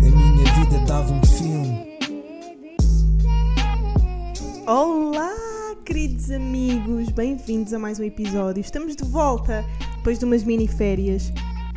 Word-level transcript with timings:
A 0.00 0.10
minha 0.10 0.54
vida 0.54 0.78
dava 0.86 1.12
um 1.12 1.24
filme. 1.24 1.98
Olá, 4.66 5.34
queridos 5.84 6.30
amigos, 6.30 7.08
bem-vindos 7.10 7.72
a 7.72 7.78
mais 7.78 7.98
um 7.98 8.04
episódio. 8.04 8.60
Estamos 8.60 8.94
de 8.94 9.04
volta 9.04 9.64
depois 9.96 10.18
de 10.18 10.24
umas 10.24 10.44
mini 10.44 10.68
férias. 10.68 11.32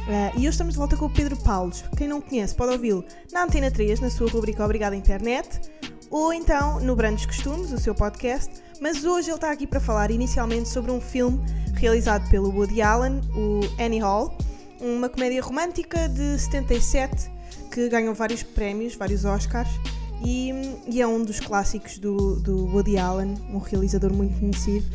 Ah, 0.07 0.31
e 0.35 0.39
hoje 0.39 0.49
estamos 0.49 0.73
de 0.73 0.79
volta 0.79 0.97
com 0.97 1.05
o 1.05 1.09
Pedro 1.09 1.38
Paulos. 1.38 1.83
Quem 1.97 2.07
não 2.07 2.19
conhece 2.21 2.55
pode 2.55 2.73
ouvi-lo 2.73 3.03
na 3.31 3.43
Antena 3.43 3.71
3, 3.71 3.99
na 3.99 4.09
sua 4.09 4.29
rubrica 4.29 4.63
Obrigada 4.63 4.95
Internet, 4.95 5.61
ou 6.09 6.33
então 6.33 6.79
no 6.79 6.95
Brandos 6.95 7.25
Costumes, 7.25 7.71
o 7.71 7.77
seu 7.77 7.95
podcast. 7.95 8.61
Mas 8.82 9.05
hoje 9.05 9.29
ele 9.29 9.36
está 9.36 9.52
aqui 9.52 9.68
para 9.68 9.79
falar 9.79 10.09
inicialmente 10.09 10.67
sobre 10.67 10.91
um 10.91 10.99
filme 10.99 11.40
realizado 11.76 12.27
pelo 12.31 12.49
Woody 12.49 12.81
Allen, 12.81 13.21
o 13.35 13.59
Annie 13.80 13.99
Hall, 13.99 14.35
uma 14.80 15.07
comédia 15.07 15.40
romântica 15.40 16.09
de 16.09 16.40
77 16.40 17.30
que 17.71 17.88
ganhou 17.88 18.16
vários 18.16 18.41
prémios, 18.41 18.95
vários 18.95 19.23
Oscars. 19.23 19.70
E, 20.26 20.52
e 20.88 20.99
é 20.99 21.05
um 21.05 21.23
dos 21.23 21.40
clássicos 21.40 21.99
do, 21.99 22.38
do 22.40 22.66
Woody 22.73 22.98
Allen, 22.98 23.35
um 23.54 23.59
realizador 23.59 24.12
muito 24.12 24.40
conhecido. 24.40 24.85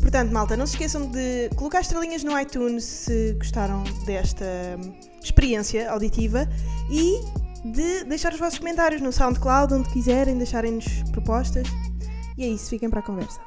Portanto, 0.00 0.32
malta, 0.32 0.56
não 0.56 0.66
se 0.66 0.74
esqueçam 0.74 1.08
de 1.08 1.48
colocar 1.54 1.80
estrelinhas 1.80 2.24
no 2.24 2.38
iTunes 2.38 2.84
se 2.84 3.32
gostaram 3.34 3.84
desta 4.04 4.44
experiência 5.22 5.88
auditiva 5.90 6.48
e 6.90 7.20
de 7.64 8.04
deixar 8.04 8.32
os 8.32 8.40
vossos 8.40 8.58
comentários 8.58 9.00
no 9.00 9.12
SoundCloud, 9.12 9.72
onde 9.72 9.88
quiserem, 9.90 10.36
deixarem-nos 10.36 11.02
propostas. 11.12 11.66
E 12.36 12.44
é 12.44 12.48
isso, 12.48 12.70
fiquem 12.70 12.90
para 12.90 13.00
a 13.00 13.02
conversa. 13.02 13.40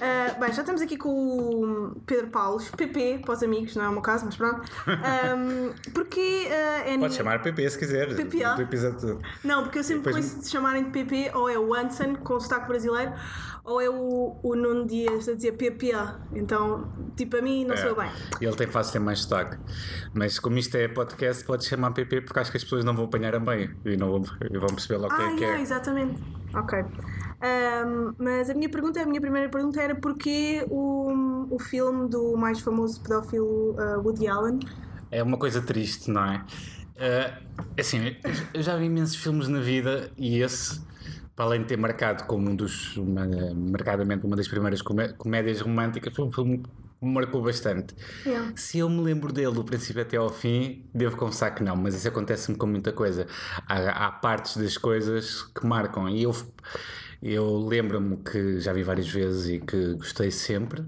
Ah, 0.00 0.34
bem, 0.38 0.52
já 0.52 0.60
estamos 0.62 0.82
aqui 0.82 0.96
com 0.96 1.08
o 1.08 2.00
Pedro 2.04 2.26
Paulos, 2.28 2.68
PP, 2.70 3.20
para 3.24 3.32
os 3.34 3.42
amigos, 3.42 3.74
não 3.74 3.84
é 3.84 3.88
o 3.88 3.92
meu 3.92 4.02
caso, 4.02 4.26
mas 4.26 4.36
pronto. 4.36 4.60
Um, 4.86 5.72
porque 5.94 6.46
uh, 6.46 6.88
é 6.88 6.98
Pode 6.98 7.14
chamar 7.14 7.40
PP 7.42 7.70
se 7.70 7.78
quiser. 7.78 8.14
PPA? 8.14 8.54
Do 8.54 8.62
episódio 8.62 9.00
todo. 9.00 9.22
Não, 9.42 9.62
porque 9.62 9.78
eu 9.78 9.84
sempre 9.84 10.02
Depois- 10.04 10.16
conheço 10.26 10.40
de 10.44 10.48
chamarem 10.50 10.84
de 10.84 10.90
PP, 10.90 11.30
ou 11.34 11.48
é 11.48 11.58
o 11.58 11.72
Anson 11.74 12.16
com 12.16 12.34
o 12.34 12.40
sotaque 12.40 12.66
brasileiro, 12.68 13.12
ou 13.68 13.80
é 13.80 13.88
o, 13.90 14.36
o 14.42 14.56
Nuno 14.56 14.86
Dias 14.86 15.28
a 15.28 15.34
dizer 15.34 15.52
PPA. 15.52 16.20
Então, 16.32 16.90
tipo, 17.16 17.36
a 17.36 17.42
mim 17.42 17.64
não 17.64 17.76
sou 17.76 17.94
bem. 17.94 18.08
É. 18.40 18.44
Ele 18.44 18.56
tem 18.56 18.66
fácil 18.66 18.94
ter 18.94 18.98
mais 18.98 19.20
sotaque. 19.20 19.58
Mas 20.14 20.38
como 20.38 20.58
isto 20.58 20.74
é 20.76 20.88
podcast, 20.88 21.44
pode 21.44 21.64
chamar 21.66 21.92
PP 21.92 22.22
porque 22.22 22.38
acho 22.40 22.50
que 22.50 22.56
as 22.56 22.64
pessoas 22.64 22.84
não 22.84 22.94
vão 22.94 23.04
apanhar 23.04 23.34
a 23.34 23.40
bem 23.40 23.70
e 23.84 23.96
não 23.96 24.10
vão, 24.10 24.22
perceber 24.70 24.96
logo 24.96 25.12
o 25.12 25.16
que 25.16 25.22
Ah, 25.22 25.26
é 25.26 25.34
que 25.34 25.40
yeah, 25.42 25.58
é. 25.58 25.62
exatamente. 25.62 26.22
Ok. 26.54 26.78
Um, 26.80 28.14
mas 28.18 28.50
a 28.50 28.54
minha 28.54 28.68
pergunta, 28.68 29.00
a 29.00 29.06
minha 29.06 29.20
primeira 29.20 29.48
pergunta 29.48 29.80
era 29.80 29.94
porquê 29.94 30.66
o, 30.70 31.46
o 31.50 31.58
filme 31.58 32.08
do 32.08 32.36
mais 32.36 32.60
famoso 32.60 33.00
pedófilo 33.02 33.72
uh, 33.72 34.00
Woody 34.02 34.26
Allen? 34.26 34.58
É 35.10 35.22
uma 35.22 35.36
coisa 35.36 35.60
triste, 35.62 36.10
não 36.10 36.24
é? 36.24 36.44
Eh, 36.96 37.32
assim, 37.78 38.16
eu 38.52 38.62
já 38.62 38.76
vi 38.76 38.86
imensos 38.86 39.14
filmes 39.16 39.46
na 39.46 39.60
vida 39.60 40.10
e 40.16 40.40
esse, 40.40 40.80
para 41.38 41.44
além 41.44 41.60
de 41.60 41.68
ter 41.68 41.76
marcado 41.76 42.24
como 42.24 42.50
um 42.50 42.56
dos, 42.56 42.96
uma, 42.96 43.24
marcadamente 43.54 44.26
uma 44.26 44.34
das 44.34 44.48
primeiras 44.48 44.82
comé- 44.82 45.12
comédias 45.12 45.60
românticas, 45.60 46.12
foi 46.12 46.24
um 46.24 46.32
filme 46.32 46.58
que 46.58 46.68
me 47.00 47.12
marcou 47.12 47.40
bastante. 47.40 47.94
Yeah. 48.26 48.50
Se 48.56 48.80
eu 48.80 48.90
me 48.90 49.00
lembro 49.00 49.32
dele 49.32 49.52
do 49.52 49.62
princípio 49.62 50.02
até 50.02 50.16
ao 50.16 50.30
fim, 50.30 50.84
devo 50.92 51.16
confessar 51.16 51.52
que 51.54 51.62
não, 51.62 51.76
mas 51.76 51.94
isso 51.94 52.08
acontece-me 52.08 52.58
com 52.58 52.66
muita 52.66 52.90
coisa. 52.90 53.28
Há, 53.68 54.06
há 54.06 54.10
partes 54.10 54.56
das 54.56 54.76
coisas 54.76 55.42
que 55.42 55.64
marcam 55.64 56.08
e 56.08 56.24
eu, 56.24 56.34
eu 57.22 57.56
lembro-me 57.68 58.16
que 58.16 58.58
já 58.58 58.72
vi 58.72 58.82
várias 58.82 59.08
vezes 59.08 59.48
e 59.48 59.60
que 59.60 59.94
gostei 59.94 60.32
sempre, 60.32 60.82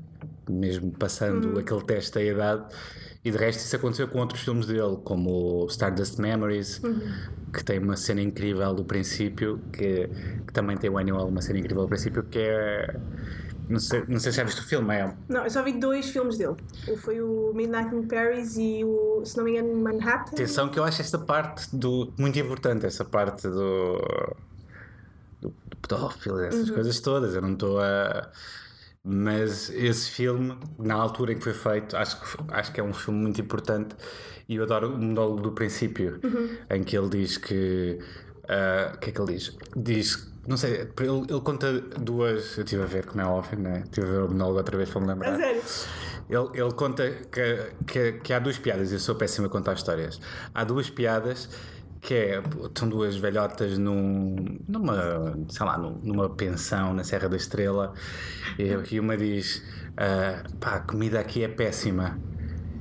mesmo 0.49 0.91
passando 0.91 1.61
aquele 1.61 1.85
teste 1.85 2.15
da 2.15 2.25
idade. 2.25 2.75
E 3.23 3.31
de 3.31 3.37
resto, 3.37 3.61
isso 3.61 3.77
aconteceu 3.77 4.09
com 4.09 4.19
outros 4.19 4.41
filmes 4.41 4.67
dele, 4.67 4.97
como 5.05 5.65
o 5.65 5.67
Stardust 5.67 6.19
Memories, 6.19 6.81
que 7.53 7.63
tem 7.63 7.79
uma 7.79 7.97
cena 7.97 8.23
incrível 8.23 8.73
do 8.73 8.83
princípio, 8.83 9.61
que, 9.71 10.09
que 10.47 10.53
também 10.53 10.77
tem 10.79 10.89
o 10.89 10.97
Annual, 10.97 11.29
uma 11.29 11.43
cena 11.43 11.59
incrível 11.59 11.83
do 11.83 11.89
princípio, 11.89 12.23
que 12.23 12.39
é. 12.39 12.97
Não 13.69 13.79
sei, 13.79 14.05
não 14.09 14.19
sei 14.19 14.33
se 14.33 14.39
já 14.39 14.45
viste 14.45 14.63
o 14.63 14.65
filme, 14.65 14.95
é. 14.95 15.15
Não, 15.29 15.45
eu 15.45 15.51
só 15.51 15.63
vi 15.63 15.79
dois 15.79 16.09
filmes 16.09 16.39
dele. 16.39 16.57
Foi 16.97 17.21
o 17.21 17.53
Midnight 17.55 17.95
in 17.95 18.09
Paris 18.09 18.57
e 18.57 18.83
o, 18.85 19.23
se 19.25 19.37
não 19.37 19.45
me 19.45 19.53
engano, 19.53 19.77
Manhattan. 19.77 20.33
Atenção 20.33 20.69
que 20.69 20.79
eu 20.79 20.83
acho 20.83 21.01
esta 21.01 21.19
parte 21.19 21.77
do, 21.77 22.13
muito 22.19 22.37
importante, 22.39 22.87
essa 22.87 23.05
parte 23.05 23.47
do, 23.47 24.01
do, 25.41 25.55
pedófilo, 25.81 26.41
essas 26.41 26.71
coisas 26.71 26.99
todas. 27.01 27.35
Eu 27.35 27.43
não 27.43 27.53
estou 27.53 27.79
a. 27.79 28.31
Mas 29.03 29.71
esse 29.71 30.11
filme, 30.11 30.59
na 30.79 30.95
altura 30.95 31.33
em 31.33 31.39
que 31.39 31.45
foi 31.45 31.55
feito, 31.55 31.97
acho 31.97 32.21
que, 32.21 32.45
acho 32.53 32.73
que 32.73 32.81
é 32.81 32.85
um 32.85 32.93
filme 32.93 33.19
muito 33.21 33.41
importante 33.41 33.97
e 34.49 34.57
eu 34.57 34.65
adoro 34.65 34.95
o 34.95 34.99
monólogo 34.99 35.41
do 35.41 35.53
princípio, 35.53 36.21
em 36.69 36.83
que 36.85 36.97
ele 36.99 37.09
diz 37.09 37.39
que. 37.39 37.99
ah, 38.49 38.93
O 38.95 38.99
que 38.99 39.11
é 39.11 39.13
que 39.13 39.21
ele 39.21 39.33
diz? 39.35 39.57
Diz. 39.75 40.31
Não 40.47 40.57
sei, 40.57 40.73
ele, 40.99 41.27
ele 41.29 41.41
conta 41.41 41.73
duas. 41.81 42.59
Eu 42.59 42.65
estive 42.65 42.83
a 42.83 42.87
ver, 42.87 43.07
como 43.07 43.21
é 43.23 43.25
óbvio, 43.27 43.59
né? 43.59 43.83
Estive 43.85 44.07
a 44.07 44.11
ver 44.11 44.19
o 44.25 44.29
monólogo 44.29 44.59
outra 44.59 44.77
vez 44.77 44.91
para 44.91 45.01
me 45.01 45.07
lembrar. 45.07 45.37
Sério? 45.37 45.63
Ele, 46.29 46.63
ele 46.63 46.73
conta 46.75 47.11
que, 47.11 47.73
que, 47.87 48.13
que 48.21 48.33
há 48.33 48.39
duas 48.39 48.59
piadas, 48.59 48.93
eu 48.93 48.99
sou 48.99 49.15
péssimo 49.15 49.47
a 49.47 49.51
contar 49.51 49.75
histórias. 49.75 50.21
Há 50.55 50.63
duas 50.65 50.89
piadas 50.91 51.49
que 52.01 52.15
é, 52.15 52.43
são 52.75 52.89
duas 52.89 53.17
velhotas 53.17 53.77
num, 53.77 54.59
numa, 54.67 55.37
sei 55.49 55.67
lá, 55.67 55.77
num- 55.77 55.99
numa 56.03 56.31
pensão 56.31 56.95
na 56.95 57.05
Serra 57.05 57.29
da 57.29 57.37
Estrela 57.37 57.93
e, 58.59 58.99
uma 58.99 59.17
diz, 59.17 59.63
ah, 59.97 60.43
pá, 60.59 60.77
a 60.77 60.81
comida 60.81 61.21
aqui 61.21 61.43
é 61.45 61.49
péssima. 61.49 62.19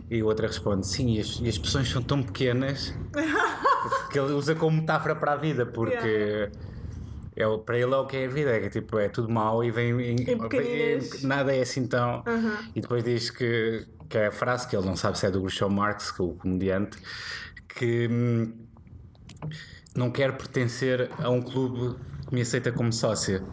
E 0.09 0.22
a 0.22 0.25
outra 0.25 0.47
responde, 0.47 0.88
sim, 0.88 1.16
e 1.16 1.19
as, 1.19 1.40
e 1.41 1.47
as 1.50 1.57
pessoas 1.57 1.88
são 1.90 2.02
tão 2.02 2.24
pequenas 2.24 2.96
que 4.12 4.18
ele 4.19 4.31
usa 4.34 4.56
como 4.56 4.78
metáfora 4.78 5.16
para 5.16 5.34
a 5.34 5.36
vida, 5.36 5.66
porque 5.66 6.50
é, 7.36 7.46
o- 7.46 7.59
para 7.59 7.78
ele 7.78 7.94
é 7.94 7.97
o 7.97 8.06
que 8.07 8.18
é 8.18 8.25
a 8.25 8.30
vida, 8.30 8.51
é 8.51 8.59
que 8.62 8.69
tipo, 8.69 8.97
é 8.97 9.07
tudo 9.09 9.30
mau 9.30 9.63
e 9.63 9.69
vem 9.69 9.91
em, 10.01 10.16
Em 11.22 11.28
nada 11.28 11.53
é 11.56 11.62
assim 11.62 11.86
tão. 11.86 12.24
E 12.75 12.81
depois 12.81 13.03
diz 13.03 13.30
que, 13.30 13.86
que 14.09 14.18
é 14.18 14.28
a 14.28 14.31
frase 14.31 14.68
que 14.68 14.75
ele 14.75 14.86
não 14.86 14.96
sabe 14.96 15.19
se 15.19 15.25
é 15.25 15.30
do 15.31 15.40
Groucho 15.41 15.69
Marx, 15.69 16.09
que 16.12 16.22
é 16.22 16.25
o 16.25 16.30
comediante, 16.30 16.97
que 17.68 18.07
hum, 18.09 18.53
não 19.95 20.11
quer 20.11 20.35
pertencer 20.38 21.09
a 21.19 21.29
um 21.29 21.41
clube 21.41 21.95
que 22.27 22.33
me 22.35 22.41
aceita 22.41 22.72
como 22.72 22.91
sócia. 22.94 23.44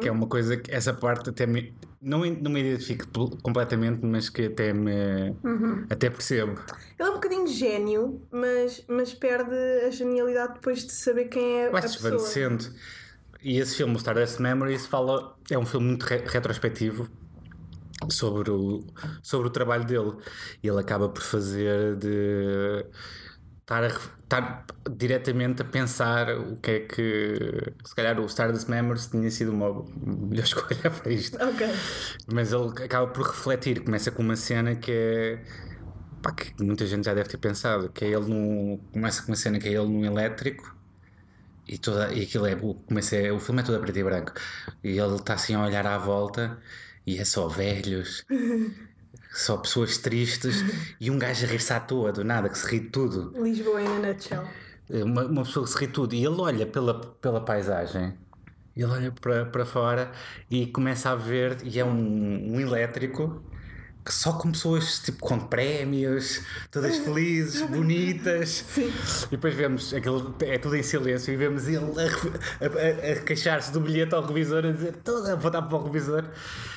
Que 0.00 0.08
é 0.08 0.12
uma 0.12 0.26
coisa 0.26 0.56
que 0.56 0.72
essa 0.72 0.92
parte 0.92 1.30
até 1.30 1.46
me. 1.46 1.72
Não, 2.00 2.18
não 2.24 2.50
me 2.50 2.60
identifico 2.60 3.06
pl- 3.06 3.36
completamente, 3.42 4.04
mas 4.04 4.28
que 4.28 4.46
até 4.46 4.72
me. 4.72 5.36
Até 5.88 6.10
percebo. 6.10 6.60
Ele 6.98 7.08
é 7.08 7.10
um 7.10 7.14
bocadinho 7.14 7.46
gênio, 7.46 8.20
mas, 8.32 8.84
mas 8.88 9.14
perde 9.14 9.54
a 9.86 9.90
genialidade 9.90 10.54
depois 10.54 10.84
de 10.84 10.90
saber 10.92 11.26
quem 11.26 11.60
é 11.60 11.68
a 11.68 11.70
vai 11.70 11.80
pessoa. 11.82 12.10
desvanecendo. 12.10 12.64
E 13.40 13.58
esse 13.58 13.76
filme, 13.76 13.94
o 13.94 13.96
Stardust 13.98 14.40
Memories, 14.40 14.86
fala, 14.86 15.36
é 15.48 15.56
um 15.56 15.64
filme 15.66 15.86
muito 15.86 16.02
re- 16.04 16.24
retrospectivo 16.26 17.08
sobre 18.10 18.50
o, 18.50 18.84
sobre 19.22 19.46
o 19.46 19.50
trabalho 19.50 19.84
dele. 19.84 20.12
E 20.60 20.66
ele 20.68 20.80
acaba 20.80 21.08
por 21.08 21.22
fazer 21.22 21.94
de 21.96 22.84
estar, 23.62 23.84
a, 23.84 23.86
estar 23.86 24.66
diretamente 24.90 25.62
a 25.62 25.64
pensar 25.64 26.30
o 26.36 26.56
que 26.56 26.70
é 26.70 26.80
que. 26.80 27.72
Se 27.84 27.94
calhar 27.94 28.18
o 28.20 28.26
Stardust 28.26 28.68
Memories 28.68 29.06
tinha 29.06 29.30
sido 29.30 29.52
uma 29.52 29.84
melhor 30.04 30.44
escolha 30.44 30.90
para 30.90 31.12
isto. 31.12 31.36
Ok. 31.42 31.66
Mas 32.32 32.52
ele 32.52 32.68
acaba 32.84 33.06
por 33.08 33.26
refletir, 33.26 33.82
começa 33.82 34.10
com 34.10 34.22
uma 34.22 34.36
cena 34.36 34.76
que 34.76 34.92
é. 34.92 35.44
pá, 36.22 36.32
que 36.32 36.52
muita 36.62 36.86
gente 36.86 37.04
já 37.04 37.14
deve 37.14 37.28
ter 37.28 37.38
pensado, 37.38 37.88
que 37.90 38.04
é 38.04 38.08
ele 38.08 38.28
num. 38.28 38.78
começa 38.92 39.22
com 39.22 39.28
uma 39.32 39.36
cena 39.36 39.58
que 39.58 39.68
é 39.68 39.72
ele 39.72 39.88
num 39.88 40.04
elétrico 40.04 40.76
e, 41.66 41.78
toda, 41.78 42.12
e 42.12 42.22
aquilo 42.22 42.46
é. 42.46 42.56
Começa, 42.56 43.16
o 43.32 43.40
filme 43.40 43.62
é 43.62 43.64
todo 43.64 43.76
a 43.76 43.80
preto 43.80 43.98
e 43.98 44.04
branco. 44.04 44.32
E 44.84 44.98
ele 44.98 45.16
está 45.16 45.34
assim 45.34 45.54
a 45.54 45.64
olhar 45.64 45.86
à 45.86 45.98
volta 45.98 46.58
e 47.06 47.18
é 47.18 47.24
só 47.24 47.48
velhos, 47.48 48.24
só 49.32 49.56
pessoas 49.56 49.98
tristes 49.98 50.64
e 51.00 51.10
um 51.10 51.18
gajo 51.18 51.46
a 51.46 51.48
rir-se 51.48 51.72
à 51.72 51.80
toa 51.80 52.12
do 52.12 52.24
nada, 52.24 52.48
que 52.48 52.58
se 52.58 52.66
ri 52.66 52.80
de 52.80 52.88
tudo. 52.88 53.32
Lisboa 53.42 53.82
in 53.82 53.86
a 53.86 53.98
nutshell. 54.08 54.44
Uma, 54.90 55.24
uma 55.24 55.42
pessoa 55.42 55.64
que 55.64 55.72
se 55.72 55.78
ri 55.78 55.86
de 55.86 55.92
tudo 55.92 56.14
e 56.14 56.24
ele 56.24 56.40
olha 56.40 56.66
pela, 56.66 57.00
pela 57.00 57.40
paisagem. 57.40 58.14
Ele 58.76 58.86
olha 58.86 59.12
para, 59.12 59.46
para 59.46 59.66
fora 59.66 60.12
e 60.50 60.66
começa 60.66 61.10
a 61.10 61.14
ver, 61.14 61.58
e 61.62 61.78
é 61.78 61.84
um, 61.84 62.54
um 62.54 62.60
elétrico 62.60 63.42
que 64.04 64.12
só 64.12 64.32
com 64.32 64.50
pessoas 64.50 64.98
tipo 64.98 65.20
com 65.20 65.38
prémios, 65.38 66.40
todas 66.70 66.96
felizes, 66.98 67.62
bonitas. 67.62 68.64
E 68.76 69.30
depois 69.30 69.54
vemos 69.54 69.94
aquilo, 69.94 70.34
é 70.40 70.58
tudo 70.58 70.74
em 70.76 70.82
silêncio, 70.82 71.32
e 71.32 71.36
vemos 71.36 71.68
ele 71.68 71.78
a, 71.78 72.64
a- 72.64 73.12
a- 73.12 73.22
queixar-se 73.22 73.70
do 73.72 73.80
bilhete 73.80 74.14
ao 74.14 74.24
revisor, 74.26 74.66
a 74.66 74.72
dizer 74.72 74.96
toda 75.04 75.32
a 75.32 75.36
voltar 75.36 75.62
para 75.62 75.76
o 75.76 75.84
revisor 75.84 76.24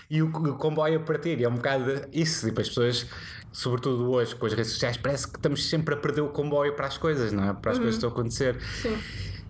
e 0.10 0.22
o, 0.22 0.28
o 0.28 0.56
comboio 0.58 1.00
a 1.00 1.04
partir. 1.04 1.40
E 1.40 1.44
é 1.44 1.50
um 1.50 1.56
bocado 1.56 1.86
isso. 2.14 2.46
E 2.46 2.50
depois 2.52 2.68
as 2.68 2.74
pessoas, 2.74 3.06
sobretudo 3.52 4.12
hoje 4.12 4.36
com 4.36 4.46
as 4.46 4.54
redes 4.54 4.72
sociais, 4.74 4.98
parece 4.98 5.28
que 5.28 5.38
estamos 5.38 5.68
sempre 5.68 5.96
a 5.96 5.98
perder 5.98 6.22
o 6.22 6.30
comboio 6.30 6.76
para 6.76 6.86
as 6.88 6.98
coisas, 6.98 7.32
não 7.32 7.44
é? 7.50 7.54
Para 7.54 7.72
as 7.72 7.78
coisas 7.80 7.96
que 7.96 8.06
estão 8.06 8.10
a 8.10 8.14
acontecer. 8.14 8.56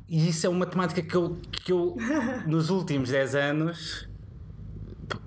E 0.07 0.30
isso 0.30 0.45
é 0.45 0.50
uma 0.50 0.66
temática 0.66 1.01
que 1.01 1.16
eu, 1.16 1.38
que 1.51 1.72
eu 1.74 1.98
nos 2.48 2.69
últimos 2.69 3.10
10 3.10 3.36
anos 3.36 4.07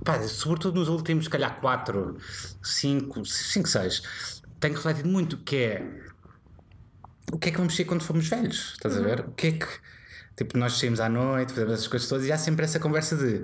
pá, 0.05 0.23
sobretudo 0.23 0.79
nos 0.79 0.89
últimos, 0.89 1.25
se 1.25 1.31
calhar, 1.31 1.61
4, 1.61 2.17
5, 2.63 3.25
5, 3.25 3.69
6, 3.69 4.03
tenho 4.61 4.75
refletido 4.75 5.09
muito 5.09 5.37
que 5.39 5.57
é 5.57 6.09
o 7.33 7.39
que 7.39 7.49
é 7.49 7.53
que 7.53 7.59
vamos 7.59 7.77
ser 7.77 7.85
quando 7.85 8.03
formos 8.03 8.29
velhos? 8.29 8.73
Estás 8.73 8.97
a 8.97 9.01
ver? 9.01 9.21
O 9.21 9.33
que 9.33 9.47
é 9.49 9.53
que. 9.53 9.67
Tipo, 10.37 10.57
nós 10.57 10.79
saímos 10.79 11.01
à 11.01 11.09
noite, 11.09 11.53
fazemos 11.53 11.75
essas 11.75 11.89
coisas 11.89 12.09
todas 12.09 12.25
e 12.25 12.33
há 12.33 12.39
sempre 12.39 12.65
essa 12.65 12.79
conversa 12.79 13.17
de 13.17 13.43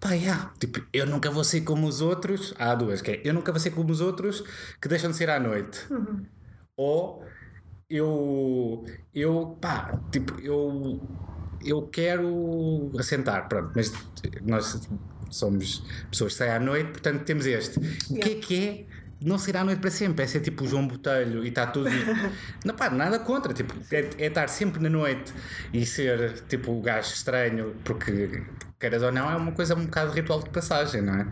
pá, 0.00 0.12
yeah, 0.12 0.52
tipo, 0.58 0.84
eu 0.92 1.06
nunca 1.06 1.30
vou 1.30 1.44
ser 1.44 1.60
como 1.60 1.86
os 1.86 2.00
outros. 2.00 2.52
Há 2.58 2.74
duas, 2.74 3.00
que 3.00 3.12
é 3.12 3.20
eu 3.24 3.32
nunca 3.32 3.52
vou 3.52 3.60
ser 3.60 3.70
como 3.70 3.90
os 3.92 4.00
outros 4.00 4.42
que 4.80 4.88
deixam 4.88 5.10
de 5.10 5.16
ser 5.16 5.30
à 5.30 5.38
noite. 5.38 5.86
Ou 6.76 7.24
eu, 7.88 8.84
eu, 9.14 9.56
pá, 9.60 9.98
tipo, 10.10 10.38
eu, 10.40 11.00
eu 11.64 11.82
quero 11.82 12.90
assentar, 12.98 13.48
pronto, 13.48 13.72
mas 13.74 13.92
nós 14.42 14.88
somos 15.30 15.82
pessoas 16.10 16.32
que 16.32 16.38
saem 16.38 16.52
à 16.52 16.60
noite, 16.60 16.90
portanto 16.90 17.24
temos 17.24 17.46
este. 17.46 17.78
O 18.10 18.14
que 18.14 18.30
é 18.30 18.34
que 18.34 18.68
é? 18.90 18.96
Não 19.18 19.38
sair 19.38 19.56
à 19.56 19.64
noite 19.64 19.80
para 19.80 19.90
sempre, 19.90 20.24
é 20.24 20.26
ser 20.26 20.40
tipo 20.40 20.64
o 20.64 20.68
João 20.68 20.86
Botelho 20.86 21.42
e 21.44 21.48
está 21.48 21.66
tudo. 21.66 21.88
não, 22.64 22.74
pá, 22.74 22.90
nada 22.90 23.18
contra, 23.18 23.54
tipo, 23.54 23.74
é, 23.90 24.10
é 24.18 24.26
estar 24.26 24.48
sempre 24.48 24.80
na 24.82 24.90
noite 24.90 25.32
e 25.72 25.86
ser 25.86 26.40
tipo 26.48 26.70
o 26.72 26.82
gajo 26.82 27.08
estranho, 27.14 27.74
porque 27.82 28.42
queiras 28.78 29.02
ou 29.02 29.10
não, 29.10 29.30
é 29.30 29.36
uma 29.36 29.52
coisa 29.52 29.74
um 29.74 29.84
bocado 29.86 30.12
ritual 30.12 30.42
de 30.42 30.50
passagem, 30.50 31.00
não 31.00 31.14
é? 31.14 31.26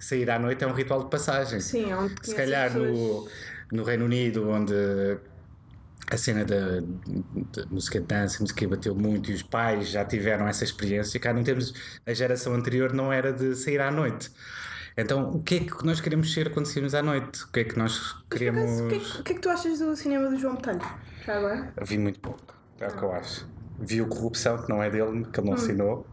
Sair 0.00 0.30
à 0.30 0.38
noite 0.38 0.64
é 0.64 0.66
um 0.66 0.72
ritual 0.72 1.04
de 1.04 1.10
passagem. 1.10 1.60
Sim, 1.60 1.90
é 1.90 1.96
onde 1.96 2.14
Se 2.22 2.34
calhar 2.34 2.72
no, 2.72 2.84
pessoas. 2.86 3.32
no 3.72 3.84
Reino 3.84 4.04
Unido, 4.06 4.48
onde 4.48 4.72
a 6.10 6.16
cena 6.16 6.44
da, 6.44 6.80
da 6.80 7.66
música 7.70 8.00
de 8.00 8.06
dança, 8.06 8.38
música 8.40 8.66
bateu 8.68 8.94
muito 8.94 9.30
e 9.30 9.34
os 9.34 9.42
pais 9.42 9.88
já 9.90 10.04
tiveram 10.04 10.46
essa 10.48 10.64
experiência, 10.64 11.18
cá 11.20 11.32
não 11.32 11.42
temos, 11.44 11.72
a 12.06 12.12
geração 12.14 12.54
anterior 12.54 12.92
não 12.92 13.12
era 13.12 13.32
de 13.32 13.54
sair 13.54 13.80
à 13.80 13.90
noite. 13.90 14.30
Então, 14.96 15.30
o 15.30 15.42
que 15.42 15.54
é 15.56 15.60
que 15.60 15.86
nós 15.86 16.00
queremos 16.00 16.32
ser 16.32 16.50
quando 16.52 16.66
saímos 16.66 16.92
à 16.94 17.02
noite? 17.02 17.44
O 17.44 17.48
que 17.52 17.60
é 17.60 17.64
que 17.64 17.78
nós 17.78 17.98
Por 17.98 18.08
acaso, 18.08 18.28
queremos. 18.30 18.80
O 18.80 18.88
que, 18.88 18.94
é, 18.94 18.98
que- 18.98 19.20
o 19.20 19.22
que 19.22 19.32
é 19.32 19.34
que 19.36 19.40
tu 19.40 19.48
achas 19.48 19.78
do 19.78 19.94
cinema 19.96 20.28
do 20.28 20.36
João 20.36 20.54
Botelho? 20.54 20.80
Já 21.24 21.36
agora? 21.38 21.72
Vi 21.82 21.98
muito 21.98 22.18
pouco, 22.20 22.40
é 22.80 22.88
o 22.88 22.96
que 22.96 23.02
eu 23.02 23.12
acho. 23.12 23.48
Vi 23.78 24.02
o 24.02 24.08
Corrupção, 24.08 24.60
que 24.62 24.68
não 24.68 24.82
é 24.82 24.90
dele, 24.90 25.24
que 25.32 25.38
ele 25.38 25.46
não 25.48 25.54
assinou. 25.54 26.04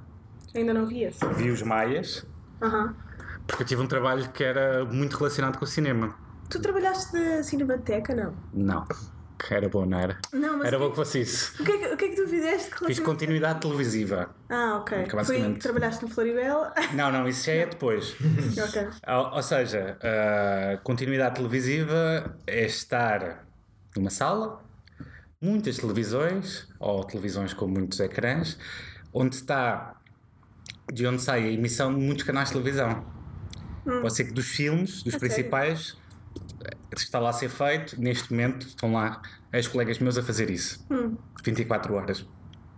Ainda 0.53 0.71
não 0.73 0.85
vi 0.85 1.03
esse? 1.03 1.25
Vi 1.35 1.49
os 1.49 1.63
Maias, 1.63 2.25
Aham. 2.61 2.95
porque 3.47 3.63
eu 3.63 3.67
tive 3.67 3.81
um 3.81 3.87
trabalho 3.87 4.29
que 4.31 4.43
era 4.43 4.85
muito 4.85 5.17
relacionado 5.17 5.57
com 5.57 5.65
o 5.65 5.67
cinema. 5.67 6.13
Tu 6.47 6.59
trabalhaste 6.61 7.11
na 7.17 7.41
Cinemateca, 7.41 8.13
não? 8.13 8.35
Não, 8.53 8.85
bom, 9.71 9.85
não 9.85 10.57
mas 10.57 10.67
Era 10.67 10.79
bom 10.79 10.89
que- 10.89 10.95
fosse 10.95 11.21
isso. 11.21 11.61
O 11.61 11.65
que, 11.65 11.71
é 11.71 11.77
que, 11.77 11.93
o 11.93 11.97
que 11.97 12.05
é 12.05 12.09
que 12.09 12.15
tu 12.15 12.27
fizeste? 12.27 12.71
Fiz 12.85 12.99
continuidade 12.99 13.59
televisiva. 13.61 14.33
Ah, 14.49 14.77
ok. 14.79 15.03
Que 15.03 15.09
Foi 15.09 15.19
basicamente- 15.19 15.53
que 15.55 15.59
trabalhaste 15.59 16.03
no 16.03 16.09
Floribel? 16.09 16.63
Não, 16.93 17.11
não, 17.11 17.27
isso 17.27 17.45
já 17.45 17.51
é 17.53 17.65
depois. 17.65 18.15
ok. 18.67 18.87
Ou, 19.07 19.35
ou 19.35 19.43
seja, 19.43 19.97
a 20.01 20.77
continuidade 20.77 21.35
televisiva 21.35 22.37
é 22.47 22.65
estar 22.65 23.45
numa 23.95 24.09
sala, 24.09 24.63
muitas 25.41 25.77
televisões, 25.77 26.67
ou 26.79 27.03
televisões 27.03 27.53
com 27.53 27.67
muitos 27.67 27.99
ecrãs, 27.99 28.57
onde 29.13 29.35
está, 29.35 29.95
de 30.91 31.05
onde 31.05 31.21
sai 31.21 31.43
a 31.45 31.51
emissão 31.51 31.93
de 31.93 31.99
muitos 31.99 32.23
canais 32.23 32.47
de 32.49 32.53
televisão. 32.53 33.05
Pode 33.83 34.15
ser 34.15 34.23
que 34.25 34.33
dos 34.33 34.47
filmes, 34.47 35.03
dos 35.03 35.13
A 35.15 35.19
principais, 35.19 35.91
que 35.91 35.97
está 36.95 37.19
lá 37.19 37.29
a 37.29 37.33
ser 37.33 37.49
feito, 37.49 37.99
neste 37.99 38.31
momento 38.31 38.67
estão 38.67 38.93
lá 38.93 39.21
ex-colegas 39.53 39.99
meus 39.99 40.17
a 40.17 40.23
fazer 40.23 40.49
isso. 40.49 40.85
24 41.43 41.93
horas. 41.93 42.25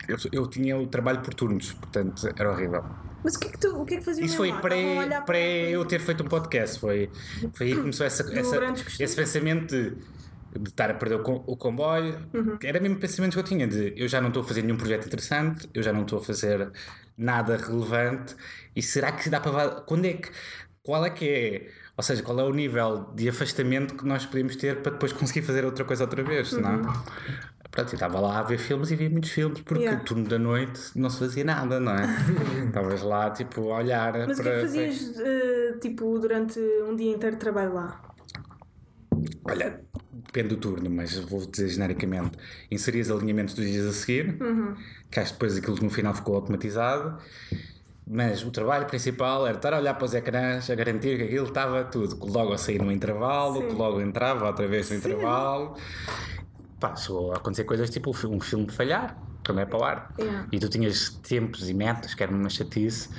Eu, 0.07 0.18
eu 0.31 0.48
tinha 0.48 0.77
o 0.77 0.88
trabalho 0.88 1.21
por 1.21 1.33
turnos, 1.33 1.74
portanto 1.74 2.27
era 2.38 2.51
horrível. 2.51 2.83
Mas 3.24 3.36
o 3.36 3.39
que 3.39 3.48
é 3.48 3.51
que, 3.51 3.57
tu, 3.57 3.81
o 3.81 3.86
que, 3.86 3.95
é 3.95 3.98
que 3.98 4.06
faziam 4.06 4.25
Isso 4.25 4.38
foi 4.38 4.54
pré, 4.62 5.21
pré 5.25 5.69
eu 5.69 5.83
ter 5.86 6.00
feito 6.00 6.24
um 6.24 6.27
podcast. 6.27 6.80
Foi, 6.80 7.09
foi 7.54 7.68
aí 7.68 7.75
que 7.75 7.81
começou 7.81 8.06
essa, 8.06 8.24
essa- 8.33 9.04
esse 9.04 9.15
pensamento 9.15 9.68
de, 9.75 9.89
de 10.59 10.69
estar 10.69 10.89
a 10.89 10.94
perder 10.94 11.15
o, 11.15 11.44
o 11.48 11.57
comboio. 11.57 12.15
Uhum. 12.33 12.57
Era 12.63 12.80
mesmo 12.80 12.98
pensamento 13.00 13.33
que 13.33 13.39
eu 13.39 13.44
tinha 13.44 13.68
de 13.68 13.94
eu 13.98 14.07
já 14.07 14.21
não 14.21 14.30
estou 14.30 14.44
a 14.44 14.45
fazer 14.45 14.62
nenhum 14.62 14.77
projeto 14.77 15.07
interessante, 15.07 15.69
eu 15.74 15.83
já 15.83 15.92
não 15.92 16.04
estou 16.04 16.19
a 16.19 16.24
fazer 16.24 16.71
nada 17.18 17.57
relevante. 17.57 18.36
E 18.75 18.81
será 18.81 19.12
que 19.12 19.30
dá 19.30 19.42
para. 19.42 19.81
Quando 19.81 20.06
é 20.06 20.13
que. 20.13 20.30
Qual 20.83 21.04
é 21.06 21.09
que 21.09 21.27
é. 21.27 21.71
Ou 21.97 22.03
seja, 22.03 22.21
qual 22.21 22.39
é 22.39 22.44
o 22.44 22.53
nível 22.53 23.07
de 23.15 23.27
afastamento 23.27 23.95
que 23.95 24.05
nós 24.05 24.25
podemos 24.25 24.55
ter 24.55 24.81
para 24.83 24.91
depois 24.91 25.11
conseguir 25.11 25.41
fazer 25.41 25.65
outra 25.65 25.83
coisa 25.83 26.03
outra 26.03 26.23
vez, 26.23 26.51
não 26.53 26.69
é? 26.69 26.81
Pronto, 27.71 27.89
eu 27.89 27.95
estava 27.95 28.19
lá 28.19 28.39
a 28.39 28.44
ver 28.44 28.57
filmes 28.59 28.91
e 28.91 28.95
via 28.95 29.09
muitos 29.09 29.31
filmes, 29.31 29.59
porque 29.61 29.79
Uhum. 29.83 29.89
Yeah. 29.89 30.01
o 30.01 30.05
turno 30.05 30.27
da 30.27 30.39
noite 30.39 30.79
não 30.95 31.09
se 31.09 31.19
fazia 31.19 31.44
nada, 31.44 31.79
não 31.79 31.91
é? 31.94 32.05
Estavas 32.67 33.01
lá, 33.01 33.29
tipo, 33.31 33.71
a 33.71 33.77
olhar 33.77 34.13
Mas 34.27 34.39
o 34.39 34.44
que 34.44 34.49
para. 34.49 34.51
é 34.51 34.55
que 34.61 34.67
fazias, 34.67 35.19
eh, 35.19 35.77
tipo, 35.81 36.19
durante 36.19 36.59
um 36.59 36.95
dia 36.95 37.11
inteiro 37.15 37.35
de 37.35 37.39
trabalho 37.39 37.73
lá? 37.73 38.01
Olha, 39.44 39.81
depende 40.11 40.49
do 40.49 40.57
turno, 40.57 40.89
mas 40.89 41.15
vou 41.17 41.45
dizer 41.45 41.67
genericamente: 41.69 42.38
inserias 42.69 43.09
alinhamentos 43.09 43.53
dos 43.55 43.65
dias 43.65 43.85
a 43.85 43.94
seguir, 43.94 44.38
que 45.09 45.19
acho 45.19 45.33
que 45.33 45.39
depois 45.39 45.57
aquilo 45.57 45.77
no 45.81 45.89
final 45.89 46.13
ficou 46.13 46.35
automatizado. 46.35 47.17
Mas 48.09 48.44
o 48.44 48.51
trabalho 48.51 48.86
principal 48.86 49.45
era 49.45 49.57
estar 49.57 49.74
a 49.74 49.80
olhar 49.80 49.94
para 49.94 50.06
os 50.06 50.13
ecrãs, 50.13 50.69
a 50.69 50.75
garantir 50.75 51.18
que 51.18 51.24
aquilo 51.24 51.48
estava 51.48 51.83
tudo, 51.83 52.15
que 52.15 52.25
logo 52.25 52.54
a 52.54 52.57
sair 52.57 52.81
no 52.81 52.89
intervalo, 52.89 53.62
Sim. 53.62 53.68
que 53.68 53.74
logo 53.74 54.00
entrava 54.00 54.48
outra 54.48 54.65
vez 54.65 54.89
no 54.89 54.95
intervalo. 54.95 55.75
Pá, 56.80 56.95
chegou 56.95 57.33
a 57.33 57.38
acontecer 57.38 57.65
coisas 57.65 57.89
tipo 57.89 58.12
um 58.12 58.39
filme 58.39 58.71
falhar, 58.71 59.18
quando 59.45 59.59
é 59.59 59.65
para 59.65 59.77
o 59.77 59.83
ar. 59.83 60.13
Yeah. 60.18 60.48
E 60.51 60.59
tu 60.59 60.69
tinhas 60.69 61.09
tempos 61.21 61.69
e 61.69 61.74
metas, 61.74 62.13
que 62.13 62.24
era 62.24 62.31
uma 62.31 62.50
chatice, 62.50 63.09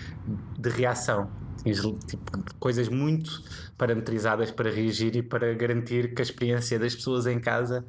de 0.58 0.70
reação. 0.70 1.30
Tinhas 1.62 1.80
tipo, 2.06 2.54
coisas 2.58 2.88
muito 2.88 3.42
parametrizadas 3.76 4.50
para 4.50 4.70
reagir 4.70 5.14
e 5.16 5.22
para 5.22 5.54
garantir 5.54 6.14
que 6.14 6.22
a 6.22 6.24
experiência 6.24 6.78
das 6.78 6.94
pessoas 6.94 7.26
em 7.26 7.40
casa 7.40 7.84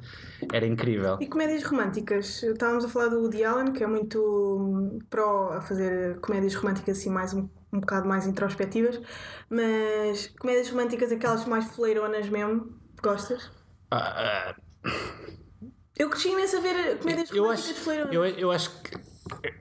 era 0.52 0.66
incrível. 0.66 1.18
E 1.20 1.26
comédias 1.26 1.62
românticas? 1.64 2.42
Estávamos 2.42 2.84
a 2.84 2.88
falar 2.88 3.08
do 3.08 3.20
Woody 3.20 3.44
Allen, 3.44 3.72
que 3.72 3.82
é 3.82 3.86
muito 3.86 4.18
hum, 4.20 4.98
pró 5.08 5.52
a 5.52 5.60
fazer 5.60 6.18
comédias 6.20 6.54
românticas 6.54 6.98
assim 6.98 7.10
mais 7.10 7.32
um, 7.34 7.48
um 7.72 7.80
bocado 7.80 8.08
mais 8.08 8.26
introspectivas, 8.26 9.00
mas 9.48 10.28
comédias 10.38 10.68
românticas 10.70 11.12
aquelas 11.12 11.44
mais 11.46 11.64
foleironas 11.66 12.28
mesmo, 12.28 12.74
gostas? 13.02 13.50
Ah, 13.90 14.54
ah, 14.54 14.90
Eu 15.96 16.08
cresci 16.08 16.28
imenso 16.30 16.56
a 16.56 16.60
ver 16.60 16.98
comédias 16.98 17.30
eu, 17.30 17.42
românticas 17.42 17.70
acho, 17.72 17.80
foleironas. 17.80 18.14
eu, 18.14 18.24
eu 18.24 18.50
acho 18.50 18.70
que. 18.82 19.09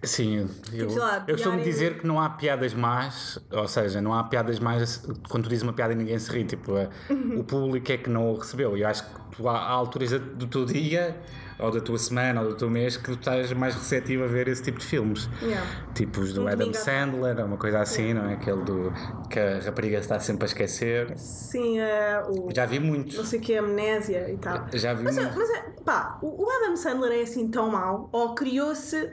Sim, 0.04 0.48
eu, 0.74 0.90
sei 0.90 1.00
lá, 1.00 1.24
eu 1.28 1.36
costumo 1.36 1.62
dizer 1.62 1.98
que 2.00 2.08
não 2.08 2.20
há 2.20 2.30
piadas 2.30 2.74
más, 2.74 3.40
ou 3.52 3.68
seja, 3.68 4.02
não 4.02 4.14
há 4.14 4.24
piadas 4.24 4.60
más 4.60 5.04
quando 5.30 5.44
tu 5.44 5.50
dizes 5.50 5.64
uma 5.64 5.74
piada 5.74 5.94
e 5.94 5.96
ninguém 5.96 6.18
se 6.18 6.32
ri. 6.32 6.44
Tipo, 6.44 6.74
Uhum. 7.10 7.40
o 7.40 7.44
público 7.46 7.92
é 7.92 7.98
que 7.98 8.10
não 8.10 8.32
o 8.32 8.38
recebeu. 8.38 8.78
E 8.78 8.82
eu 8.82 8.88
acho 8.88 9.04
que 9.04 9.36
tu, 9.38 9.48
há, 9.48 9.60
alturas 9.68 10.12
do 10.12 10.48
teu 10.48 10.66
dia, 10.66 11.16
ou 11.60 11.70
da 11.72 11.82
tua 11.82 11.98
semana, 11.98 12.42
ou 12.42 12.50
do 12.50 12.56
teu 12.56 12.70
mês, 12.70 12.96
que 12.96 13.04
tu 13.04 13.14
estás 13.14 13.52
mais 13.54 13.76
receptivo 13.76 14.24
a 14.24 14.28
ver 14.28 14.48
esse 14.48 14.64
tipo 14.64 14.80
de 14.80 14.86
filmes. 14.86 15.30
Yeah. 15.42 15.66
Tipo 15.94 16.22
os 16.22 16.34
do 16.34 16.44
Um 16.44 16.48
Adam. 16.48 16.74
Sandler, 16.74 17.46
uma 17.46 17.58
coisa 17.58 17.80
assim, 17.82 18.14
não 18.14 18.30
é? 18.30 18.34
Aquele 18.36 18.64
do 18.64 18.94
que 19.30 19.38
a 19.40 19.60
rapariga 19.60 19.98
está 19.98 20.20
sempre 20.20 20.46
a 20.46 20.48
esquecer. 20.48 21.18
Sim, 21.18 21.80
eh, 21.80 22.24
o 22.30 22.50
Já 22.54 22.66
vi 22.66 22.80
não 22.80 22.88
muitos. 22.88 23.28
sei 23.28 23.40
o 23.40 23.42
que, 23.42 23.58
amnésia 23.58 24.32
e 24.32 24.38
tal. 24.38 24.68
Já 24.74 24.94
vi 24.94 25.04
Mas, 25.04 25.16
muitos. 25.18 25.36
mas 25.36 25.50
é, 25.50 25.62
pá, 25.84 26.18
o 26.22 26.50
Adam 26.50 26.78
Sandler 26.78 27.12
é 27.20 27.22
assim 27.24 27.48
tão 27.50 27.70
mau, 27.70 28.10
ou 28.14 28.34
criou-se 28.36 29.10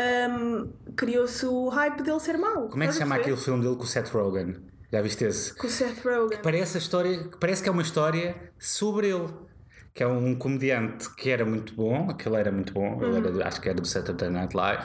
hum, 0.00 0.72
criou-se 0.96 1.44
o 1.46 1.68
hype 1.68 2.02
dele 2.02 2.20
ser 2.20 2.36
mau. 2.36 2.68
Como 2.68 2.82
é 2.82 2.86
que 2.86 2.92
se 2.92 2.98
chama 2.98 3.16
aquele 3.16 3.36
filme 3.36 3.62
dele 3.62 3.76
com 3.76 3.82
o 3.82 3.86
Seth 3.86 4.08
Rogen? 4.08 4.56
Já 4.92 5.00
viste 5.02 5.24
esse? 5.24 5.54
Com 5.54 5.66
o 5.66 5.70
Seth 5.70 6.04
Rogen. 6.04 6.38
Parece 6.42 6.76
a 6.76 6.80
história, 6.80 7.30
parece 7.38 7.62
que 7.62 7.68
é 7.68 7.72
uma 7.72 7.82
história 7.82 8.52
sobre 8.58 9.08
ele. 9.08 9.28
Que 9.92 10.04
é 10.04 10.06
um 10.06 10.36
comediante 10.36 11.12
que 11.16 11.30
era 11.30 11.44
muito 11.44 11.74
bom, 11.74 12.08
aquele 12.10 12.36
era 12.36 12.52
muito 12.52 12.72
bom, 12.72 13.02
ele 13.02 13.16
era, 13.16 13.30
do- 13.32 13.42
acho 13.42 13.60
que 13.60 13.68
era 13.68 13.80
do 13.80 13.86
Saturday 13.86 14.30
Night 14.30 14.56
Live. 14.56 14.84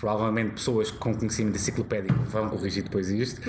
Provavelmente 0.00 0.54
pessoas 0.54 0.90
com 0.90 1.14
conhecimento 1.14 1.56
enciclopédico 1.56 2.18
vão 2.24 2.48
corrigir 2.48 2.82
depois 2.82 3.08
isto, 3.08 3.40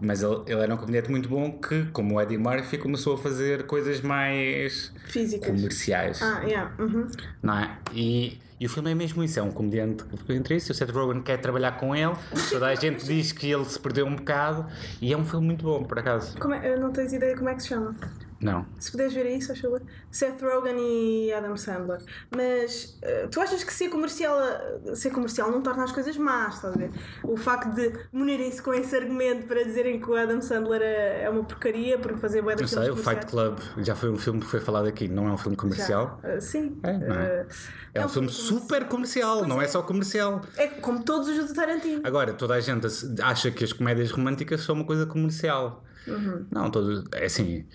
mas 0.00 0.22
ele, 0.22 0.36
ele 0.46 0.60
era 0.60 0.74
um 0.74 0.78
comediante 0.78 1.10
muito 1.10 1.28
bom 1.28 1.52
que, 1.58 1.84
como 1.92 2.14
o 2.16 2.20
Eddie 2.20 2.38
Murphy, 2.38 2.78
começou 2.78 3.14
a 3.14 3.18
fazer 3.18 3.66
coisas 3.66 4.00
mais 4.00 4.92
Físicas. 5.06 5.48
comerciais. 5.48 6.22
Ah, 6.22 6.40
yeah. 6.44 6.72
uhum. 6.78 7.06
Não 7.42 7.58
é? 7.58 7.76
E, 7.92 8.38
e 8.58 8.66
o 8.66 8.70
filme 8.70 8.90
é 8.90 8.94
mesmo 8.94 9.22
isso: 9.22 9.38
é 9.38 9.42
um 9.42 9.50
comediante 9.52 10.02
que 10.04 10.16
ficou 10.16 10.34
entre 10.34 10.56
isso. 10.56 10.72
O 10.72 10.74
Seth 10.74 10.90
Rogen 10.90 11.20
quer 11.22 11.36
trabalhar 11.38 11.72
com 11.72 11.94
ele. 11.94 12.14
Toda 12.50 12.66
a 12.68 12.74
gente 12.74 13.04
diz 13.04 13.32
que 13.32 13.50
ele 13.50 13.64
se 13.66 13.78
perdeu 13.78 14.06
um 14.06 14.16
bocado. 14.16 14.66
E 15.00 15.12
é 15.12 15.16
um 15.16 15.24
filme 15.24 15.46
muito 15.46 15.64
bom, 15.64 15.84
por 15.84 15.98
acaso. 15.98 16.36
É- 16.62 16.72
eu 16.74 16.80
não 16.80 16.90
tens 16.90 17.12
ideia 17.12 17.36
como 17.36 17.48
é 17.50 17.54
que 17.54 17.62
se 17.62 17.68
chama? 17.68 17.94
Não. 18.40 18.64
Se 18.78 18.90
puderes 18.92 19.12
ver 19.14 19.26
aí, 19.26 19.42
só 19.42 19.54
favor. 19.54 19.82
Seth 20.12 20.40
Rogen 20.40 20.76
e 20.78 21.32
Adam 21.32 21.56
Sandler. 21.56 22.00
Mas 22.34 22.96
eh, 23.02 23.26
tu 23.30 23.40
achas 23.40 23.64
que 23.64 23.72
ser 23.72 23.88
comercial, 23.88 24.38
eh, 24.40 24.94
ser 24.94 25.10
comercial 25.10 25.50
não 25.50 25.60
torna 25.60 25.82
as 25.82 25.90
coisas 25.90 26.16
más, 26.16 26.54
estás 26.54 26.74
a 26.74 26.78
ver? 26.78 26.90
O 27.24 27.36
facto 27.36 27.74
de 27.74 27.92
munirem-se 28.12 28.62
com 28.62 28.72
esse 28.72 28.94
argumento 28.94 29.46
para 29.48 29.64
dizerem 29.64 30.00
que 30.00 30.08
o 30.08 30.14
Adam 30.16 30.40
Sandler 30.40 30.82
é, 30.82 31.24
é 31.24 31.30
uma 31.30 31.42
porcaria 31.42 31.98
por 31.98 32.16
fazer 32.18 32.40
Não 32.42 32.50
filmes 32.52 32.70
sei, 32.70 32.90
o 32.90 32.96
Fight. 32.96 33.26
Club 33.26 33.58
já 33.78 33.96
foi 33.96 34.08
um 34.10 34.16
filme 34.16 34.38
que 34.40 34.46
foi 34.46 34.60
falado 34.60 34.86
aqui, 34.86 35.08
não 35.08 35.26
é 35.28 35.32
um 35.32 35.38
filme 35.38 35.56
comercial. 35.56 36.20
Eh, 36.22 36.38
sim. 36.40 36.78
É, 36.84 36.92
não 36.96 37.14
é? 37.16 37.26
Eh, 37.40 37.46
É 37.94 38.06
um 38.06 38.08
filme 38.08 38.28
super 38.28 38.86
comercial, 38.86 39.46
não 39.48 39.60
é 39.60 39.66
só 39.66 39.82
comercial. 39.82 40.42
É 40.56 40.68
como 40.68 41.02
todos 41.02 41.28
os 41.28 41.48
do 41.48 41.54
Tarantino. 41.54 42.02
Agora, 42.04 42.32
toda 42.32 42.54
a 42.54 42.60
gente 42.60 42.86
acha 43.20 43.50
que 43.50 43.64
as 43.64 43.72
comédias 43.72 44.12
românticas 44.12 44.60
são 44.60 44.76
uma 44.76 44.84
coisa 44.84 45.06
comercial. 45.06 45.82
Uhum. 46.06 46.46
Não, 46.50 46.70
todo, 46.70 47.04
é 47.12 47.24
assim. 47.26 47.66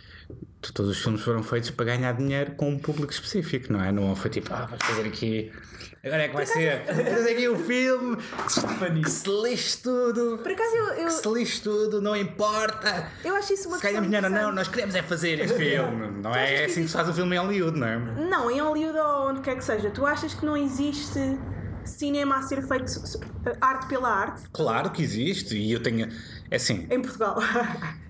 Todos 0.74 0.92
os 0.92 1.04
filmes 1.04 1.22
foram 1.22 1.44
feitos 1.44 1.72
para 1.72 1.86
ganhar 1.86 2.14
dinheiro 2.14 2.54
com 2.56 2.70
um 2.70 2.80
público 2.80 3.12
específico, 3.12 3.72
não 3.72 3.84
é? 3.84 3.92
Não 3.92 4.16
foi 4.16 4.30
tipo, 4.30 4.54
ah, 4.54 4.66
vais 4.66 4.82
fazer 4.82 5.08
aqui. 5.08 5.52
Agora 6.04 6.24
é 6.24 6.28
que 6.28 6.34
vai 6.34 6.46
ser. 6.46 6.84
Fazer 6.86 7.32
aqui 7.32 7.48
um 7.50 7.58
filme 7.60 8.18
que 8.18 8.52
se, 8.52 8.62
que 8.62 9.42
lixe 9.44 9.78
tudo. 9.82 10.40
Por 10.44 10.52
acaso 10.52 10.76
eu, 10.76 10.86
eu, 10.96 11.06
Que 11.06 11.12
se 11.12 11.30
lixe 11.30 11.62
tudo, 11.62 12.02
não 12.02 12.16
importa. 12.16 13.10
eu 13.24 13.36
acho 13.36 13.54
isso 13.54 13.70
uma 13.70 13.78
Se 13.78 13.84
ganhamos 13.84 14.08
dinheiro 14.08 14.28
ou 14.28 14.34
não, 14.34 14.52
nós 14.52 14.68
queremos 14.68 14.96
é 14.96 15.02
fazer 15.02 15.40
este 15.40 15.58
filme. 15.58 16.12
Não 16.22 16.36
é 16.36 16.58
que 16.58 16.64
assim 16.66 16.82
que 16.84 16.88
se 16.88 16.94
faz 16.94 17.08
o 17.08 17.14
filme 17.14 17.36
em 17.36 17.40
Hollywood, 17.40 17.78
não 17.78 17.88
é? 17.88 17.98
Não, 17.98 18.52
em 18.52 18.60
Hollywood 18.62 18.98
ou 18.98 19.30
onde 19.30 19.42
quer 19.42 19.56
que 19.56 19.64
seja, 19.64 19.90
tu 19.92 20.06
achas 20.06 20.34
que 20.34 20.46
não 20.46 20.56
existe 20.56 21.20
cinema 21.86 22.38
a 22.38 22.42
ser 22.42 22.62
feito 22.66 22.86
arte 23.60 23.88
pela 23.88 24.10
arte 24.10 24.44
Claro 24.54 24.90
que 24.92 25.02
existe 25.02 25.56
e 25.58 25.72
eu 25.72 25.82
tenho. 25.82 26.10
É 26.50 26.56
assim, 26.56 26.88
em 26.90 27.02
Portugal? 27.02 27.38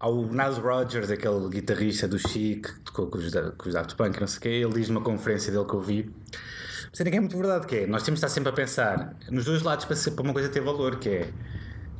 Há 0.00 0.08
o 0.08 0.26
Nile 0.26 0.60
Rodgers, 0.60 1.10
aquele 1.10 1.46
guitarrista 1.50 2.08
do 2.08 2.18
Chic, 2.18 2.62
que 2.66 2.80
tocou 2.80 3.06
com 3.08 3.18
os, 3.18 3.30
da- 3.30 3.50
com 3.52 3.68
os 3.68 3.74
Daft 3.74 3.94
Punk, 3.96 4.18
não 4.18 4.26
sei 4.26 4.38
o 4.38 4.40
quê, 4.40 4.48
ele 4.48 4.72
diz 4.72 4.88
numa 4.88 5.02
conferência 5.02 5.52
dele 5.52 5.64
que 5.66 5.74
eu 5.74 5.80
vi. 5.80 6.10
Mas 6.90 7.00
é 7.02 7.10
que 7.10 7.16
é 7.16 7.20
muito 7.20 7.36
verdade 7.36 7.66
que 7.66 7.76
é. 7.76 7.86
Nós 7.86 8.02
temos 8.02 8.18
de 8.18 8.24
estar 8.26 8.34
sempre 8.34 8.48
a 8.48 8.52
pensar 8.52 9.14
nos 9.30 9.44
dois 9.44 9.62
lados 9.62 9.84
para, 9.84 9.94
ser, 9.94 10.12
para 10.12 10.22
uma 10.24 10.32
coisa 10.32 10.48
ter 10.48 10.60
valor, 10.62 10.98
que 10.98 11.08
é 11.10 11.30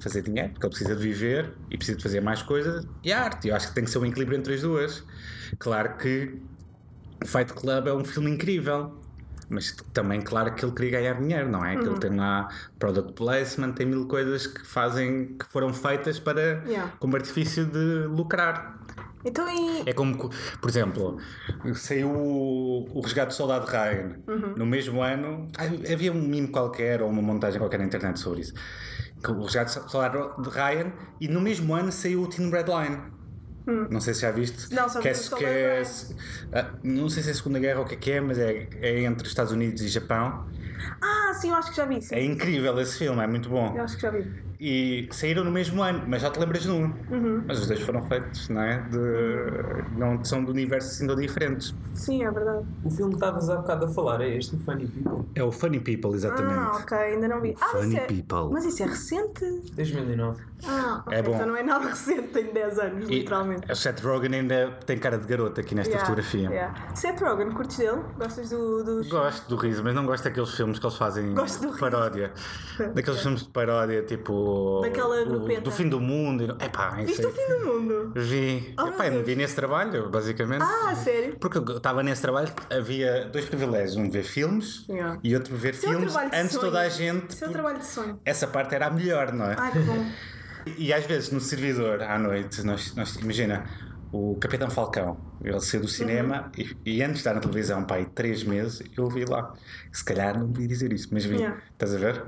fazer 0.01 0.23
dinheiro, 0.23 0.49
porque 0.51 0.65
ele 0.67 0.71
precisa 0.75 0.97
de 0.97 1.03
viver 1.03 1.53
e 1.71 1.77
precisa 1.77 1.99
de 1.99 2.03
fazer 2.03 2.21
mais 2.23 2.43
coisas, 2.43 2.87
e 3.05 3.13
a 3.13 3.23
arte. 3.23 3.49
Eu 3.49 3.55
acho 3.55 3.69
que 3.69 3.75
tem 3.75 3.85
que 3.85 3.91
ser 3.91 3.99
um 3.99 4.07
equilíbrio 4.07 4.39
entre 4.39 4.55
as 4.55 4.63
duas. 4.63 5.05
Claro 5.59 5.99
que 5.99 6.41
Fight 7.27 7.53
Club 7.53 7.87
é 7.87 7.93
um 7.93 8.03
filme 8.05 8.31
incrível. 8.31 8.99
Mas 9.51 9.77
também, 9.93 10.21
claro 10.21 10.55
que 10.55 10.65
ele 10.65 10.73
queria 10.73 10.91
ganhar 10.93 11.15
dinheiro, 11.21 11.49
não 11.51 11.65
é? 11.65 11.77
Que 11.77 11.85
ele 11.85 11.99
tem 11.99 12.15
lá 12.17 12.49
product 12.79 13.15
placement, 13.15 13.73
tem 13.73 13.85
mil 13.85 14.07
coisas 14.07 14.47
que 14.47 14.65
fazem, 14.65 15.37
que 15.37 15.45
foram 15.51 15.75
feitas 15.75 16.21
para, 16.21 16.63
Yeah. 16.67 16.93
como 17.01 17.17
artifício 17.17 17.67
de 17.67 18.07
lucrar. 18.07 18.79
então, 19.25 19.45
e, 19.51 19.83
É 19.87 19.93
como, 19.93 20.17
por 20.17 20.71
exemplo, 20.71 21.19
saiu 21.75 22.09
o, 22.11 22.89
o 22.97 23.01
Resgate 23.01 23.29
do 23.29 23.35
Soldado 23.35 23.67
Ryan. 23.67 24.17
No 24.57 24.65
mesmo 24.65 25.03
ano, 25.03 25.49
havia 25.93 26.13
um 26.13 26.23
mimo 26.23 26.49
qualquer 26.53 27.03
ou 27.03 27.09
uma 27.11 27.21
montagem 27.21 27.59
qualquer 27.59 27.79
na 27.81 27.87
internet 27.87 28.21
sobre 28.21 28.43
isso. 28.43 28.55
O 29.29 29.43
Resgate 29.43 29.81
do 29.81 29.91
Soldado 29.91 30.49
Ryan, 30.49 30.93
e 31.21 31.27
no 31.29 31.41
mesmo 31.41 31.75
ano 31.75 31.91
saiu 31.91 32.23
o 32.23 32.27
Teen 32.29 32.49
Red 32.51 32.71
Line. 33.67 33.87
Não 33.91 34.01
sei 34.01 34.15
se 34.15 34.23
já 34.23 34.31
viste. 34.31 34.73
Não, 34.75 34.89
só 34.89 35.01
que 35.01 35.09
é, 35.09 35.13
que 35.13 35.45
é, 35.45 35.83
ah, 36.53 36.71
Não 36.83 37.09
sei 37.09 37.23
se 37.23 37.29
é 37.29 37.33
a 37.33 37.35
Segunda 37.35 37.59
Guerra 37.59 37.81
ou 37.81 37.85
o 37.85 37.89
que 37.89 37.95
é 37.95 37.99
que 37.99 38.11
é, 38.13 38.21
mas 38.21 38.39
é, 38.39 38.69
é 38.81 39.03
entre 39.03 39.27
Estados 39.27 39.53
Unidos 39.53 39.83
e 39.83 39.89
Japão. 39.89 40.47
ah, 41.01 41.35
sim, 41.35 41.51
eu 41.51 41.55
acho 41.57 41.71
que 41.71 41.77
já 41.77 41.85
vi. 41.85 42.03
Sim. 42.03 42.15
É 42.15 42.25
incrível 42.25 42.79
esse 42.81 42.99
filme, 42.99 43.23
é 43.23 43.27
muito 43.27 43.49
bom. 43.49 43.75
Eu 43.77 43.85
acho 43.85 43.97
que 43.97 44.03
já 44.03 44.11
vi. 44.11 44.50
E 44.61 45.09
saíram 45.13 45.43
no 45.43 45.51
mesmo 45.51 45.83
ano, 45.83 46.03
mas 46.07 46.21
já 46.21 46.31
te 46.31 46.39
lembras 46.39 46.65
de 46.65 46.71
um. 46.71 46.85
Uhum. 47.11 47.43
Mas 47.47 47.61
os 47.61 47.67
dois 47.67 47.81
foram 47.81 48.03
feitos, 48.03 48.49
não 48.51 48.61
é? 48.61 48.79
De, 48.91 49.99
não 49.99 50.23
são 50.23 50.45
de 50.45 50.51
universos 50.51 50.93
assim 50.93 51.07
tão 51.07 51.17
diferentes. 51.17 51.75
Sim, 51.95 52.25
é 52.25 52.31
verdade. 52.31 52.67
O 52.85 52.91
filme 52.91 53.13
que 53.13 53.17
estavas 53.17 53.49
há 53.49 53.57
bocado 53.57 53.87
a 53.87 53.89
falar 53.89 54.21
é 54.21 54.37
este, 54.37 54.57
o 54.57 54.59
Funny 54.59 54.87
People, 54.87 55.25
É 55.35 55.43
o 55.43 55.51
Funny 55.51 55.81
People, 55.81 56.15
exatamente. 56.15 56.59
Ah, 56.59 56.77
ok, 56.77 56.97
ainda 56.99 57.27
não 57.29 57.41
vi. 57.41 57.57
Ah, 57.61 57.67
Funny 57.69 57.87
isso 57.89 57.97
é... 57.97 58.01
People. 58.07 58.53
Mas 58.53 58.65
isso 58.67 58.83
é 58.83 58.87
recente? 58.87 59.45
2009. 59.75 60.43
Ah, 60.67 61.03
É 61.11 61.23
bom. 61.23 61.35
então 61.35 61.47
não 61.47 61.57
é 61.57 61.63
nada 61.63 61.87
recente, 61.89 62.29
tem 62.29 62.53
10 62.53 62.79
anos, 62.81 63.09
E 63.09 63.15
literalmente. 63.21 63.73
o 63.73 63.75
Seth 63.75 64.01
Rogen 64.01 64.35
ainda 64.35 64.79
tem 64.85 64.99
cara 64.99 65.17
de 65.17 65.27
garota 65.27 65.63
aqui 65.63 65.75
nesta 65.75 65.91
Yeah, 65.91 66.07
fotografia. 66.07 66.51
yeah. 66.51 66.95
Seth 66.95 67.19
Rogen, 67.21 67.51
curtes 67.53 67.79
dele? 67.79 68.03
Gostas 68.19 68.51
do, 68.51 68.85
dos. 68.85 69.09
Gosto 69.09 69.49
do 69.49 69.57
riso, 69.57 69.83
mas 69.83 69.95
não 69.95 70.05
gosto 70.05 70.25
daqueles 70.25 70.51
filmes 70.51 70.79
que 70.79 70.85
eles 70.85 70.97
fazem 70.99 71.33
Gosto 71.35 71.63
do 71.63 71.69
riso. 71.69 71.81
paródia. 71.81 72.31
Daqueles 72.95 73.21
filmes 73.23 73.43
de 73.43 73.49
paródia, 73.49 74.03
tipo. 74.03 74.50
Daquela 74.83 75.25
grupeta. 75.25 75.61
Do 75.63 75.71
fim 75.71 75.89
do 75.89 76.01
mundo. 76.01 76.57
Epá, 76.61 76.91
Viste 77.05 77.25
o 77.27 77.31
fim 77.33 77.49
do 77.49 77.65
mundo? 77.67 78.13
Vi. 78.17 78.75
Oh, 78.79 78.89
Epá, 78.89 79.11
me 79.11 79.23
vi 79.23 79.37
nesse 79.37 79.55
trabalho, 79.55 80.09
basicamente. 80.11 80.63
Ah, 80.63 80.95
sério? 80.95 81.37
Porque 81.39 81.59
eu 81.59 81.77
estava 81.77 82.03
nesse 82.03 82.23
trabalho, 82.23 82.49
havia 82.71 83.27
dois 83.27 83.45
privilégios: 83.47 83.97
um 83.97 84.11
ver 84.11 84.23
filmes 84.25 84.85
Yeah. 84.89 85.19
e 85.23 85.35
outro 85.35 85.57
ver 85.57 85.75
Isso 85.75 85.87
é 85.87 85.91
filmes 85.91 86.15
antes 86.17 86.51
de 86.53 86.59
toda 86.61 86.81
a 86.81 86.89
gente. 86.89 87.31
Isso 87.31 87.45
é 87.45 87.49
trabalho 87.49 87.79
de 87.79 87.87
sonho. 87.87 88.21
Essa 88.25 88.47
parte 88.47 88.75
era 88.75 88.87
a 88.87 88.91
melhor, 88.91 89.33
não 89.33 89.47
é? 89.47 89.57
Ai, 89.59 89.73
que 89.73 89.79
bom. 89.81 90.07
E 90.79 90.93
às 90.93 91.05
vezes 91.07 91.31
no 91.31 91.41
servidor, 91.41 92.03
à 92.03 92.19
noite, 92.19 92.63
nós, 92.63 92.95
nós- 92.95 93.17
imagina, 93.17 93.65
o 94.13 94.37
Capitão 94.37 94.69
Falcão, 94.69 95.17
ele 95.43 95.59
saiu 95.61 95.83
do 95.83 95.89
cinema 95.89 96.51
Uhum. 96.59 96.65
e, 96.85 96.97
e 96.97 97.03
antes 97.03 97.15
de 97.15 97.19
estar 97.21 97.33
na 97.35 97.41
televisão, 97.41 97.85
pá, 97.85 97.95
aí 97.97 98.05
três 98.07 98.43
meses, 98.45 98.83
eu 98.97 99.09
vi 99.09 99.25
lá. 99.25 99.55
Se 99.93 100.05
calhar 100.05 100.39
não 100.39 100.49
devia 100.51 100.69
dizer 100.69 100.93
isso, 100.93 101.09
mas 101.13 101.25
vi. 101.25 101.37
Yeah. 101.37 101.59
Estás 101.73 101.95
a 101.95 101.99
ver? 101.99 102.23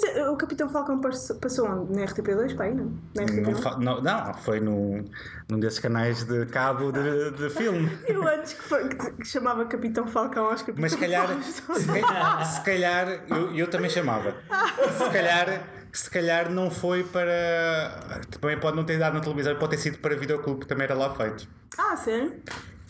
Mas 0.00 0.16
eh, 0.16 0.28
o 0.28 0.36
Capitão 0.36 0.68
Falcão 0.68 1.00
passou, 1.00 1.68
onde? 1.68 1.92
Na 1.98 2.06
RTP2, 2.06 2.56
pá, 2.56 2.64
aí 2.64 2.74
não? 2.74 2.92
Na 3.14 3.22
Não, 3.24 3.52
RTP1? 3.52 3.62
fa- 3.62 3.78
não, 3.78 4.00
não, 4.00 4.34
foi 4.34 4.60
num, 4.60 5.04
num 5.48 5.58
desses 5.58 5.80
canais 5.80 6.22
de 6.24 6.46
cabo 6.46 6.92
de, 6.92 7.32
de 7.32 7.50
filme. 7.50 7.90
Eu 8.06 8.26
antes 8.26 8.52
que, 8.52 8.62
foi, 8.62 8.88
que, 8.88 9.24
chamava 9.24 9.64
Capitão 9.64 10.06
Falcão 10.06 10.44
aos 10.46 10.60
Capitão 10.62 10.82
Mas 10.82 10.94
calhar, 10.94 11.26
se 11.42 11.62
calhar, 11.62 12.46
se 12.46 12.60
calhar 12.62 13.08
eu, 13.28 13.54
eu 13.56 13.66
também 13.68 13.90
chamava. 13.90 14.34
Se 14.96 15.10
calhar, 15.10 15.62
se 15.92 16.10
calhar 16.10 16.50
não 16.50 16.70
foi 16.70 17.02
para. 17.02 18.20
Também 18.40 18.58
pode 18.58 18.76
não 18.76 18.84
ter 18.84 18.98
dado 18.98 19.14
na 19.14 19.20
televisão, 19.20 19.56
pode 19.56 19.76
ter 19.76 19.82
sido 19.82 19.98
para 19.98 20.14
videoclube, 20.14 20.60
que 20.60 20.66
também 20.66 20.84
era 20.84 20.94
lá 20.94 21.12
feito. 21.14 21.48
Ah, 21.76 21.96
sério? 21.96 22.34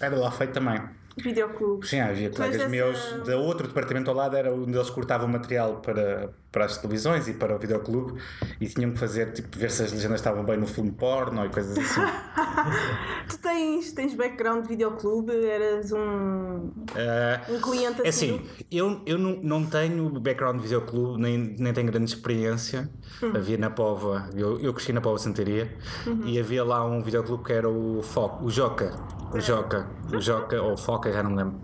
Era 0.01 0.17
lá 0.17 0.31
feito 0.31 0.53
também. 0.53 0.81
Videoclubes. 1.23 1.91
Sim, 1.91 2.01
havia 2.01 2.31
colegas 2.31 2.57
dessa- 2.59 2.69
meus 2.69 2.99
de 3.25 3.35
outro 3.35 3.67
departamento 3.69 4.11
ao 4.11 4.17
lado, 4.17 4.37
era 4.37 4.53
onde 4.53 4.77
eles 4.77 4.91
cortavam 4.91 5.27
material 5.29 5.77
para, 5.77 6.31
para 6.53 6.65
as 6.65 6.79
televisões 6.79 7.29
e 7.29 7.35
para 7.35 7.55
o 7.55 7.59
videoclube 7.59 8.21
e 8.61 8.67
tinham 8.67 8.91
que 8.93 8.99
fazer, 8.99 9.33
tipo, 9.33 9.57
ver 9.59 9.71
se 9.71 9.83
as 9.83 9.93
legendas 9.93 10.21
estavam 10.21 10.45
bem 10.45 10.57
no 10.57 10.67
filme 10.67 10.91
porno 10.93 11.45
e 11.45 11.49
coisas 11.49 11.77
assim. 11.77 12.01
Tu 13.29 13.39
tens, 13.39 13.93
tens 13.93 14.15
background 14.15 14.63
de 14.63 14.69
videoclube? 14.69 15.33
Eras 15.45 15.93
um, 15.93 16.71
Ah, 16.97 17.41
um 17.49 17.61
cliente 17.61 18.01
É 18.05 18.09
assim? 18.09 18.37
assim, 18.37 18.65
eu, 18.71 19.01
eu 19.07 19.19
não, 19.19 19.37
não 19.43 19.65
tenho 19.67 20.09
background 20.21 20.57
de 20.57 20.63
videoclube, 20.63 21.21
nem, 21.21 21.39
nem 21.59 21.73
tenho 21.73 21.87
grande 21.91 22.11
experiência. 22.11 22.89
Hum. 23.23 23.33
Havia 23.35 23.59
na 23.59 23.71
Pova, 23.71 24.29
eu, 24.35 24.59
eu 24.61 24.73
cresci 24.73 24.93
na 24.93 25.01
Pova 25.01 25.19
Santaria 25.19 25.77
Uhum. 26.07 26.23
e 26.27 26.39
havia 26.39 26.65
lá 26.65 26.85
um 26.85 27.03
videoclube 27.03 27.45
que 27.45 27.53
era 27.53 27.69
o 27.69 28.03
Foco, 28.03 28.45
o 28.45 28.51
Joca. 28.51 28.93
O 29.33 29.39
Joca, 29.41 29.87
o 30.13 30.19
Joca, 30.21 30.63
ou 30.63 30.75
Foca, 30.77 31.08
já 31.13 31.23
não 31.23 31.31
me 31.31 31.37
lembro. 31.37 31.61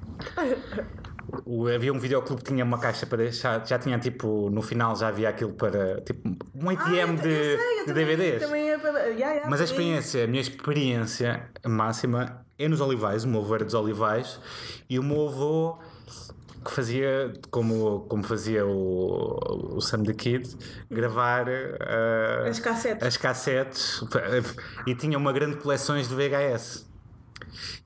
O- 1.47 1.67
havia 1.67 1.93
um 1.93 1.99
videoclube 1.99 2.43
que 2.43 2.49
tinha 2.53 2.65
uma 2.65 2.79
caixa 2.79 3.07
para 3.07 3.19
deixar, 3.19 3.67
já 3.67 3.79
tinha 3.79 3.99
tipo, 3.99 4.49
no 4.51 4.63
final 4.63 4.95
já 4.95 5.09
havia 5.09 5.29
aquilo 5.29 5.53
para, 5.55 6.01
tipo, 6.03 6.29
um 6.55 6.71
ATM 6.71 6.79
Ah, 6.87 7.01
eu 7.01 7.17
de, 7.17 7.23
sei, 7.23 7.55
eu 7.55 7.57
de 7.57 7.85
também- 7.87 7.95
DVDs. 8.07 8.43
Também 8.43 8.71
é 8.71 8.79
para... 8.79 8.99
Yeah, 9.07 9.31
yeah, 9.33 9.51
Mas 9.51 9.61
a 9.61 9.65
experiência, 9.65 10.25
a 10.25 10.27
minha 10.27 10.41
experiência 10.41 11.49
máxima 11.67 12.45
é 12.59 12.69
nos 12.69 12.81
Olivais. 12.81 13.25
O 13.25 13.29
meu 13.29 13.41
avô 13.41 13.55
era 13.57 13.65
dos 13.65 13.75
Olivais 13.75 14.39
e 14.89 14.99
o 14.99 15.03
meu 15.03 15.27
avô 15.29 15.79
que 16.65 16.71
fazia, 16.71 17.33
como, 17.51 18.01
como 18.09 18.23
fazia 18.23 18.65
o, 18.65 19.77
o 19.77 19.81
Sam 19.83 20.03
the 20.05 20.15
Kid, 20.15 20.49
gravar 20.91 21.47
ah, 21.49 22.49
As 22.49 22.59
cassetes. 22.61 23.07
as 23.07 23.17
cassetes 23.17 24.05
e 24.87 24.95
tinha 24.95 25.19
uma 25.19 25.33
grande 25.33 25.57
coleção 25.57 25.97
de 26.01 26.05
VHS. 26.05 26.87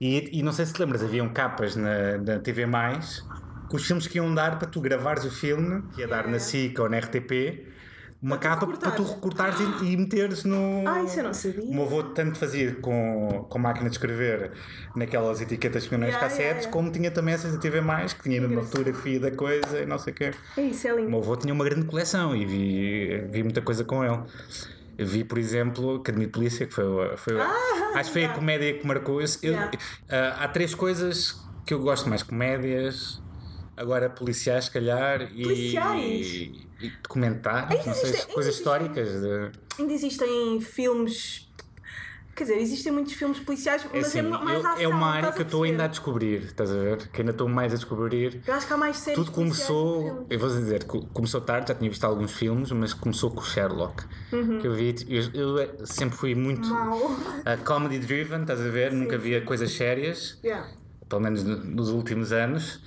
E, 0.01 0.39
e 0.39 0.43
não 0.43 0.53
sei 0.53 0.67
se 0.67 0.73
te 0.73 0.81
lembras, 0.81 1.03
haviam 1.03 1.29
capas 1.29 1.77
na, 1.77 2.19
na 2.19 2.39
TV 2.39 2.67
Mais 2.67 3.25
com 3.69 3.77
os 3.77 3.85
filmes 3.87 4.07
que 4.07 4.17
iam 4.17 4.35
dar 4.35 4.59
para 4.59 4.67
tu 4.69 4.81
gravares 4.81 5.25
o 5.25 5.31
filme, 5.31 5.83
que 5.95 6.01
ia 6.01 6.09
dar 6.09 6.27
na 6.27 6.39
SIC 6.39 6.79
ou 6.81 6.89
na 6.89 6.99
RTP, 6.99 7.67
uma 8.21 8.37
Para 8.39 8.51
capa 8.57 8.67
para 8.67 8.91
tu 8.93 9.03
recortares. 9.05 9.57
e, 9.83 9.93
e 9.93 9.97
meteres 9.97 10.43
no. 10.43 10.83
Ah, 10.89 11.03
isso 11.05 11.21
eu 11.21 11.25
não 11.25 11.35
sabia. 11.35 11.63
O 11.63 11.73
meu 11.75 11.85
avô 11.85 12.03
tanto 12.03 12.37
fazia 12.39 12.75
com, 12.77 13.47
com 13.49 13.59
máquina 13.59 13.89
de 13.89 13.95
escrever 13.95 14.53
naquelas 14.97 15.41
etiquetas 15.41 15.87
que 15.87 15.97
nas 15.97 16.09
Yeah, 16.09 16.19
cassetes, 16.27 16.41
yeah, 16.45 16.61
yeah. 16.63 16.73
como 16.73 16.91
tinha 16.91 17.11
também 17.13 17.35
essas 17.35 17.53
da 17.53 17.59
TV 17.59 17.81
Mais, 17.81 18.13
que 18.15 18.23
tinha 18.25 18.41
mesmo 18.41 18.63
fotografia 18.65 19.21
da 19.21 19.31
coisa 19.31 19.81
e 19.81 19.87
não 19.87 19.99
sei 19.99 20.13
o 20.13 20.17
quê. 20.17 20.31
É 20.57 20.63
isso, 20.63 20.89
é 20.89 20.93
O 20.95 20.97
lindo. 20.97 21.11
meu 21.11 21.19
avô 21.21 21.37
tinha 21.37 21.53
uma 21.55 21.65
grande 21.65 21.85
coleção 21.87 22.35
e 22.35 22.45
vi, 22.45 23.19
vi 23.31 23.43
muita 23.45 23.61
coisa 23.63 23.85
com 23.85 24.03
ele. 24.05 24.19
Vi, 24.99 25.23
por 25.23 25.39
exemplo, 25.39 25.97
Academia 25.97 26.27
de 26.27 26.33
Polícia, 26.33 26.67
que 26.67 26.75
foi, 26.75 26.85
o- 26.85 27.17
foi 27.17 27.35
o- 27.37 27.39
acho 27.99 28.09
que 28.11 28.13
foi 28.15 28.25
a 28.25 28.29
comédia 28.33 28.79
que 28.79 28.87
marcou. 28.87 29.21
Eu, 29.21 29.27
ah, 30.09 30.37
há 30.45 30.49
três 30.49 30.75
coisas 30.75 31.37
que 31.67 31.75
eu 31.75 31.81
gosto 31.81 32.09
mais: 32.09 32.23
comédias, 32.23 33.21
agora 33.77 34.09
policiais, 34.11 34.67
se 34.67 34.71
calhar, 34.71 35.23
e, 35.35 35.43
Policiais? 35.43 36.27
e 36.81 36.91
documentários, 37.03 37.85
não 37.87 37.95
sei, 37.95 38.11
existem- 38.11 38.35
coisas 38.35 38.55
históricas. 38.55 39.09
de- 39.21 39.51
Ainda 39.79 39.93
existem 39.93 40.61
filmes 40.61 41.49
Quer 42.39 42.45
dizer, 42.45 42.59
existem 42.61 42.93
muitos 42.93 43.15
filmes 43.15 43.41
policiais, 43.41 43.85
É 43.85 43.89
mas 43.97 44.07
assim, 44.07 44.21
é 44.21 44.23
mais 44.23 44.61
eu- 44.63 44.71
ação. 44.71 44.83
é 44.83 44.87
uma 44.87 45.07
área 45.11 45.33
que 45.33 45.41
eu 45.41 45.45
estou 45.45 45.65
ainda 45.65 45.85
a 45.85 45.87
descobrir, 45.89 46.45
estás 46.45 46.71
a 46.71 46.75
ver? 46.79 47.09
Que 47.09 47.21
ainda 47.23 47.33
estou 47.33 47.49
mais 47.49 47.73
a 47.73 47.75
descobrir. 47.77 48.41
Eu 48.47 48.55
acho 48.55 48.65
que 48.65 48.73
há 48.73 48.77
mais 48.77 48.97
séries 48.97 49.19
Tudo 49.19 49.33
começou, 49.33 50.25
eu 50.31 50.39
vou 50.39 50.49
dizer, 50.49 50.85
co- 50.85 51.05
começou 51.07 51.41
tarde, 51.41 51.67
já 51.67 51.75
tinha 51.75 51.91
visto 51.91 52.05
alguns 52.05 52.33
filmes, 52.33 52.71
mas 52.71 52.95
começou 52.95 53.33
com 53.33 53.41
o 53.41 53.45
Sherlock. 53.45 54.05
Que 54.31 54.67
eu 54.69 54.73
vi, 54.73 54.95
eu, 55.09 55.59
eu 55.59 55.85
sempre 55.87 56.17
fui 56.17 56.33
muito 56.37 56.73
Uhum. 56.73 57.13
Uh, 57.13 57.65
comedy 57.65 57.99
driven, 57.99 58.43
estás 58.43 58.61
a 58.61 58.69
ver? 58.69 58.93
Nunca 58.93 59.19
via 59.19 59.41
coisas 59.41 59.73
sérias, 59.73 60.39
Yeah. 60.45 60.65
pelo 61.09 61.21
menos 61.23 61.43
no- 61.43 61.57
nos 61.57 61.89
últimos 61.91 62.31
anos. 62.31 62.81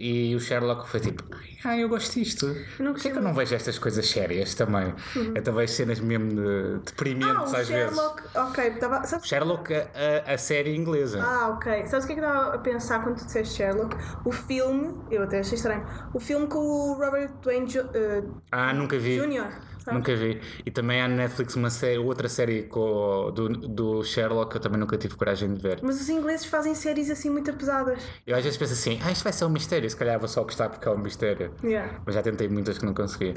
E 0.00 0.32
o 0.36 0.38
Sherlock 0.40 0.88
foi 0.88 1.00
tipo, 1.00 1.24
ah, 1.64 1.76
eu 1.76 1.88
gosto 1.88 2.14
disto. 2.20 2.46
não 2.78 2.86
Uhum. 2.88 2.92
Por 2.94 3.02
que 3.02 3.08
é 3.08 3.10
que 3.10 3.18
eu 3.18 3.22
não 3.22 3.34
vejo 3.34 3.52
estas 3.54 3.78
coisas 3.80 4.08
sérias 4.08 4.54
também? 4.54 4.94
Eu 5.16 5.42
também 5.42 5.66
vejo 5.66 5.72
cenas 5.72 5.98
mesmo 5.98 6.28
de- 6.36 6.76
Ah, 6.76 6.80
deprimentes 6.86 7.52
o 7.52 7.56
às 7.56 7.68
vezes. 7.68 7.96
Sherlock. 7.96 8.22
Ok, 8.36 8.70
tava... 8.78 9.04
sabes 9.04 9.26
Sherlock, 9.28 9.74
a, 9.74 10.32
a, 10.34 10.38
série 10.38 10.76
inglesa. 10.76 11.20
Ah, 11.20 11.48
ok. 11.48 11.86
Sabes 11.88 12.04
o 12.04 12.06
que 12.06 12.12
é 12.12 12.16
que 12.16 12.22
eu 12.22 12.28
estava 12.28 12.54
a 12.54 12.58
pensar 12.58 13.02
quando 13.02 13.16
tu 13.18 13.24
disseste 13.26 13.56
Sherlock? 13.56 13.96
O 14.24 14.30
filme, 14.30 15.00
eu 15.10 15.24
até 15.24 15.40
achei 15.40 15.56
estranho, 15.56 15.84
o 16.14 16.20
filme 16.20 16.46
com 16.46 16.58
o 16.60 16.92
Robert 16.94 17.32
Dwayne 17.42 17.66
Jo- 17.66 17.88
eh, 17.92 18.22
Ah, 18.52 18.72
nunca 18.72 18.96
vi. 18.98 19.18
Jr. 19.18 19.48
Nunca 19.92 20.14
vi. 20.14 20.40
E 20.64 20.70
também 20.70 21.00
há 21.02 21.08
na 21.08 21.16
Netflix 21.16 21.54
uma 21.56 21.70
série, 21.70 21.98
outra 21.98 22.28
série 22.28 22.62
com, 22.64 23.30
do, 23.34 23.48
do 23.48 24.04
Sherlock 24.04 24.50
que 24.50 24.56
eu 24.56 24.60
também 24.60 24.78
nunca 24.78 24.96
tive 24.96 25.14
coragem 25.16 25.52
de 25.54 25.60
ver. 25.62 25.80
Mas 25.82 26.00
os 26.00 26.08
ingleses 26.08 26.46
fazem 26.46 26.74
séries 26.74 27.10
assim 27.10 27.30
muito 27.30 27.52
pesadas. 27.52 28.00
Eu 28.26 28.36
às 28.36 28.42
vezes 28.44 28.58
penso 28.58 28.72
assim, 28.72 28.98
ah, 29.04 29.10
isto 29.12 29.22
vai 29.24 29.32
ser 29.32 29.44
um 29.44 29.50
mistério, 29.50 29.88
se 29.88 29.96
calhar 29.96 30.18
vou 30.18 30.28
só 30.28 30.42
gostar 30.42 30.68
porque 30.68 30.86
é 30.88 30.90
um 30.90 30.98
mistério. 30.98 31.52
Yeah. 31.62 32.00
Mas 32.04 32.14
já 32.14 32.22
tentei 32.22 32.48
muitas 32.48 32.78
que 32.78 32.84
não 32.84 32.94
consegui. 32.94 33.30
O 33.30 33.34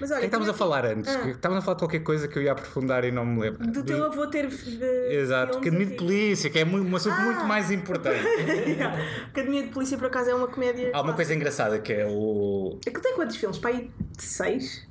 Mas 0.00 0.08
que 0.08 0.14
é 0.14 0.16
olha, 0.16 0.20
que 0.20 0.26
estávamos 0.26 0.48
a 0.48 0.54
falar 0.54 0.84
antes? 0.86 1.14
Ah. 1.14 1.18
Que 1.20 1.30
Estávamos 1.30 1.62
a 1.62 1.64
falar 1.64 1.74
de 1.76 1.80
qualquer 1.82 2.00
coisa 2.00 2.28
que 2.28 2.38
eu 2.38 2.42
ia 2.42 2.52
aprofundar 2.52 3.04
e 3.04 3.10
não 3.10 3.24
me 3.24 3.40
lembro. 3.40 3.66
do 3.66 3.82
teu 3.82 4.04
avô 4.04 4.26
ter. 4.26 4.46
eh, 4.46 5.14
Exato, 5.16 5.58
Academia 5.58 5.78
de 5.86 5.92
antigos. 5.94 6.04
Polícia, 6.06 6.50
que 6.50 6.58
é 6.58 6.64
um 6.64 6.96
assunto 6.96 7.14
Ah. 7.16 7.22
muito 7.24 7.44
mais 7.44 7.70
importante. 7.70 8.20
Yeah. 8.70 8.96
Academia 9.28 9.62
de 9.64 9.68
Polícia, 9.70 9.96
por 9.98 10.06
acaso, 10.06 10.30
é 10.30 10.34
uma 10.34 10.46
comédia. 10.48 10.90
Há 10.92 11.00
uma 11.02 11.12
coisa 11.14 11.34
engraçada 11.34 11.78
que 11.78 11.92
é 11.92 12.06
o. 12.06 12.78
Aquilo 12.86 13.02
tem 13.02 13.14
quantos 13.14 13.36
filmes? 13.36 13.58
Pai, 13.58 13.90
seis? 14.18 14.86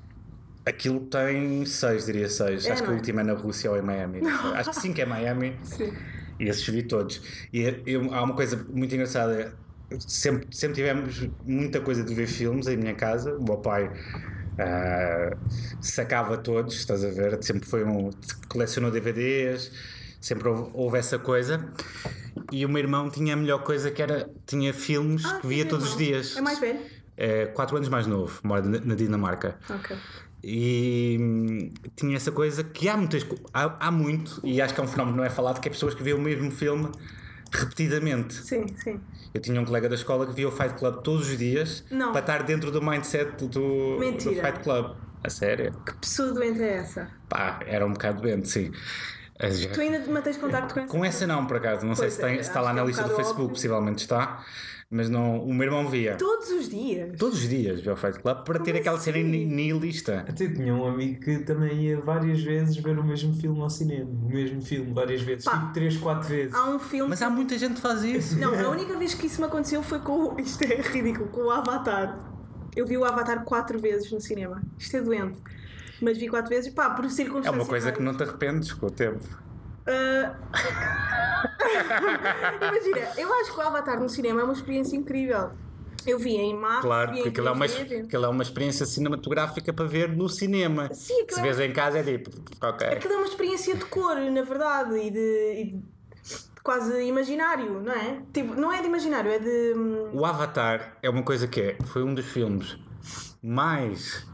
Aquilo 0.69 0.99
tem 1.01 1.65
seis, 1.65 2.05
diria 2.05 2.29
seis. 2.29 2.65
É, 2.65 2.71
Acho 2.71 2.83
que 2.83 2.89
o 2.89 2.93
é? 2.93 2.95
último 2.95 3.19
é 3.19 3.23
na 3.23 3.33
Rússia 3.33 3.71
ou 3.71 3.77
em 3.77 3.81
Miami. 3.81 4.21
Acho 4.55 4.69
que 4.71 4.75
sim 4.81 4.93
que 4.93 5.01
é 5.01 5.05
Miami. 5.05 5.55
Sim. 5.63 5.91
E 6.39 6.47
esses 6.47 6.65
vi 6.67 6.83
todos. 6.83 7.21
E 7.51 7.61
eu- 7.85 8.13
há 8.13 8.23
uma 8.23 8.35
coisa 8.35 8.65
muito 8.69 8.93
engraçada. 8.93 9.53
Sempre, 9.99 10.47
sempre 10.55 10.75
tivemos 10.75 11.27
muita 11.45 11.81
coisa 11.81 12.03
de 12.03 12.13
ver 12.13 12.27
filmes 12.27 12.67
em 12.67 12.77
minha 12.77 12.93
casa. 12.93 13.35
O 13.35 13.43
meu 13.43 13.57
pai 13.57 13.91
ah, 14.59 15.35
sacava 15.81 16.37
todos, 16.37 16.75
estás 16.75 17.03
a 17.03 17.09
ver? 17.09 17.41
Sempre 17.43 17.67
foi 17.67 17.83
um. 17.83 18.09
colecionou 18.47 18.91
DVDs, 18.91 19.71
sempre 20.21 20.47
houve, 20.47 20.69
houve 20.73 20.97
essa 20.97 21.17
coisa. 21.17 21.65
E 22.51 22.65
o 22.65 22.69
meu 22.69 22.79
irmão 22.79 23.09
tinha 23.09 23.33
a 23.33 23.37
melhor 23.37 23.63
coisa 23.63 23.89
que 23.91 24.01
era. 24.01 24.29
tinha 24.45 24.73
filmes 24.73 25.25
Ah, 25.25 25.39
que 25.39 25.47
via 25.47 25.65
todos 25.65 25.85
os 25.93 25.99
irmão. 25.99 26.07
dias. 26.21 26.37
É 26.37 26.41
mais 26.41 26.59
velho? 26.59 26.79
É 27.17 27.47
4 27.47 27.75
anos 27.75 27.89
mais 27.89 28.07
novo, 28.07 28.39
mora 28.43 28.61
na 28.61 28.79
na 28.79 28.95
Dinamarca. 28.95 29.57
Ok. 29.69 29.95
E 30.43 31.17
hum, 31.19 31.71
tinha 31.95 32.15
essa 32.15 32.31
coisa 32.31 32.63
que 32.63 32.87
há 32.87 32.95
muitas 32.95 33.25
há, 33.53 33.87
há 33.87 33.91
muito, 33.91 34.39
e 34.43 34.61
acho 34.61 34.73
que 34.73 34.79
é 34.79 34.83
um 34.83 34.87
fenómeno 34.87 35.15
que 35.15 35.17
não 35.19 35.25
é 35.25 35.29
falado, 35.29 35.59
que 35.59 35.67
é 35.67 35.71
pessoas 35.71 35.93
que 35.93 36.01
veem 36.01 36.15
o 36.15 36.21
mesmo 36.21 36.49
filme 36.51 36.89
repetidamente. 37.51 38.33
Sim, 38.35 38.65
sim. 38.77 38.99
Eu 39.33 39.41
tinha 39.41 39.59
um 39.59 39.65
colega 39.65 39.89
da 39.89 39.95
escola 39.95 40.25
que 40.25 40.33
via 40.33 40.47
o 40.47 40.51
Fight 40.51 40.75
Club 40.75 41.01
todos 41.03 41.29
os 41.29 41.37
dias 41.37 41.83
Não. 41.91 42.11
para 42.11 42.21
estar 42.21 42.43
dentro 42.43 42.71
do 42.71 42.81
mindset 42.81 43.31
do, 43.45 43.47
do. 43.47 43.97
Fight 43.99 44.59
Club. 44.63 44.95
A 45.21 45.29
sério? 45.29 45.73
Que 45.85 45.93
pessoa 45.95 46.31
doente 46.31 46.61
é 46.61 46.77
essa? 46.77 47.09
Pá, 47.27 47.59
era 47.65 47.85
um 47.85 47.91
bocado 47.91 48.21
doente, 48.21 48.47
sim. 48.47 48.71
Tu 49.73 49.81
ainda 49.81 49.99
mantens 50.11 50.37
contacto 50.37 50.73
com 50.73 50.79
essa? 50.81 50.89
Com 50.89 51.05
essa 51.05 51.27
não, 51.27 51.45
por 51.45 51.57
acaso. 51.57 51.85
Não 51.85 51.95
sei 51.95 52.05
Pois 52.07 52.13
se, 52.13 52.21
é, 52.21 52.25
tem, 52.27 52.35
se 52.35 52.49
está 52.49 52.61
lá 52.61 52.73
na 52.73 52.81
é 52.81 52.83
um 52.83 52.87
lista 52.87 53.03
do 53.03 53.09
Facebook, 53.09 53.41
óbvio. 53.41 53.49
possivelmente 53.55 54.01
está. 54.01 54.43
Mas 54.91 55.07
não, 55.07 55.43
o 55.43 55.53
meu 55.53 55.67
irmão 55.67 55.87
via. 55.87 56.15
Todos 56.15 56.49
os 56.49 56.67
dias? 56.67 57.15
Todos 57.15 57.37
os 57.43 57.47
dias 57.47 57.79
via 57.79 57.93
o 57.93 57.95
Fight 57.95 58.17
Club 58.19 58.37
para 58.43 58.57
ter 58.59 58.75
aquela 58.75 58.97
cena 58.99 59.17
assim? 59.19 59.27
ni- 59.27 59.45
nihilista. 59.45 60.25
Até 60.27 60.47
tinha 60.47 60.73
um 60.73 60.87
amigo 60.87 61.19
que 61.21 61.37
também 61.39 61.83
ia 61.83 62.01
várias 62.01 62.41
vezes 62.41 62.75
ver 62.77 62.97
o 62.97 63.03
mesmo 63.03 63.35
filme 63.35 63.61
ao 63.61 63.69
cinema. 63.69 64.09
O 64.09 64.27
mesmo 64.29 64.59
filme, 64.63 64.91
várias 64.91 65.21
vezes. 65.21 65.45
Pá. 65.45 65.59
Tipo 65.59 65.73
3, 65.73 65.97
4 65.97 66.27
vezes. 66.27 66.55
Há 66.55 66.69
um 66.71 66.79
filme. 66.79 67.07
Mas 67.07 67.21
há 67.21 67.29
muita 67.29 67.55
gente 67.59 67.75
que 67.75 67.81
faz 67.81 68.03
isso. 68.03 68.39
Não, 68.39 68.51
a 68.51 68.69
única 68.69 68.97
vez 68.97 69.13
que 69.13 69.27
isso 69.27 69.39
me 69.39 69.45
aconteceu 69.45 69.83
foi 69.83 69.99
com. 69.99 70.33
o- 70.33 70.39
Isto 70.41 70.63
é 70.63 70.81
ridículo, 70.81 71.27
com 71.29 71.41
o 71.41 71.51
Avatar. 71.51 72.17
Eu 72.75 72.87
vi 72.87 72.97
o 72.97 73.05
Avatar 73.05 73.43
quatro 73.43 73.77
vezes 73.77 74.11
no 74.11 74.19
cinema. 74.19 74.59
Isto 74.77 74.97
é 74.97 75.01
doente. 75.01 75.37
Mas 76.01 76.17
vi 76.17 76.27
quatro 76.29 76.49
vezes, 76.49 76.73
pá, 76.73 76.89
por 76.91 77.05
É 77.05 77.09
circunstâncias. 77.09 77.53
uma 77.55 77.65
coisa 77.67 77.91
que 77.91 78.01
não 78.01 78.15
te 78.17 78.23
arrependes 78.23 78.73
com 78.73 78.87
o 78.87 78.89
tempo. 78.91 79.19
Ah. 79.87 80.35
Imagina, 82.61 83.11
eu 83.17 83.33
acho 83.41 83.53
que 83.53 83.59
o 83.59 83.61
Avatar 83.61 83.99
no 83.99 84.09
cinema 84.09 84.41
é 84.41 84.43
uma 84.43 84.53
experiência 84.53 84.95
incrível. 84.95 85.51
Eu 86.07 86.17
vi 86.17 86.35
em 86.37 86.55
Max, 86.55 86.81
Claro, 86.81 87.11
porque 87.11 87.29
aquilo 87.29 87.47
é, 87.49 87.51
uma, 87.51 87.65
3D. 87.65 88.05
aquilo 88.05 88.25
é 88.25 88.29
uma 88.29 88.41
experiência 88.43 88.85
cinematográfica 88.85 89.73
para 89.73 89.85
ver 89.85 90.09
no 90.09 90.29
cinema. 90.29 90.89
Sim, 90.93 91.25
Se 91.29 91.39
é- 91.39 91.43
vês 91.43 91.59
em 91.59 91.73
casa 91.73 91.99
é 91.99 92.03
tipo, 92.03 92.29
ok. 92.61 92.87
Aquilo 92.87 93.13
é 93.13 93.17
uma 93.17 93.27
experiência 93.27 93.75
de 93.75 93.85
cor, 93.85 94.15
na 94.15 94.41
verdade, 94.41 94.95
e 94.97 95.11
de, 95.11 95.61
e 95.61 95.65
de 95.73 95.83
quase 96.63 97.03
imaginário, 97.03 97.81
não 97.81 97.91
é? 97.91 98.21
Tipo, 98.33 98.55
não 98.55 98.71
é 98.71 98.81
de 98.81 98.87
imaginário, 98.87 99.29
é 99.29 99.39
de. 99.39 99.73
hum, 99.75 100.09
O 100.13 100.25
Avatar 100.25 100.97
é 101.03 101.09
uma 101.09 101.21
coisa 101.23 101.47
que 101.47 101.59
é, 101.61 101.77
foi 101.85 102.01
um 102.03 102.13
dos 102.13 102.25
filmes 102.25 102.77
mais 103.43 104.25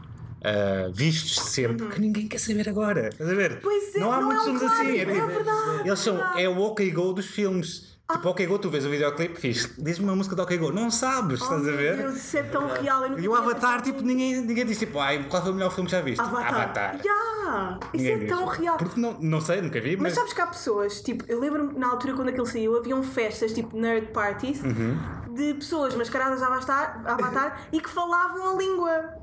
ah, 0.44 0.90
vistos 0.92 1.38
sempre 1.50 1.86
que 1.88 2.00
ninguém 2.00 2.28
quer 2.28 2.38
saber 2.38 2.68
agora. 2.68 3.08
Estás 3.08 3.30
a 3.30 3.34
ver? 3.34 3.52
Uhum. 3.52 3.58
Pois 3.62 3.94
é, 3.94 3.98
não 4.00 4.12
há 4.12 4.20
não 4.20 4.30
é 4.32 4.34
muitos 4.34 4.46
um 4.46 4.58
filmes 4.58 4.62
assim. 4.72 5.04
clássico, 5.04 5.10
é 5.10 5.26
verdade, 5.26 5.88
Eles 5.88 5.98
são, 6.00 6.34
é 6.36 6.42
é 6.44 6.48
o 6.48 6.58
OK 6.60 6.90
Go 6.92 7.12
dos 7.12 7.26
filmes. 7.26 7.96
Tipo, 8.08 8.28
OK 8.28 8.46
Go, 8.46 8.56
tu 8.56 8.70
vês 8.70 8.86
o 8.86 8.88
videoclipe, 8.88 9.34
fiz, 9.40 9.68
diz-me 9.76 10.04
uma 10.04 10.14
música 10.14 10.36
do 10.36 10.42
OK 10.42 10.56
Go. 10.58 10.70
Não 10.70 10.92
sabes, 10.92 11.40
oh, 11.40 11.44
estás 11.44 11.62
a 11.62 11.64
meu 11.64 11.76
ver? 11.76 11.96
Deus, 11.96 12.14
isso 12.16 12.36
é 12.36 12.42
tão 12.44 12.68
real. 12.68 13.04
eu 13.04 13.18
E 13.18 13.28
o 13.28 13.34
Avatar, 13.34 13.82
tipo, 13.82 14.00
ninguém, 14.00 14.40
ninguém 14.42 14.64
diz 14.64 14.78
tipo, 14.78 15.00
ai, 15.00 15.26
qual 15.28 15.42
foi 15.42 15.50
o 15.50 15.54
melhor 15.54 15.72
filme 15.72 15.90
que 15.90 15.96
já 15.96 16.00
viste? 16.02 16.20
Avatar. 16.20 17.00
Ya! 17.04 17.78
Isso 17.92 18.04
Ninguém 18.04 18.12
é 18.12 18.18
diz. 18.18 18.28
tão 18.28 18.44
real. 18.46 18.76
Porque 18.76 19.00
não, 19.00 19.14
não 19.20 19.40
sei, 19.40 19.60
nunca 19.60 19.80
vi, 19.80 19.96
Mas 19.96 20.02
mas. 20.04 20.14
sabes 20.14 20.32
que 20.32 20.40
há 20.40 20.46
pessoas, 20.46 21.00
tipo, 21.00 21.24
eu 21.26 21.40
lembro-me 21.40 21.76
na 21.76 21.88
altura 21.88 22.14
quando 22.14 22.28
aquilo 22.28 22.46
saiu, 22.46 22.76
haviam 22.76 23.02
festas, 23.02 23.52
tipo 23.52 23.76
nerd 23.76 24.12
parties, 24.12 24.62
Uhum. 24.62 24.96
de 25.34 25.54
pessoas 25.54 25.94
mascaradas 25.96 26.40
a 26.44 26.46
Avatar, 26.46 27.02
a 27.04 27.10
Avatar 27.14 27.66
e 27.72 27.80
que 27.80 27.90
falavam 27.90 28.54
a 28.54 28.56
língua 28.56 29.15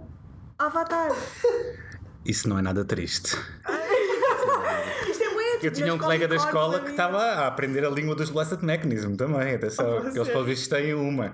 Avatar. 0.65 1.11
Isso 2.25 2.47
não 2.47 2.57
é 2.57 2.61
nada 2.61 2.85
triste. 2.85 3.35
Isto 5.09 5.23
é 5.23 5.33
muito 5.33 5.65
Eu 5.65 5.71
tinha 5.71 5.93
um 5.93 5.97
colega 5.97 6.27
da 6.27 6.35
escola 6.35 6.79
que 6.79 6.91
estava 6.91 7.21
a 7.21 7.47
aprender 7.47 7.85
a 7.85 7.89
língua 7.89 8.15
dos 8.15 8.29
Blessed 8.29 8.63
Mechanism 8.63 9.15
também, 9.15 9.55
atenção. 9.55 9.97
Ah, 9.97 10.09
que 10.09 10.17
eles, 10.17 10.29
pelo 10.29 10.45
visto, 10.45 10.69
têm 10.69 10.93
uma. 10.93 11.33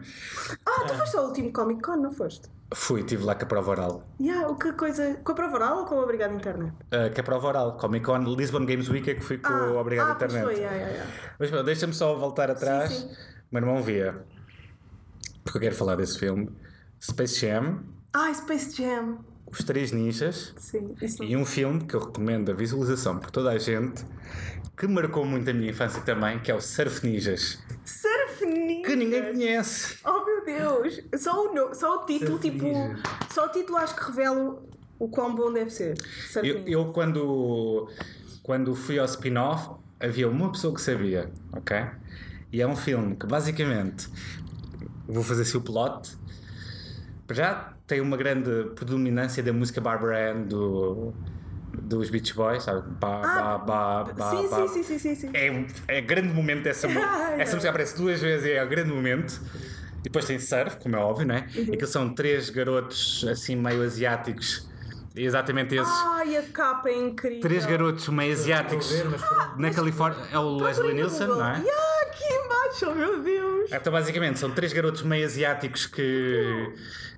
Ah, 0.65 0.85
tu 0.87 0.95
foste 0.95 1.15
ao 1.15 1.25
último 1.25 1.53
Comic 1.53 1.81
Con, 1.81 1.97
não 1.97 2.11
foste? 2.11 2.49
Fui, 2.73 3.03
tive 3.03 3.23
lá 3.23 3.35
com 3.35 3.45
a 3.45 3.47
prova 3.47 3.71
oral. 3.71 4.03
Yeah, 4.19 4.47
o 4.47 4.55
que 4.55 4.73
coisa. 4.73 5.19
Com 5.23 5.31
a 5.31 5.35
prova 5.35 5.55
oral 5.55 5.77
ou 5.79 5.85
com 5.85 5.95
o 5.95 6.03
Obrigado 6.03 6.33
Internet? 6.33 6.73
Uh, 6.85 7.11
que 7.13 7.21
a 7.21 7.23
prova 7.23 7.47
oral, 7.47 7.77
Comic 7.77 8.05
Con 8.05 8.19
Lisbon 8.35 8.65
Games 8.65 8.89
Week 8.89 9.09
é 9.09 9.15
que 9.15 9.21
fui 9.21 9.37
com 9.37 9.53
o 9.53 9.77
Obrigado 9.77 10.09
ah, 10.09 10.13
Internet. 10.13 10.43
Foi, 10.43 10.55
yeah, 10.55 10.75
yeah, 10.75 10.93
yeah. 10.93 11.11
Mas 11.39 11.65
deixa-me 11.65 11.93
só 11.93 12.15
voltar 12.15 12.49
atrás. 12.49 12.91
sim. 12.91 13.05
O 13.51 13.55
meu 13.55 13.63
irmão 13.63 13.81
via. 13.81 14.23
Porque 15.43 15.57
eu 15.57 15.61
quero 15.61 15.75
falar 15.75 15.95
desse 15.95 16.19
filme. 16.19 16.49
Space 17.01 17.39
Jam, 17.39 17.79
Ah, 18.13 18.33
Space 18.33 18.75
Jam. 18.75 19.19
Os 19.51 19.63
Três 19.63 19.91
Ninjas 19.91 20.53
Sim, 20.57 20.95
isso 21.01 21.23
e 21.23 21.35
um 21.35 21.43
filme 21.43 21.83
que 21.83 21.95
eu 21.95 21.99
recomendo 22.01 22.51
a 22.51 22.53
visualização 22.53 23.17
por 23.17 23.31
toda 23.31 23.49
a 23.49 23.57
gente, 23.57 24.05
que 24.77 24.87
marcou 24.87 25.25
muito 25.25 25.49
a 25.49 25.53
minha 25.53 25.71
infância 25.71 26.01
também, 26.01 26.39
que 26.39 26.51
é 26.51 26.55
o 26.55 26.61
Surf 26.61 27.03
Ninjas. 27.07 27.57
Surf 27.83 28.45
Ninja. 28.45 28.87
Que 28.87 28.95
ninguém 28.95 29.23
conhece. 29.33 29.97
Oh 30.05 30.23
meu 30.23 30.45
Deus! 30.45 31.01
Só 31.17 31.47
o, 31.47 31.73
só 31.73 32.03
o 32.03 32.05
título, 32.05 32.33
Surf 32.33 32.51
tipo. 32.51 32.63
Ninja. 32.63 32.95
Só 33.31 33.45
o 33.45 33.49
título 33.49 33.77
acho 33.77 33.95
que 33.95 34.03
revela 34.05 34.61
o 34.99 35.07
quão 35.09 35.33
bom 35.35 35.51
deve 35.51 35.71
ser. 35.71 35.97
Surf 36.31 36.47
Eu, 36.47 36.59
Ninja. 36.59 36.69
eu 36.69 36.93
quando, 36.93 37.89
quando 38.43 38.75
fui 38.75 38.99
ao 38.99 39.05
spin-off, 39.05 39.71
havia 39.99 40.29
uma 40.29 40.51
pessoa 40.51 40.73
que 40.75 40.81
sabia, 40.81 41.31
ok? 41.53 41.75
E 42.51 42.61
é 42.61 42.67
um 42.67 42.75
filme 42.75 43.15
que 43.15 43.25
basicamente, 43.25 44.07
vou 45.07 45.23
fazer 45.23 45.41
assim 45.41 45.57
o 45.57 45.61
plot, 45.61 46.15
já 47.31 47.73
tem 47.89 47.99
uma 48.01 48.15
grande 48.15 48.65
predominância 48.75 49.41
da 49.41 49.51
música 49.51 49.81
Barbara 49.81 50.31
Ann 50.31 50.43
do, 50.43 51.11
dos 51.73 52.09
Beach 52.11 52.33
Boys, 52.35 52.63
sabe? 52.63 52.83
Ba, 52.99 53.21
Ah, 53.25 53.57
ba, 53.57 54.03
ba, 54.03 54.13
ba, 54.13 54.29
sim, 54.29 54.47
ba. 54.47 54.67
sim, 54.67 54.67
sim, 54.67 54.83
sim, 54.83 54.99
sim, 54.99 55.15
sim. 55.15 55.29
É, 55.33 55.97
é 55.97 56.01
grande 56.01 56.31
momento 56.31 56.61
dessa 56.63 56.87
música. 56.87 57.05
Yeah. 57.09 57.41
Essa 57.43 57.55
música 57.55 57.69
aparece 57.71 57.97
duas 57.97 58.21
vezes 58.21 58.45
e 58.45 58.51
é 58.51 58.63
o 58.63 58.67
grande 58.69 58.91
momento. 58.91 59.41
E 59.99 60.03
depois 60.03 60.23
tem 60.25 60.37
surf, 60.39 60.77
como 60.77 60.95
é 60.95 60.99
óbvio, 60.99 61.25
né? 61.25 61.47
Uhum. 61.55 61.73
E 61.73 61.77
que 61.77 61.85
são 61.87 62.13
três 62.13 62.49
garotos 62.51 63.25
assim 63.29 63.55
meio 63.55 63.81
asiáticos. 63.83 64.69
Exatamente 65.15 65.75
esses. 65.75 65.91
Ai, 66.05 66.37
a 66.37 66.43
capa 66.43 66.89
é 66.89 66.95
incrível. 66.95 67.41
Três 67.41 67.65
garotos 67.65 68.07
meio 68.09 68.31
asiáticos 68.33 68.91
ver, 68.91 69.05
na 69.57 69.71
Califórnia. 69.71 70.23
É 70.31 70.37
o 70.37 70.57
Leslie 70.57 71.01
Google. 71.01 71.27
não 71.27 71.45
é? 71.45 71.57
Yeah, 71.59 71.88
oh 72.83 72.93
meu 72.93 73.21
Deus. 73.21 73.71
Então, 73.71 73.91
basicamente, 73.91 74.39
são 74.39 74.51
três 74.51 74.73
garotos 74.73 75.01
meio 75.03 75.25
asiáticos 75.25 75.85
que, 75.85 76.73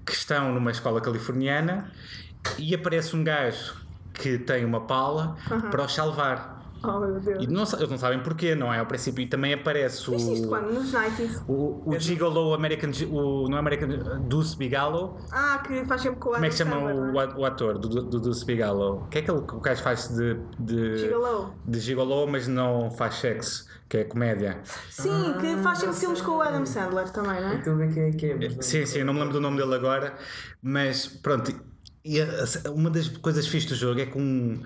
que 0.06 0.14
estão 0.14 0.54
numa 0.54 0.72
escola 0.72 1.02
californiana 1.02 1.92
e 2.58 2.74
aparece 2.74 3.16
um 3.16 3.24
gajo 3.24 3.76
que 4.14 4.38
tem 4.38 4.66
uma 4.66 4.82
pala 4.82 5.36
para 5.70 5.86
os 5.86 5.94
salvar. 5.94 6.61
Oh 6.84 7.00
meu 7.00 7.20
Deus. 7.20 7.44
E 7.44 7.48
não, 7.48 7.62
eles 7.64 7.90
não 7.90 7.98
sabem 7.98 8.20
porquê, 8.24 8.56
não 8.56 8.74
é? 8.74 8.80
Ao 8.80 8.86
princípio, 8.86 9.22
e 9.22 9.28
também 9.28 9.54
aparece 9.54 10.10
o. 10.10 10.14
Viste 10.14 10.34
isto 10.34 10.48
quando? 10.48 10.74
Nos 10.74 10.92
90s? 10.92 11.44
O, 11.48 11.84
o 11.86 12.00
Gigolo 12.00 12.54
American. 12.54 12.90
O, 13.12 13.48
não 13.48 13.58
é 13.58 13.60
American. 13.60 13.88
Deuce 14.28 14.58
Bigalo. 14.58 15.18
Ah, 15.32 15.62
que 15.66 15.86
faz 15.86 16.02
sempre 16.02 16.20
com 16.20 16.30
o 16.30 16.34
Como 16.34 16.46
é 16.46 16.50
que 16.50 16.56
chama 16.56 16.78
o, 16.78 17.22
é? 17.22 17.28
o 17.36 17.46
ator 17.46 17.78
do, 17.78 17.88
do, 17.88 18.04
do 18.04 18.20
Deuce 18.20 18.44
Bigalo? 18.46 19.04
O 19.04 19.08
que 19.08 19.20
é 19.20 19.22
que 19.22 19.30
ele, 19.30 19.40
o 19.40 19.60
gajo 19.60 19.84
faz 19.84 20.08
de. 20.10 20.38
de 20.60 20.98
Gigolo. 20.98 21.54
De 21.66 21.80
gigolo, 21.80 22.28
mas 22.28 22.48
não 22.48 22.90
faz 22.92 23.16
sexo, 23.16 23.68
que 23.88 23.98
é 23.98 24.04
comédia. 24.04 24.60
Sim, 24.90 25.34
que 25.40 25.56
faz 25.58 25.80
sempre 25.80 25.96
filmes 25.96 26.22
com 26.22 26.32
o 26.32 26.42
Adam 26.42 26.66
Sandler 26.66 27.10
também, 27.12 27.42
não 27.42 27.50
é? 27.52 27.58
Ver 27.58 27.94
quem 27.94 28.04
é 28.04 28.12
que 28.12 28.46
é. 28.46 28.50
Sim, 28.62 28.86
sim, 28.86 29.00
eu 29.00 29.06
não 29.06 29.14
me 29.14 29.20
lembro 29.20 29.34
do 29.34 29.42
nome 29.42 29.58
dele 29.58 29.76
agora, 29.76 30.16
mas 30.62 31.06
pronto. 31.08 31.54
E 32.04 32.20
a- 32.20 32.72
uma 32.74 32.90
das 32.90 33.08
coisas 33.08 33.46
fixas 33.46 33.70
do 33.70 33.76
jogo 33.76 34.00
é 34.00 34.08
que, 34.08 34.18
um, 34.18 34.60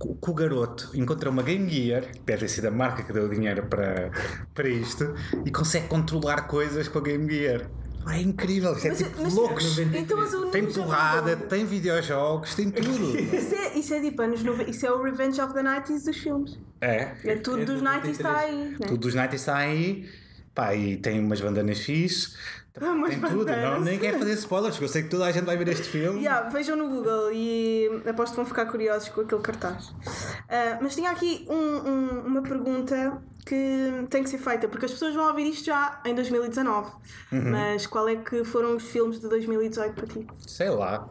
que 0.00 0.30
o 0.30 0.34
garoto 0.34 0.90
encontra 0.94 1.28
uma 1.28 1.42
Game 1.42 1.68
Gear, 1.70 2.02
que 2.12 2.20
deve 2.20 2.40
ter 2.40 2.48
sido 2.48 2.68
a 2.68 2.70
marca 2.70 3.02
que 3.02 3.12
deu 3.12 3.26
o 3.26 3.28
dinheiro 3.28 3.66
para, 3.66 4.10
para 4.54 4.68
isto, 4.68 5.14
e 5.44 5.50
consegue 5.50 5.88
controlar 5.88 6.42
coisas 6.48 6.88
com 6.88 6.98
a 6.98 7.02
Game 7.02 7.30
Gear. 7.32 7.68
Ah, 8.06 8.16
É 8.16 8.22
incrível, 8.22 8.72
isso 8.74 8.86
é 8.86 8.90
Mas- 8.90 8.98
tipo 8.98 9.22
mas- 9.22 9.34
loucos. 9.34 9.78
Então, 9.78 10.16
mas 10.16 10.50
Tem 10.50 10.64
porrada, 10.72 11.36
tem 11.36 11.66
videojogos, 11.66 12.54
tem 12.54 12.70
tudo. 12.70 12.88
Isso 13.36 13.54
é, 13.54 13.78
isso 13.78 13.92
é 13.94 14.00
tipo 14.00 14.22
anos 14.22 14.42
90, 14.42 14.70
isso 14.70 14.86
é 14.86 14.90
o 14.90 15.02
Revenge 15.02 15.38
of 15.38 15.52
the 15.52 15.62
90s 15.62 16.04
dos 16.06 16.16
filmes. 16.16 16.58
É, 16.80 17.12
É 17.22 17.36
tudo 17.36 17.60
É 17.60 17.64
dos 17.66 17.78
de 17.80 17.84
90s 17.84 18.08
está 18.10 18.38
aí. 18.38 18.56
né? 18.70 18.76
tudo 18.86 18.96
dos 18.96 19.14
90 19.14 19.36
está 19.36 19.56
aí. 19.58 20.08
Pá, 20.54 20.74
e 20.74 20.96
tem 20.96 21.20
umas 21.20 21.40
bandanas 21.42 21.78
fixe. 21.80 22.34
Tem 22.72 23.20
tudo. 23.20 23.44
bandanas. 23.44 23.72
Não, 23.72 23.80
nem 23.80 23.98
quero 23.98 24.18
fazer 24.18 24.32
spoilers, 24.34 24.74
porque 24.76 24.84
eu 24.84 24.88
sei 24.88 25.02
que 25.02 25.08
toda 25.08 25.24
a 25.26 25.32
gente 25.32 25.44
vai 25.44 25.56
ver 25.56 25.68
este 25.68 25.84
filme. 25.88 26.20
Yeah, 26.20 26.48
vejam 26.48 26.76
no 26.76 26.88
Google 26.88 27.32
e 27.32 27.88
aposto 28.08 28.32
que 28.32 28.36
vão 28.36 28.44
ficar 28.46 28.66
curiosos 28.66 29.08
com 29.08 29.22
aquele 29.22 29.42
cartaz. 29.42 29.92
Ah, 30.48 30.78
mas 30.80 30.94
tinha 30.94 31.10
aqui 31.10 31.46
um- 31.48 31.54
um- 31.90 32.20
uma 32.26 32.42
pergunta 32.42 33.20
que 33.44 34.06
tem 34.10 34.22
que 34.22 34.30
ser 34.30 34.38
feita, 34.38 34.68
porque 34.68 34.86
as 34.86 34.92
pessoas 34.92 35.14
vão 35.14 35.26
ouvir 35.28 35.48
isto 35.48 35.64
já 35.66 36.00
em 36.04 36.14
2019. 36.14 36.90
Uhum. 37.32 37.50
Mas 37.50 37.86
qual 37.86 38.08
é 38.08 38.16
que 38.16 38.44
foram 38.44 38.76
os 38.76 38.84
filmes 38.84 39.18
de 39.20 39.28
2018 39.28 39.94
para 39.94 40.06
ti? 40.06 40.26
Sei 40.46 40.68
lá. 40.70 41.08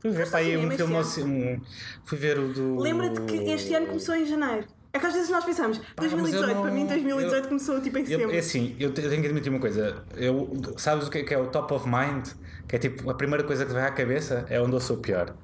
Fui 0.00 0.10
ver 0.10 0.28
para 0.28 0.40
aí 0.40 0.56
um 0.56 0.70
filme. 0.70 0.96
Um, 0.96 1.60
fui 2.04 2.18
ver 2.18 2.36
o 2.38 2.52
do. 2.52 2.78
Lembra-te 2.80 3.20
que 3.22 3.36
este 3.50 3.72
ano 3.74 3.86
começou 3.86 4.14
em 4.16 4.26
janeiro. 4.26 4.66
É 4.94 4.98
que 4.98 5.06
às 5.06 5.14
vezes 5.14 5.30
nós 5.30 5.42
pensamos, 5.44 5.80
mas 5.96 6.12
eu 6.12 6.18
2018, 6.18 6.60
para 6.60 6.70
não- 6.70 6.74
mim 6.76 6.86
2018 6.86 7.34
eu- 7.44 7.48
começou 7.48 7.80
tipo 7.80 7.96
em 7.96 8.02
Eu, 8.02 8.06
setembro. 8.08 8.34
é 8.36 8.38
assim, 8.38 8.76
eu 8.78 8.92
tenho 8.92 9.08
que 9.08 9.26
admitir 9.26 9.48
uma 9.48 9.58
coisa. 9.58 10.04
Eu, 10.16 10.50
sabes 10.76 11.06
o 11.06 11.10
que 11.10 11.18
é, 11.18 11.22
que 11.22 11.32
é 11.32 11.38
o 11.38 11.46
top 11.46 11.72
of 11.72 11.88
mind? 11.88 12.28
Que 12.72 12.76
é 12.76 12.78
tipo 12.78 13.10
a 13.10 13.12
primeira 13.12 13.44
coisa 13.44 13.66
que 13.66 13.72
vai 13.74 13.82
à 13.86 13.90
cabeça 13.90 14.46
é 14.48 14.58
onde 14.58 14.72
eu 14.72 14.80
sou 14.80 14.96
pior. 14.96 15.34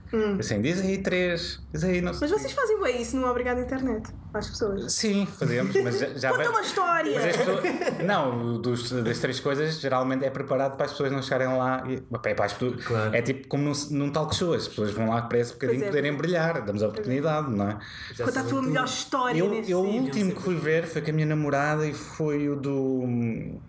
Assim, 0.41 0.62
diz 0.62 0.81
aí 0.81 0.97
três, 0.97 1.61
diz 1.71 1.85
aí 1.85 2.01
não 2.01 2.14
sei. 2.14 2.27
Hum. 2.27 2.31
Mas 2.33 2.41
vocês 2.41 2.53
fazem 2.55 2.81
bem 2.81 3.03
isso 3.03 3.19
no 3.19 3.27
Obrigado 3.29 3.61
Internet, 3.61 4.09
às 4.33 4.49
pessoas. 4.49 4.91
Sim, 4.95 5.27
fazemos, 5.38 5.77
mas 5.85 5.99
já, 5.99 6.07
já 6.14 6.31
Conta 6.31 6.45
vai- 6.45 6.49
uma 6.53 6.62
história! 6.62 7.21
Pessoas- 7.21 7.62
não, 8.07 8.59
dos, 8.62 8.91
das 8.91 9.19
três 9.19 9.41
coisas 9.41 9.79
geralmente 9.79 10.25
é 10.25 10.31
preparado 10.31 10.79
para 10.79 10.87
as 10.87 10.93
pessoas 10.93 11.12
não 11.12 11.21
chegarem 11.21 11.49
lá. 11.49 11.85
E, 11.87 11.97
é, 11.97 12.35
para 12.35 12.47
as 12.47 12.55
pessoas- 12.55 12.83
Claro. 12.83 13.14
é 13.14 13.21
tipo 13.21 13.47
como 13.47 13.62
num, 13.64 13.73
num 13.91 14.11
talk 14.11 14.35
show, 14.35 14.55
as 14.55 14.67
pessoas 14.67 14.93
vão 14.93 15.11
lá 15.11 15.21
para 15.21 15.38
esse 15.38 15.53
bocadinho 15.53 15.83
é. 15.83 15.87
poderem 15.88 16.17
brilhar, 16.17 16.64
damos 16.64 16.83
a 16.83 16.88
oportunidade, 16.88 17.51
não 17.51 17.69
é? 17.69 17.79
Já 18.14 18.25
Conta 18.25 18.41
a 18.41 18.45
tua 18.45 18.62
melhor 18.62 18.87
história 18.87 19.38
Eu, 19.38 19.53
eu 19.64 19.81
o 19.81 19.87
último 19.87 20.35
que 20.35 20.41
fui 20.43 20.55
ver 20.57 20.87
foi 20.87 21.03
com 21.03 21.11
a 21.11 21.12
minha 21.12 21.27
namorada 21.27 21.87
e 21.87 21.93
foi 21.93 22.49
o 22.49 22.57
do. 22.57 23.61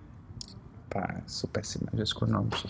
Pá, 0.90 1.22
sou 1.28 1.50
péssimo 1.50 1.90
às 1.92 1.98
vezes 2.00 2.14
com 2.14 2.26
nomes. 2.26 2.64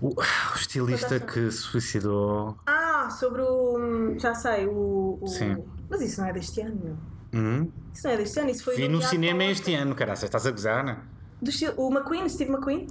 O, 0.00 0.08
o 0.08 0.56
estilista 0.56 1.20
que 1.20 1.50
se 1.50 1.58
suicidou. 1.58 2.56
Ah, 2.66 3.08
sobre 3.10 3.42
o. 3.42 4.14
Já 4.18 4.34
sei, 4.34 4.66
o. 4.66 5.18
o- 5.20 5.26
Sim. 5.28 5.62
Mas 5.90 6.00
isso 6.00 6.20
não 6.20 6.28
é 6.28 6.32
deste 6.32 6.60
ano, 6.60 6.80
meu. 6.82 6.96
Hum? 7.32 7.70
Isso 7.92 8.06
não 8.06 8.14
é 8.14 8.16
deste 8.16 8.40
ano, 8.40 8.50
isso 8.50 8.64
foi 8.64 8.76
Vi 8.76 8.88
no 8.88 9.02
cinema 9.02 9.44
este 9.44 9.74
ano, 9.74 9.94
caraças, 9.94 10.24
estás 10.24 10.46
a 10.46 10.50
gozar, 10.50 10.84
né? 10.84 10.98
Do 11.40 11.50
estilo- 11.50 11.74
o 11.76 11.90
McQueen, 11.92 12.28
Steve 12.28 12.50
McQueen? 12.50 12.86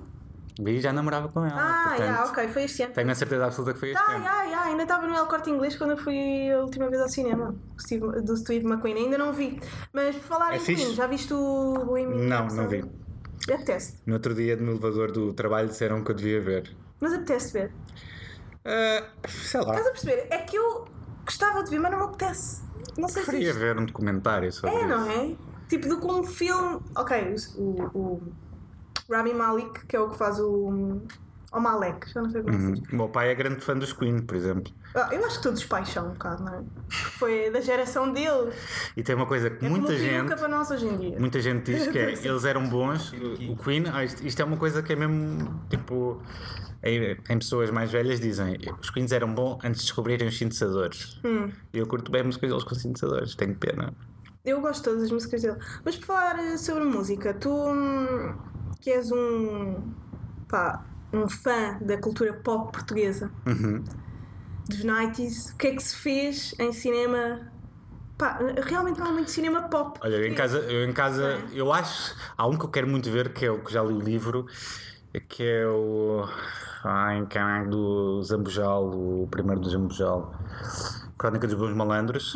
Vi 0.61 0.79
já 0.81 0.91
namorava 0.91 1.29
com 1.29 1.45
ela. 1.45 1.55
Ah, 1.55 1.83
portanto, 1.89 1.99
yeah, 2.01 2.25
ok, 2.29 2.47
foi 2.49 2.63
este 2.63 2.83
ano. 2.83 2.93
Tenho 2.93 3.11
a 3.11 3.15
certeza 3.15 3.45
absoluta 3.45 3.73
que 3.73 3.79
foi 3.79 3.89
este 3.91 4.01
Ah, 4.01 4.11
ano. 4.15 4.23
yeah, 4.23 4.43
yeah, 4.43 4.65
ainda 4.69 4.83
estava 4.83 5.07
no 5.07 5.15
El 5.15 5.25
Corte 5.27 5.49
Inglês 5.49 5.75
quando 5.77 5.91
eu 5.91 5.97
fui 5.97 6.51
a 6.51 6.59
última 6.61 6.89
vez 6.89 7.01
ao 7.01 7.07
cinema. 7.09 7.55
Steve- 7.79 8.21
do 8.21 8.35
Steve 8.35 8.65
McQueen, 8.65 8.95
ainda 8.97 9.17
não 9.17 9.31
vi. 9.33 9.59
Mas 9.93 10.15
por 10.17 10.23
falar 10.25 10.53
É 10.53 10.57
em? 10.57 10.63
Queen, 10.63 10.93
já 10.93 11.07
viste 11.07 11.33
o 11.33 11.73
Bohemian 11.85 12.23
Não, 12.27 12.47
não 12.47 12.67
vi. 12.67 12.83
Apetece. 13.51 13.95
No 14.05 14.15
outro 14.15 14.35
dia, 14.35 14.55
no 14.57 14.71
elevador 14.71 15.11
do 15.11 15.33
trabalho, 15.33 15.69
disseram 15.69 16.03
que 16.03 16.11
eu 16.11 16.15
devia 16.15 16.41
ver. 16.41 16.75
Mas 16.99 17.13
apetece 17.13 17.53
ver. 17.53 17.71
Ah, 18.65 19.07
sei 19.27 19.61
lá. 19.61 19.69
Estás 19.75 19.87
a 19.87 19.91
perceber? 19.91 20.27
É 20.29 20.37
que 20.39 20.55
eu 20.57 20.85
gostava 21.25 21.63
de 21.63 21.69
ver, 21.69 21.79
mas 21.79 21.91
não 21.91 21.99
me 21.99 22.05
apetece. 22.05 22.61
Não 22.97 23.07
sei 23.07 23.21
se 23.23 23.27
Preferia 23.29 23.49
isto- 23.51 23.59
ver 23.59 23.77
um 23.77 23.85
documentário 23.85 24.51
sobre 24.51 24.75
É, 24.75 24.79
isso. 24.79 24.87
não 24.89 25.09
é? 25.11 25.35
Tipo, 25.69 25.87
do 25.87 25.99
como 25.99 26.19
um 26.19 26.23
filme. 26.23 26.79
Ok, 26.95 27.35
o, 27.55 27.97
o 27.97 28.21
Rami 29.09 29.33
Malik, 29.33 29.85
que 29.85 29.95
é 29.95 29.99
o 29.99 30.09
que 30.09 30.17
faz 30.17 30.39
o. 30.39 31.01
O 31.51 31.59
Malek, 31.59 32.11
já 32.13 32.21
não 32.21 32.29
sei 32.29 32.41
como 32.43 32.53
é 32.53 32.57
que 32.57 32.63
Uhum. 32.65 32.83
O 32.93 32.95
meu 32.95 33.09
pai 33.09 33.31
é 33.31 33.35
grande 33.35 33.61
fã 33.61 33.75
dos 33.75 33.91
Queen, 33.91 34.19
por 34.21 34.35
exemplo. 34.35 34.71
Ah, 34.93 35.09
Eu 35.11 35.25
acho 35.25 35.37
que 35.37 35.43
todos 35.43 35.59
os 35.61 35.65
pais 35.65 35.89
são 35.89 36.07
um 36.07 36.11
bocado, 36.11 36.43
não 36.43 36.53
é? 36.53 36.61
Foi 36.89 37.49
da 37.49 37.59
geração 37.59 38.11
deles. 38.13 38.53
E 38.95 39.01
tem 39.01 39.15
uma 39.15 39.25
coisa 39.25 39.49
que 39.49 39.65
É 39.65 39.69
muita 39.69 39.87
como 39.87 39.97
gente. 39.97 40.35
para 40.35 40.47
nós 40.47 40.69
hoje 40.69 40.85
em 40.85 40.95
dia. 40.97 41.19
Muita 41.19 41.39
gente 41.41 41.71
diz 41.71 41.87
que 41.87 41.97
é, 41.97 42.11
eles 42.23 42.45
eram 42.45 42.69
bons, 42.69 43.11
o 43.49 43.55
Queen, 43.57 43.85
ah, 43.91 44.03
isto, 44.03 44.25
isto 44.25 44.39
é 44.41 44.45
uma 44.45 44.57
coisa 44.57 44.83
que 44.83 44.93
é 44.93 44.95
mesmo 44.95 45.59
tipo. 45.69 46.21
Em, 46.81 47.17
em 47.29 47.37
pessoas 47.39 47.69
mais 47.71 47.91
velhas 47.91 48.21
dizem 48.21 48.57
os 48.79 48.89
Queens 48.89 49.11
eram 49.11 49.33
bons 49.35 49.59
antes 49.65 49.81
de 49.81 49.87
descobrirem 49.87 50.27
os 50.29 50.37
sintetizadores. 50.37 51.19
Hum. 51.25 51.51
Eu 51.73 51.85
curto 51.87 52.09
bem 52.09 52.23
músicas 52.23 52.49
deles 52.49 52.63
com 52.63 52.73
sintetizadores, 52.73 53.35
tenho 53.35 53.53
pena. 53.55 53.93
Eu 54.45 54.61
gosto 54.61 54.77
de 54.77 54.83
todas 54.85 55.03
as 55.03 55.11
músicas 55.11 55.41
dele. 55.41 55.57
Mas 55.83 55.97
por 55.97 56.05
falar 56.05 56.39
eh, 56.39 56.57
sobre 56.57 56.85
música, 56.85 57.33
tu 57.33 57.49
hum, 57.51 58.33
que 58.79 58.91
és 58.91 59.11
um. 59.11 59.91
pá, 60.47 60.85
um 61.13 61.27
fã 61.29 61.77
da 61.81 61.97
cultura 61.97 62.33
pop 62.33 62.71
portuguesa, 62.71 63.31
Uhum. 63.45 63.83
dos 64.67 64.83
90s, 64.83 65.53
o 65.53 65.57
que 65.57 65.67
é 65.67 65.75
que 65.75 65.81
se 65.83 65.95
fez 65.95 66.53
em 66.59 66.71
cinema? 66.71 67.51
Pá, 68.17 68.37
realmente 68.65 68.99
não 68.99 69.07
há 69.07 69.11
muito 69.13 69.31
cinema 69.31 69.61
pop. 69.63 69.97
Olha, 70.03 70.27
em 70.27 70.33
casa, 70.35 70.59
eu 70.59 70.87
em 70.87 70.91
casa, 70.93 71.39
eu 71.53 71.71
acho, 71.71 72.15
há 72.37 72.45
um 72.47 72.57
que 72.57 72.65
eu 72.65 72.69
quero 72.69 72.87
muito 72.87 73.09
ver, 73.09 73.31
que 73.33 73.45
é 73.45 73.51
o 73.51 73.63
que 73.63 73.71
já 73.71 73.81
li 73.81 73.93
o 73.93 73.99
livro, 73.99 74.45
que 75.29 75.43
é 75.43 75.65
o. 75.67 76.27
Ai, 76.83 77.25
caralho, 77.27 77.69
do 77.69 78.23
Zambujal, 78.23 78.85
o 78.89 79.27
primeiro 79.31 79.59
do 79.61 79.69
Zambujal, 79.69 80.33
Crónica 81.17 81.47
dos 81.47 81.55
Bons 81.57 81.73
Malandros. 81.73 82.35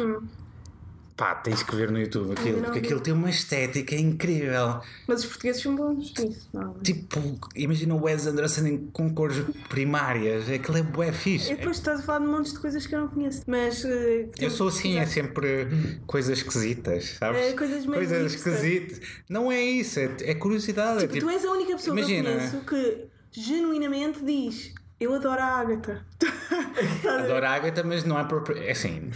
Pá, 1.24 1.36
tens 1.36 1.64
que 1.64 1.74
ver 1.74 1.90
no 1.90 1.98
YouTube 1.98 2.34
aquilo, 2.34 2.62
porque 2.64 2.80
aquilo 2.80 3.00
tem 3.00 3.14
uma 3.14 3.30
estética 3.30 3.96
incrível. 3.96 4.82
Mas 5.08 5.22
os 5.22 5.28
portugueses 5.28 5.62
são 5.62 5.74
bons 5.74 6.14
nisso, 6.20 6.50
não. 6.52 6.74
Tipo, 6.80 7.40
imagina 7.56 7.96
o 7.96 8.04
Wes 8.04 8.28
Anderson 8.28 8.90
com 8.92 9.14
cores 9.16 9.38
primárias, 9.70 10.50
aquilo 10.50 10.80
é 10.80 10.84
bué 10.84 11.14
fixe. 11.14 11.54
E 11.54 11.56
depois 11.56 11.78
estás 11.78 12.02
a 12.02 12.04
falar 12.04 12.20
de 12.20 12.26
montes 12.26 12.52
de 12.52 12.60
coisas 12.60 12.86
que 12.86 12.94
eu 12.94 13.00
não 13.00 13.08
conheço. 13.08 13.42
Mas. 13.48 13.86
eh, 13.86 14.28
Eu 14.38 14.50
sou 14.50 14.68
assim, 14.68 15.00
é 15.00 15.06
sempre 15.06 15.66
coisas 16.06 16.40
esquisitas, 16.40 17.16
sabes? 17.18 17.40
É, 17.42 17.54
coisas 17.54 17.86
meio 17.86 18.02
hipster. 18.02 18.26
esquisitas. 18.26 19.00
Não 19.30 19.50
é 19.50 19.62
isso, 19.64 20.02
é, 20.02 20.10
é 20.24 20.36
curiosidade. 20.36 21.06
é 21.06 21.08
Tipo, 21.08 21.26
tu 21.26 21.30
és 21.30 21.46
a 21.46 21.52
única 21.52 21.72
pessoa 21.78 21.98
imagina. 21.98 22.32
que 22.32 22.36
eu 22.36 22.38
conheço 22.38 22.60
que 22.66 23.08
genuinamente 23.32 24.22
diz: 24.26 24.74
Eu 25.00 25.14
adoro 25.14 25.40
a 25.42 25.46
Ágata. 25.46 26.06
Adoro 27.08 27.46
a 27.46 27.50
Agatha, 27.50 27.82
mas 27.82 28.04
não 28.04 28.20
é 28.20 28.26
próprio. 28.26 28.58
É 28.62 28.72
assim, 28.72 29.10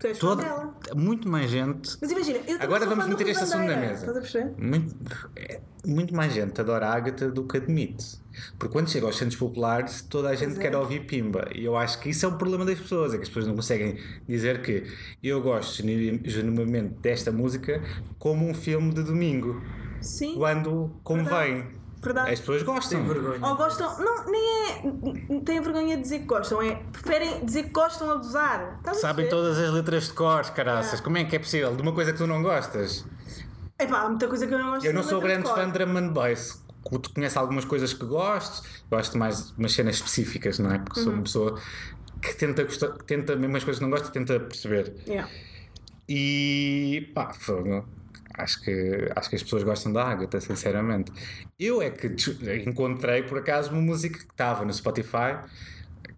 Tu 0.00 0.06
és 0.06 0.18
toda, 0.18 0.42
dela. 0.42 0.74
muito 0.96 1.28
mais 1.28 1.50
gente. 1.50 1.96
Mas 2.00 2.10
imagina, 2.10 2.38
eu 2.46 2.56
Agora 2.60 2.86
vamos 2.86 3.06
meter 3.06 3.28
este 3.28 3.42
assunto 3.44 3.64
na 3.66 3.76
mesa. 3.76 3.92
Estás 4.06 4.16
a 4.16 4.20
perceber? 4.20 4.54
Muito, 4.58 4.96
é, 5.36 5.60
muito 5.86 6.14
mais 6.14 6.32
gente 6.32 6.58
adora 6.60 6.86
a 6.88 6.94
Agatha 6.94 7.30
do 7.30 7.44
que 7.46 7.58
admite. 7.58 8.18
Porque 8.58 8.72
quando 8.72 8.88
chega 8.88 9.04
aos 9.06 9.18
centros 9.18 9.36
populares, 9.36 10.00
toda 10.08 10.30
a 10.30 10.34
gente 10.34 10.56
é. 10.56 10.58
quer 10.60 10.74
ouvir 10.74 11.00
Pimba. 11.04 11.48
E 11.54 11.64
eu 11.64 11.76
acho 11.76 12.00
que 12.00 12.08
isso 12.08 12.24
é 12.24 12.28
o 12.30 12.38
problema 12.38 12.64
das 12.64 12.78
pessoas: 12.80 13.12
é 13.12 13.16
que 13.18 13.24
as 13.24 13.28
pessoas 13.28 13.46
não 13.46 13.54
conseguem 13.54 13.98
dizer 14.26 14.62
que 14.62 14.84
eu 15.22 15.42
gosto 15.42 15.82
genu- 15.82 16.20
genuinamente 16.24 16.94
desta 17.02 17.30
música 17.30 17.82
como 18.18 18.48
um 18.48 18.54
filme 18.54 18.94
de 18.94 19.02
domingo, 19.02 19.60
Sim. 20.00 20.34
quando 20.34 20.90
convém. 21.04 21.54
Verdade. 21.56 21.79
As 22.02 22.40
pessoas 22.40 22.62
gostam. 22.62 23.04
Vergonha. 23.04 23.46
Ou 23.46 23.56
gostam, 23.56 23.98
não, 23.98 24.24
nem 24.26 24.42
é. 24.68 25.40
Têm 25.44 25.60
vergonha 25.60 25.96
de 25.96 26.02
dizer 26.02 26.20
que 26.20 26.24
gostam, 26.24 26.62
é. 26.62 26.76
Preferem 26.92 27.44
dizer 27.44 27.64
que 27.64 27.70
gostam 27.70 28.10
a 28.10 28.14
gozar. 28.14 28.76
Estás 28.78 28.98
a 28.98 29.00
Sabem 29.00 29.28
todas 29.28 29.58
as 29.58 29.70
letras 29.70 30.04
de 30.08 30.14
cor, 30.14 30.42
caraças. 30.50 31.00
É. 31.00 31.02
Como 31.02 31.18
é 31.18 31.24
que 31.24 31.36
é 31.36 31.38
possível? 31.38 31.74
De 31.76 31.82
uma 31.82 31.92
coisa 31.92 32.12
que 32.12 32.18
tu 32.18 32.26
não 32.26 32.42
gostas? 32.42 33.04
Epá, 33.78 34.00
há 34.00 34.08
muita 34.08 34.28
coisa 34.28 34.46
que 34.46 34.54
eu 34.54 34.58
não 34.58 34.70
gosto 34.72 34.84
Eu 34.86 34.94
não 34.94 35.02
sou 35.02 35.20
grande 35.20 35.48
fã 35.48 35.70
de 35.70 35.72
drum 35.78 35.96
and 35.96 36.08
bass. 36.08 36.62
Tu 37.02 37.10
conheces 37.14 37.36
algumas 37.36 37.64
coisas 37.66 37.92
que 37.92 38.04
gosto, 38.06 38.66
gosto 38.90 39.18
mais 39.18 39.48
de 39.48 39.58
umas 39.58 39.72
cenas 39.72 39.96
específicas, 39.96 40.58
não 40.58 40.72
é? 40.72 40.78
Porque 40.78 41.00
Uhum. 41.00 41.04
sou 41.04 41.12
uma 41.12 41.22
pessoa 41.22 41.60
que 42.22 42.34
tenta, 42.34 42.64
gostar, 42.64 42.88
que 42.92 43.04
tenta 43.04 43.36
mesmo 43.36 43.56
as 43.56 43.64
coisas 43.64 43.78
que 43.78 43.84
não 43.84 43.90
gosta, 43.90 44.08
tenta 44.10 44.40
perceber. 44.40 44.94
Yeah. 45.06 45.30
E 46.08 47.12
pá, 47.14 47.32
fogo. 47.32 47.86
Acho 48.40 48.62
que, 48.62 49.10
acho 49.14 49.30
que 49.30 49.36
as 49.36 49.42
pessoas 49.42 49.62
gostam 49.62 49.92
da 49.92 50.04
Agatha, 50.04 50.40
sinceramente. 50.40 51.12
Eu 51.58 51.80
é 51.82 51.90
que 51.90 52.08
encontrei 52.66 53.22
por 53.22 53.38
acaso 53.38 53.72
uma 53.72 53.80
música 53.80 54.18
que 54.18 54.24
estava 54.24 54.64
no 54.64 54.72
Spotify 54.72 55.38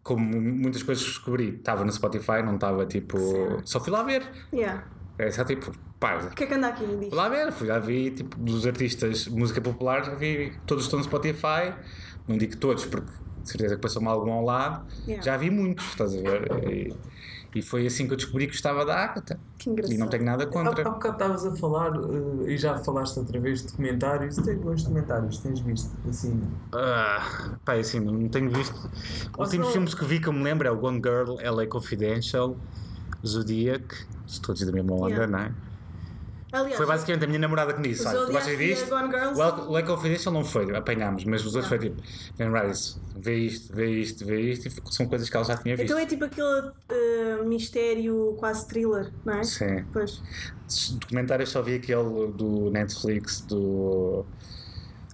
como 0.02 0.40
muitas 0.40 0.82
coisas 0.82 1.04
descobri, 1.04 1.56
estava 1.56 1.84
no 1.84 1.92
Spotify, 1.92 2.42
não 2.44 2.56
estava 2.56 2.84
tipo. 2.86 3.18
Só 3.64 3.78
fui 3.80 3.92
lá 3.92 4.02
ver. 4.02 4.22
Yeah. 4.52 4.84
É 5.18 5.30
só 5.30 5.44
tipo, 5.44 5.72
pá, 6.00 6.16
O 6.16 6.34
que 6.34 6.44
é 6.44 6.46
que 6.46 6.54
anda 6.54 6.68
aqui? 6.68 6.84
Diz. 6.84 7.08
Fui 7.08 7.16
lá 7.16 7.28
ver, 7.28 7.52
fui 7.52 7.68
lá 7.68 7.78
vi 7.78 8.10
tipo 8.10 8.36
dos 8.38 8.66
artistas 8.66 9.24
de 9.24 9.30
música 9.30 9.60
popular, 9.60 10.04
já 10.04 10.14
vi 10.14 10.52
todos 10.66 10.84
estão 10.84 10.98
no 10.98 11.04
Spotify, 11.04 11.72
não 12.26 12.36
digo 12.36 12.56
todos 12.56 12.84
porque 12.86 13.12
de 13.42 13.48
certeza 13.50 13.74
que 13.76 13.82
passou-me 13.82 14.08
algum 14.08 14.32
ao 14.32 14.44
lado, 14.44 14.84
Yeah. 15.06 15.22
já 15.24 15.36
vi 15.36 15.50
muitos, 15.50 15.84
estás 15.86 16.14
a 16.14 16.20
ver? 16.20 16.64
E, 16.72 16.94
e 17.54 17.60
foi 17.62 17.86
assim 17.86 18.06
que 18.06 18.12
eu 18.12 18.16
descobri 18.16 18.46
que 18.46 18.52
gostava 18.52 18.84
da 18.86 18.94
Agatha. 18.96 19.38
Que 19.58 19.68
engraçado. 19.68 19.94
E 19.94 19.98
não 19.98 20.08
tenho 20.08 20.24
nada 20.24 20.46
contra. 20.46 20.88
há 20.88 20.90
bocado 20.90 21.14
estavas 21.14 21.44
a 21.46 21.54
falar 21.56 21.92
eh, 21.94 22.52
e 22.52 22.56
já 22.56 22.78
falaste 22.78 23.18
outra 23.18 23.38
vez 23.38 23.60
de 23.60 23.68
documentários. 23.68 24.36
Tem 24.36 24.56
bons 24.56 24.82
documentários, 24.82 25.38
tens 25.38 25.60
visto? 25.60 25.90
Assim, 26.08 26.40
Ah, 26.72 27.50
pá, 27.64 27.74
assim, 27.74 28.00
não 28.00 28.28
tenho 28.28 28.50
visto. 28.50 28.74
Os 29.38 29.46
últimos 29.48 29.66
só- 29.66 29.72
filmes 29.74 29.94
que 29.94 30.04
vi 30.04 30.18
que 30.20 30.28
eu 30.28 30.32
me 30.32 30.42
lembro 30.42 30.66
é 30.66 30.70
o 30.70 30.76
Gone 30.76 31.00
Girl, 31.04 31.36
LA 31.40 31.66
Confidential, 31.66 32.56
Zodiac, 33.26 33.94
todos 34.42 34.62
da 34.64 34.72
mesma 34.72 34.94
onda, 34.94 35.08
Yeah. 35.10 35.26
não 35.26 35.38
é? 35.40 35.52
Aliás, 36.52 36.76
Foi 36.76 36.84
basicamente 36.86 37.24
a 37.24 37.26
minha 37.26 37.38
namorada 37.38 37.72
que 37.72 37.80
me 37.80 37.88
disse: 37.88 38.06
olha, 38.06 38.26
tu 38.26 38.32
gostas 38.32 38.58
disto? 38.58 38.88
Gone 38.90 39.08
Girl 39.10 39.30
O 39.32 39.34
são- 39.36 39.70
LA 39.70 39.82
Confidential 39.84 40.34
não 40.34 40.44
foi, 40.44 40.76
apanhámos, 40.76 41.24
mas 41.24 41.40
os 41.46 41.54
outros 41.54 41.68
foi 41.68 41.78
tipo: 41.78 42.02
Jane 42.38 42.60
Rice, 42.68 43.00
vê 43.16 43.36
isto, 43.38 43.74
vê 43.74 43.90
isto, 43.90 44.26
vê 44.26 44.40
isto, 44.42 44.68
e 44.68 44.94
são 44.94 45.06
coisas 45.06 45.30
que 45.30 45.36
ela 45.36 45.46
já 45.46 45.56
tinha 45.56 45.74
visto. 45.76 45.86
Então 45.90 45.98
é 45.98 46.04
tipo 46.06 46.24
aquele 46.26 46.70
eh, 46.90 47.42
mistério 47.44 48.34
quase 48.38 48.68
thriller, 48.68 49.10
não 49.24 49.34
é? 49.38 49.44
Sim. 49.44 49.84
Pois. 49.92 50.22
Documentários 51.00 51.48
só 51.50 51.62
vi 51.62 51.74
aquele 51.76 52.32
do 52.32 52.70
Netflix, 52.70 53.40
do. 53.40 54.24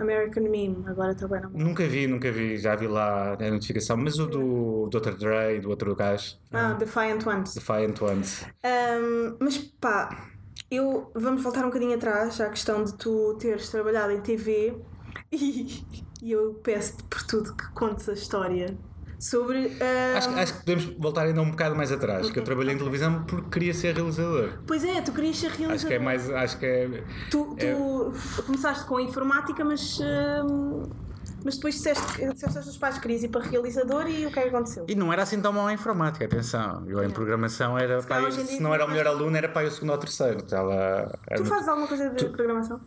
American 0.01 0.45
Meme, 0.45 0.85
agora 0.87 1.13
bem 1.13 1.41
na 1.41 1.49
mão. 1.49 1.61
Nunca 1.61 1.85
vi, 1.87 2.07
nunca 2.07 2.31
vi, 2.31 2.57
já 2.57 2.77
vi 2.77 2.87
lá 2.87 3.33
a 3.35 3.51
notificação, 3.51 3.97
mas 3.97 4.17
o 4.21 4.27
do 4.29 4.89
Dr. 4.91 5.15
Dre, 5.17 5.61
do 5.61 5.71
outro 5.71 5.95
gajo, 5.97 6.37
Ah, 6.53 6.73
Defiant 6.75 7.27
Ones. 7.27 7.55
Defiant 7.55 8.01
Ones. 8.01 8.45
Ahm, 8.63 9.37
mas 9.41 9.59
pá, 9.59 10.29
eu 10.71 11.11
vamos 11.15 11.43
voltar 11.43 11.63
um 11.63 11.69
bocadinho 11.69 11.95
atrás 11.95 12.41
à 12.41 12.49
questão 12.49 12.85
de 12.85 12.95
tu 12.95 13.35
teres 13.39 13.69
trabalhado 13.69 14.13
em 14.13 14.21
TV 14.21 14.75
e, 15.33 15.83
e 16.23 16.33
eu 16.33 16.55
peço-te 16.63 17.03
por 17.05 17.23
tudo 17.23 17.55
que 17.55 17.71
contes 17.73 18.09
a 18.09 18.13
história 18.13 18.77
sobre. 19.19 19.67
ahm, 19.67 20.17
Acho, 20.17 20.31
acho 20.31 20.53
que 20.55 20.59
podemos 20.61 20.85
voltar 20.99 21.23
ainda 21.27 21.41
um 21.43 21.51
bocado 21.51 21.75
mais 21.75 21.91
atrás, 21.91 22.31
que 22.31 22.39
eu 22.39 22.45
trabalhei 22.45 22.75
em 22.75 22.79
televisão 22.79 23.25
porque 23.25 23.49
queria 23.51 23.75
ser 23.75 23.95
realizador. 23.95 24.61
Pois 24.67 24.85
é, 24.85 25.01
tu 25.01 25.13
querias 25.13 25.37
ser 25.37 25.49
realizador. 25.51 25.75
Acho 25.75 25.87
que 25.87 25.95
é 25.95 25.99
mais. 25.99 26.31
Acho 26.31 26.59
que 26.59 26.67
é. 26.67 27.05
Tu, 27.31 27.57
tu 27.59 28.43
começaste 28.45 28.85
com 28.87 28.97
a 28.97 29.03
informática, 29.03 29.65
mas. 29.65 30.01
ahm, 30.01 31.08
mas 31.45 31.57
depois 31.57 31.75
disseste, 31.75 32.05
que- 32.15 32.33
disseste 32.33 32.57
aos 32.57 32.67
teus 32.67 32.79
pais 32.79 32.97
que 32.97 33.03
querias 33.03 33.23
ir 33.23 33.29
para 33.29 33.43
realizador 33.45 34.09
e 34.09 34.27
o 34.27 34.31
que 34.31 34.39
é 34.39 34.43
que 34.43 34.49
aconteceu? 34.49 34.85
E 34.89 34.95
não 34.95 35.13
era 35.13 35.23
assim 35.23 35.41
tão 35.41 35.53
mal 35.53 35.71
em 35.71 35.75
informática, 35.75 36.25
atenção. 36.25 36.85
Eu 36.89 37.03
em 37.03 37.11
programação 37.11 37.79
era. 37.79 38.03
Pá, 38.03 38.21
dia 38.21 38.31
se 38.45 38.61
não 38.61 38.75
era 38.75 38.85
o 38.85 38.89
melhor 38.89 39.07
aluno, 39.07 39.37
era 39.37 39.49
para 39.49 39.67
o 39.67 39.71
segundo 39.71 39.91
ou 39.91 39.99
terceiro. 39.99 40.39
Estava, 40.39 40.75
era 40.75 41.37
Tu 41.37 41.43
muito- 41.43 41.49
fazes 41.49 41.69
alguma 41.69 41.87
coisa 41.89 42.11
de 42.11 42.25
programação? 42.27 42.81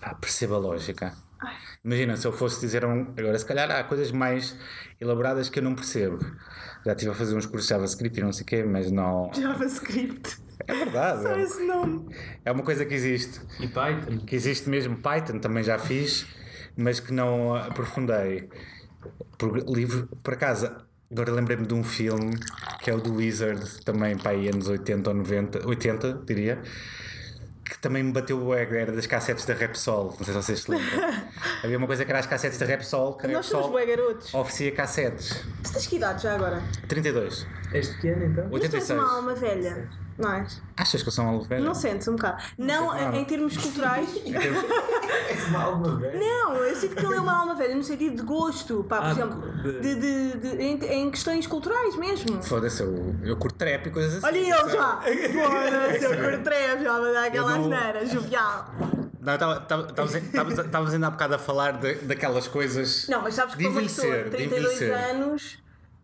Pá, 0.00 0.14
perceba 0.14 0.54
a 0.54 0.58
lógica. 0.58 1.12
Imagina, 1.84 2.16
se 2.16 2.26
eu 2.26 2.32
fosse 2.32 2.60
dizer 2.60 2.84
um. 2.84 3.12
Agora, 3.16 3.38
se 3.38 3.44
calhar 3.44 3.70
há 3.70 3.84
coisas 3.84 4.10
mais 4.10 4.56
elaboradas 5.00 5.48
que 5.48 5.58
eu 5.58 5.62
não 5.62 5.74
percebo. 5.74 6.18
Já 6.84 6.92
estive 6.92 7.10
a 7.10 7.14
fazer 7.14 7.36
uns 7.36 7.44
cursos 7.46 7.68
de 7.68 7.74
JavaScript 7.74 8.18
e 8.18 8.22
não 8.22 8.32
sei 8.32 8.42
o 8.42 8.46
quê, 8.46 8.62
mas 8.64 8.90
não. 8.90 9.30
JavaScript. 9.34 10.38
É 10.66 10.74
verdade. 10.74 11.22
Só 11.22 11.28
é- 11.32 11.42
esse 11.42 11.66
nome. 11.66 12.08
É 12.44 12.50
uma 12.50 12.62
coisa 12.62 12.84
que 12.86 12.94
existe. 12.94 13.40
e 13.60 13.68
Python. 13.68 14.18
Que 14.24 14.34
existe 14.34 14.68
mesmo. 14.68 14.96
Python 14.96 15.38
também 15.38 15.62
já 15.62 15.78
fiz, 15.78 16.26
mas 16.76 17.00
que 17.00 17.12
não 17.12 17.54
aprofundei. 17.54 18.48
Por, 19.38 19.56
livro, 19.68 20.08
por 20.22 20.34
acaso, 20.34 20.70
agora 21.10 21.30
lembrei-me 21.32 21.66
de 21.66 21.74
um 21.74 21.84
filme 21.84 22.36
que 22.80 22.90
é 22.90 22.94
o 22.94 23.00
do 23.00 23.14
Wizard, 23.14 23.82
também 23.84 24.16
para 24.16 24.32
aí 24.32 24.48
anos 24.48 24.68
80 24.68 25.10
ou 25.10 25.16
90, 25.16 25.66
80, 25.66 26.22
diria. 26.26 26.60
Que 27.64 27.76
também 27.80 28.00
me 28.00 28.12
bateu 28.12 28.40
o 28.40 28.54
ego, 28.54 28.74
era 28.74 28.92
das 28.92 29.08
cassetes 29.08 29.44
da 29.44 29.52
Repsol. 29.52 30.14
Não 30.18 30.24
sei 30.24 30.26
se 30.26 30.32
vocês 30.34 30.60
se 30.60 30.70
lembram. 30.70 30.88
Havia 31.64 31.76
uma 31.78 31.86
coisa 31.88 32.04
que 32.04 32.10
era 32.12 32.20
as 32.20 32.26
cassetes 32.26 32.58
da 32.58 32.66
Repsol, 32.66 33.14
que 33.16 33.26
a 33.26 33.30
Nós 33.30 33.46
somos 33.46 33.66
Repsol 33.66 33.72
bué 33.72 33.86
garotos. 33.86 34.32
oferecia 34.34 34.70
cassetes. 34.72 35.44
Tu 35.64 35.72
tens 35.72 35.86
que 35.88 35.96
idade 35.96 36.22
já 36.22 36.36
agora? 36.36 36.62
32. 36.86 37.44
És 37.78 37.88
pequeno 37.88 38.24
então? 38.24 38.44
Mas 38.50 38.60
tu 38.60 38.64
és 38.64 38.90
86. 38.90 38.98
uma 39.00 39.14
alma 39.16 39.34
velha, 39.34 39.88
não 40.18 40.32
és? 40.32 40.62
Achas 40.76 41.02
que 41.02 41.08
eu 41.08 41.12
sou 41.12 41.24
um 41.24 41.28
aluno 41.28 41.44
velho? 41.44 41.64
Não 41.64 41.74
sentes 41.74 42.08
um 42.08 42.16
bocado? 42.16 42.42
Não, 42.58 42.90
sei, 42.92 43.20
em 43.20 43.24
termos 43.24 43.56
culturais. 43.56 44.08
És 45.28 45.48
uma 45.48 45.62
alma 45.62 45.96
velha. 45.96 46.18
Não, 46.18 46.54
eu 46.56 46.76
sinto 46.76 46.96
que 46.96 47.04
ele 47.04 47.14
é 47.16 47.20
uma 47.20 47.38
alma 47.40 47.54
velha 47.54 47.74
no 47.74 47.82
sentido 47.82 48.16
de 48.16 48.22
gosto, 48.22 48.84
pá, 48.84 48.98
por 48.98 49.06
Ah, 49.06 49.10
exemplo, 49.12 49.62
de- 49.62 49.80
de, 49.80 49.94
de, 49.94 50.38
de- 50.38 50.62
em, 50.62 50.84
em 51.02 51.10
questões 51.10 51.46
culturais 51.46 51.96
mesmo. 51.96 52.42
Foda-se, 52.42 52.82
eu, 52.82 53.14
eu 53.22 53.36
curto 53.36 53.56
trap 53.56 53.86
e 53.86 53.90
coisas 53.90 54.16
assim. 54.16 54.26
Olha 54.26 54.38
ele 54.38 54.70
já! 54.70 55.00
Foda-se, 55.00 56.04
eu 56.04 56.16
curto 56.22 56.42
treve, 56.44 56.84
já 56.84 56.98
vai 57.00 57.12
dar 57.12 57.24
aquela 57.26 57.52
Eu 57.52 57.58
não- 57.58 57.72
asneira, 57.76 58.06
jovial. 58.06 58.70
Não, 59.20 59.34
estávamos 59.34 60.94
ainda 60.94 61.08
há 61.08 61.10
bocado 61.10 61.34
a 61.34 61.38
falar 61.38 61.72
de- 61.78 61.96
daquelas 61.96 62.46
coisas. 62.46 63.06
Não, 63.08 63.22
mas 63.22 63.34
sabes 63.34 63.54
que 63.54 63.58
de 63.58 63.64
para 63.64 63.72
uma 63.72 63.82
pessoa 63.82 64.06
de 64.06 64.12
envelhecer, 64.14 64.30
de 64.30 64.36
32 64.36 64.72
envelhecer. 64.82 65.10
anos, 65.16 65.58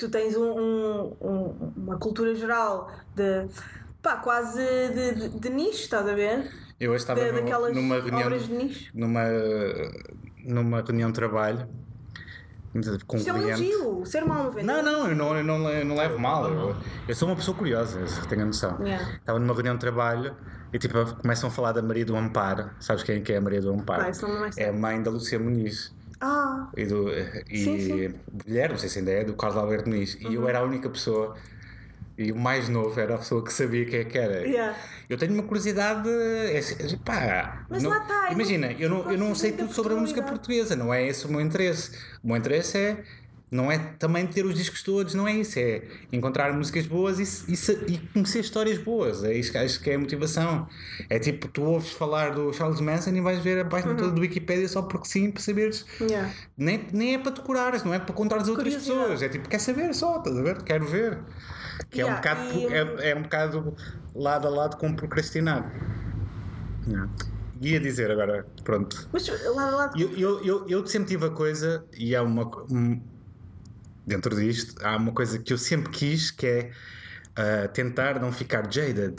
tu 0.06 0.10
tens 0.10 0.36
um, 0.36 0.42
um- 0.58 1.16
um- 1.20 1.72
uma 1.76 1.98
cultura 1.98 2.34
geral 2.34 2.90
de. 3.14 3.46
pá, 4.02 4.16
quase 4.16 4.58
de, 4.60 5.14
de, 5.14 5.28
de 5.38 5.48
nicho, 5.50 5.82
estás 5.82 6.08
a 6.08 6.14
ver? 6.14 6.50
Eu 6.80 6.90
hoje 6.90 7.02
estava 7.04 7.24
no- 7.24 7.32
daquelas 7.32 7.74
numa 7.74 7.96
reunião. 8.00 8.22
obras 8.26 8.46
de 8.46 8.52
nicho. 8.54 8.90
Numa, 8.94 9.22
numa 10.44 10.80
reunião 10.82 11.10
de 11.10 11.14
trabalho 11.14 11.68
com 13.06 13.16
um 13.16 13.18
Isto 13.18 13.28
é 13.28 13.32
um 13.34 13.42
elogio, 13.48 14.06
ser 14.06 14.22
alma 14.22 14.50
velha. 14.50 14.64
Não, 14.66 14.82
não, 14.82 15.08
eu 15.08 15.14
não, 15.14 15.36
eu 15.36 15.44
não, 15.44 15.68
eu 15.68 15.84
não 15.84 15.94
levo 15.94 16.18
mal. 16.18 16.50
Eu, 16.50 16.74
eu 17.06 17.14
sou 17.14 17.28
uma 17.28 17.36
pessoa 17.36 17.54
curiosa, 17.56 18.00
tenho 18.30 18.42
a 18.42 18.46
noção. 18.46 18.78
Yeah. 18.80 19.12
Estava 19.16 19.38
numa 19.38 19.52
reunião 19.52 19.74
de 19.74 19.80
trabalho 19.80 20.34
e 20.72 20.78
tipo, 20.78 20.94
começam 21.16 21.50
a 21.50 21.52
falar 21.52 21.72
da 21.72 21.82
Maria 21.82 22.04
do 22.06 22.16
Amparo. 22.16 22.70
Sabes 22.80 23.02
quem 23.02 23.16
é 23.16 23.20
que 23.20 23.30
é 23.32 23.36
a 23.36 23.40
Maria 23.42 23.60
do 23.60 23.70
Amparo? 23.72 24.02
Não 24.22 24.40
me 24.40 24.50
é 24.56 24.70
a 24.70 24.72
mãe 24.72 25.02
da 25.02 25.10
Lucia 25.10 25.38
Muniz. 25.38 25.94
Ah, 26.22 26.70
E, 26.76 26.84
do, 26.86 27.10
e 27.50 27.58
Sim, 27.64 27.80
sim. 27.80 28.14
mulher, 28.46 28.70
não 28.70 28.78
sei 28.78 28.88
se 28.88 29.00
ainda 29.00 29.10
é, 29.10 29.24
do 29.24 29.34
Carlos 29.34 29.58
Alberto. 29.58 29.90
E 29.90 30.26
Uhum. 30.26 30.32
eu 30.32 30.48
era 30.48 30.60
a 30.60 30.62
única 30.62 30.88
pessoa. 30.88 31.36
E 32.16 32.30
o 32.30 32.36
mais 32.36 32.68
novo 32.68 32.98
era 33.00 33.14
a 33.14 33.18
pessoa 33.18 33.42
que 33.42 33.52
sabia 33.52 33.84
quem 33.86 34.00
é 34.00 34.04
que 34.04 34.18
era. 34.18 34.46
Yeah. 34.46 34.76
Eu 35.08 35.16
tenho 35.18 35.32
uma 35.34 35.42
curiosidade. 35.42 36.08
é 36.08 36.58
assim, 36.58 36.96
pá, 36.98 37.66
Mas 37.68 37.82
não- 37.82 37.90
lá 37.90 37.98
está, 38.02 38.28
é 38.28 38.32
Imagina, 38.32 38.70
eu 38.72 38.88
não, 38.88 39.10
eu 39.10 39.18
não 39.18 39.34
sei 39.34 39.52
tudo 39.52 39.72
sobre 39.72 39.94
a 39.94 39.96
música 39.96 40.22
portuguesa, 40.22 40.76
não 40.76 40.92
é 40.94 41.06
esse 41.06 41.26
o 41.26 41.30
meu 41.30 41.40
interesse. 41.40 41.90
O 42.22 42.28
meu 42.28 42.36
interesse 42.36 42.78
é. 42.78 43.02
Não 43.52 43.70
é 43.70 43.76
também 43.98 44.26
ter 44.26 44.46
os 44.46 44.54
discos 44.54 44.82
todos, 44.82 45.12
não 45.14 45.28
é 45.28 45.34
isso. 45.34 45.58
É 45.58 45.82
encontrar 46.10 46.54
músicas 46.54 46.86
boas 46.86 47.18
e, 47.20 47.52
e 47.52 47.92
e 47.92 47.98
conhecer 48.14 48.40
histórias 48.40 48.78
boas. 48.78 49.22
É 49.22 49.34
isso 49.34 49.52
que 49.52 49.58
acho 49.58 49.78
que 49.78 49.90
é 49.90 49.94
a 49.94 49.98
motivação. 49.98 50.66
É 51.10 51.18
tipo, 51.18 51.46
tu 51.48 51.62
ouves 51.62 51.90
falar 51.90 52.30
do 52.34 52.50
Charles 52.54 52.80
Manson 52.80 53.10
e 53.10 53.20
vais 53.20 53.40
ver 53.40 53.60
a 53.60 53.64
página 53.66 53.90
Uhum. 53.92 53.98
toda 53.98 54.10
do 54.12 54.20
Wikipedia 54.22 54.66
só 54.68 54.80
porque 54.80 55.06
sim, 55.06 55.30
para 55.30 55.42
saberes. 55.42 55.84
yeah. 56.00 56.32
Nem, 56.56 56.86
nem 56.94 57.14
é 57.14 57.18
para 57.18 57.32
decorares, 57.32 57.84
não 57.84 57.92
é 57.92 57.98
para 57.98 58.14
contar 58.14 58.36
às 58.36 58.48
outras 58.48 58.72
pessoas. 58.74 59.20
É 59.20 59.28
tipo, 59.28 59.46
quer 59.46 59.58
saber 59.60 59.94
só, 59.94 60.16
estás 60.16 60.34
a 60.34 60.42
ver? 60.42 60.62
Quero 60.62 60.86
ver. 60.86 61.18
Que 61.90 62.00
é, 62.00 62.04
um 62.06 62.08
Yeah, 62.08 62.16
bocado, 62.16 62.58
e- 62.58 62.66
é, 63.04 63.10
é 63.10 63.14
um 63.14 63.22
bocado 63.22 63.76
lado 64.14 64.46
a 64.46 64.50
lado 64.50 64.78
com 64.78 64.94
procrastinar. 64.94 65.70
Yeah. 66.88 67.10
Ia 67.60 67.78
dizer 67.78 68.10
agora, 68.10 68.46
pronto. 68.64 69.08
Mas 69.12 69.28
lá 69.54 69.66
lá 69.70 69.92
Eu, 69.96 70.10
eu, 70.16 70.44
eu, 70.44 70.68
eu 70.68 70.86
sempre 70.86 71.08
tive 71.08 71.26
a 71.26 71.30
coisa, 71.30 71.84
e 71.96 72.16
há 72.16 72.22
uma. 72.22 72.50
Dentro 74.06 74.34
disto, 74.36 74.74
há 74.84 74.96
uma 74.96 75.12
coisa 75.12 75.38
que 75.38 75.52
eu 75.52 75.58
sempre 75.58 75.90
quis 75.90 76.30
que 76.30 76.46
é. 76.46 76.70
ah, 77.36 77.66
tentar 77.68 78.20
não 78.20 78.30
ficar 78.30 78.70
jaded, 78.70 79.16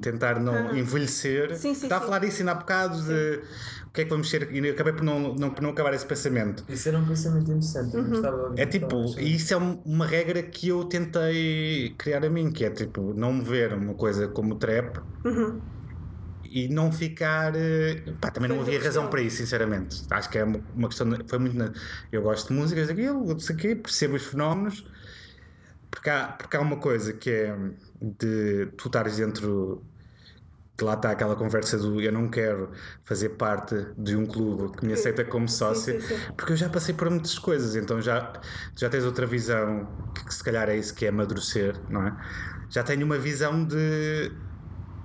tentar 0.00 0.38
não 0.40 0.76
envelhecer. 0.76 1.56
Sim, 1.56 1.74
sim, 1.74 1.84
Está 1.86 1.96
a 1.96 2.00
sim. 2.00 2.06
falar 2.06 2.22
isso 2.24 2.38
ainda 2.40 2.52
há 2.52 2.54
bocado 2.54 3.02
de 3.02 3.40
o 3.86 3.90
que 3.96 4.02
é 4.02 4.04
que 4.04 4.10
vamos 4.10 4.28
ser, 4.28 4.52
e 4.54 4.70
acabei 4.70 4.92
por 4.92 5.02
não, 5.02 5.34
não, 5.34 5.50
por 5.50 5.62
não 5.62 5.70
acabar 5.70 5.94
esse 5.94 6.04
pensamento. 6.06 6.62
Isso 6.68 6.86
era 6.88 6.98
um 6.98 7.06
pensamento 7.06 7.50
interessante. 7.50 7.90
De 7.92 7.96
ouvir 7.96 8.60
É 8.60 8.66
tipo, 8.66 9.18
e 9.18 9.34
isso 9.36 9.54
é 9.54 9.56
um- 9.56 9.80
uma 9.86 10.06
regra 10.06 10.42
que 10.42 10.68
eu 10.68 10.84
tentei 10.84 11.94
criar 11.98 12.22
a 12.24 12.28
mim, 12.30 12.52
que 12.52 12.64
é 12.64 12.70
tipo, 12.70 13.14
não 13.14 13.42
ver 13.42 13.72
uma 13.72 13.94
coisa 13.94 14.28
como 14.28 14.54
trap 14.56 14.98
e 16.56 16.68
não 16.68 16.90
ficar. 16.92 17.54
eh, 17.56 18.02
Pá, 18.20 18.30
também 18.30 18.48
não 18.48 18.60
havia 18.60 18.82
razão 18.82 19.08
para 19.10 19.20
isso, 19.22 19.36
sinceramente. 19.38 20.04
Acho 20.10 20.30
que 20.30 20.38
é 20.38 20.44
uma, 20.44 20.88
questão. 20.88 21.08
de- 21.08 21.24
Foi 21.28 21.38
muito. 21.38 21.56
na- 21.56 21.72
eu 22.10 22.22
gosto 22.22 22.48
de 22.48 22.54
músicas 22.54 22.88
daquilo, 22.88 23.24
não 23.26 23.38
sei 23.38 23.54
o 23.56 23.58
quê, 23.58 23.76
percebo 23.76 24.16
os 24.16 24.24
fenómenos, 24.26 24.86
porque 25.90 26.10
há, 26.10 26.28
porque 26.28 26.56
há 26.56 26.60
uma 26.60 26.76
coisa 26.78 27.12
que 27.12 27.30
é 27.30 27.56
de 28.00 28.66
tu 28.76 28.86
estares 28.88 29.16
dentro. 29.16 29.82
Que 30.76 30.84
lá 30.84 30.92
está 30.94 31.10
aquela 31.10 31.34
conversa 31.36 31.78
do 31.78 32.02
eu 32.02 32.12
não 32.12 32.28
quero 32.28 32.70
fazer 33.02 33.30
parte 33.30 33.74
de 33.96 34.14
um 34.14 34.26
clube 34.26 34.76
que 34.76 34.84
me 34.86 34.92
aceita 34.92 35.24
como 35.24 35.48
sócio, 35.48 35.98
sim, 35.98 36.06
sim. 36.06 36.16
porque 36.36 36.52
eu 36.52 36.56
já 36.56 36.68
passei 36.68 36.94
por 36.94 37.08
muitas 37.08 37.38
coisas, 37.38 37.74
então 37.76 37.98
já, 38.02 38.30
já 38.76 38.90
tens 38.90 39.04
outra 39.04 39.26
visão, 39.26 39.88
que, 40.14 40.24
que 40.26 40.34
se 40.34 40.44
calhar 40.44 40.68
é 40.68 40.76
isso 40.76 40.94
que 40.94 41.06
é 41.06 41.08
amadurecer, 41.08 41.74
não 41.88 42.06
é? 42.06 42.14
Já 42.68 42.82
tenho 42.82 43.06
uma 43.06 43.16
visão 43.18 43.64
de. 43.64 44.30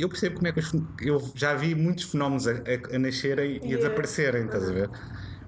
Eu 0.02 0.10
percebo 0.10 0.36
como 0.36 0.48
é 0.48 0.54
que 0.54 0.60
os 0.60 0.72
Eu 1.00 1.20
já 1.36 1.54
vi 1.56 1.76
muitos 1.76 2.06
fenómenos 2.06 2.48
a, 2.48 2.52
a- 2.54 2.96
a 2.96 3.00
nascerem 3.00 3.62
e 3.64 3.74
a 3.74 3.78
desaparecerem, 3.78 4.46
estás 4.46 4.68
a 4.70 4.74
ver? 4.74 4.92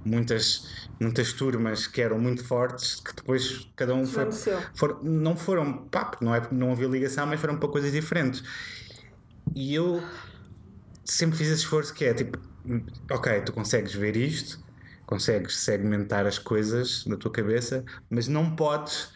muitas, 0.06 0.66
muitas 1.02 1.34
turmas 1.34 1.88
que 1.88 2.02
eram 2.02 2.20
muito 2.20 2.46
fortes, 2.46 2.96
que 3.02 3.13
depois 3.16 3.72
cada 3.76 3.96
um 3.96 4.08
foi, 4.08 4.30
for- 4.76 5.04
não 5.04 5.36
foram, 5.38 5.88
pá, 5.89 6.12
não, 6.22 6.36
é, 6.36 6.48
não 6.54 6.72
havia 6.74 6.88
ligação, 6.88 7.28
mas 7.28 7.39
foram 7.42 7.60
para 7.60 7.70
coisas 7.70 7.92
diferentes. 7.94 8.44
E 9.56 9.74
eu 9.74 10.13
sempre 11.06 11.38
fiz 11.38 11.48
esse 11.50 11.62
esforço 11.63 11.94
que 11.94 12.06
é 12.06 12.13
tipo, 12.13 12.39
ok, 13.12 13.42
tu 13.46 13.54
consegues 13.54 13.94
ver 13.94 14.16
isto, 14.18 14.63
consegues 15.06 15.58
segmentar 15.60 16.26
as 16.26 16.39
coisas 16.39 17.06
na 17.06 17.18
tua 17.18 17.32
cabeça, 17.32 17.84
mas 18.10 18.28
não 18.28 18.56
podes. 18.56 19.13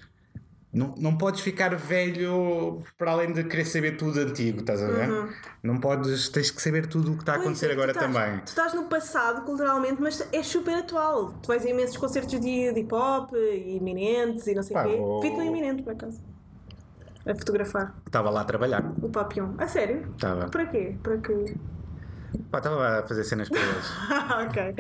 Não, 0.77 0.93
não 0.97 1.17
podes 1.17 1.41
ficar 1.41 1.75
velho 1.75 2.83
para 2.97 3.11
além 3.11 3.33
de 3.33 3.43
querer 3.45 3.65
saber 3.65 3.97
tudo 3.97 4.19
antigo, 4.19 4.59
estás 4.59 4.81
a 4.81 4.87
ver? 4.87 5.09
Não 5.63 5.79
podes, 5.79 6.29
tens 6.29 6.51
que 6.51 6.61
saber 6.61 6.85
tudo 6.85 7.13
o 7.13 7.15
que 7.15 7.21
está 7.21 7.33
a 7.33 7.35
acontecer 7.37 7.69
é, 7.69 7.73
agora 7.73 7.91
estás, 7.91 8.13
também. 8.13 8.39
Tu 8.41 8.47
estás 8.49 8.73
no 8.75 8.83
passado, 8.83 9.43
culturalmente, 9.43 9.99
mas 9.99 10.27
é 10.31 10.43
super 10.43 10.75
atual. 10.75 11.33
Tu 11.41 11.47
vais 11.47 11.65
a 11.65 11.69
imensos 11.69 11.97
concertos 11.97 12.39
de, 12.39 12.71
de 12.71 12.79
hip 12.79 12.93
hop 12.93 13.33
e 13.33 13.77
iminentes 13.77 14.45
e 14.45 14.53
não 14.53 14.61
sei 14.61 14.77
o 14.77 14.83
quê. 14.83 14.97
vou- 14.97 15.23
no 15.37 15.43
iminente, 15.43 15.81
por 15.81 15.93
acaso. 15.93 16.21
A 17.25 17.33
fotografar 17.35 17.95
Estava 18.05 18.29
lá 18.29 18.41
a 18.41 18.45
trabalhar. 18.45 18.93
o 19.01 19.09
Papillon. 19.09 19.53
A 19.57 19.67
sério? 19.67 20.07
Estava. 20.11 20.47
Para 20.47 20.65
quê? 20.67 20.95
Para. 21.01 21.17
Pá, 22.51 22.59
Estava 22.59 22.99
a 22.99 23.03
fazer 23.03 23.23
cenas 23.23 23.49
para 23.49 23.59
eles. 23.59 23.91
ok. 24.47 24.75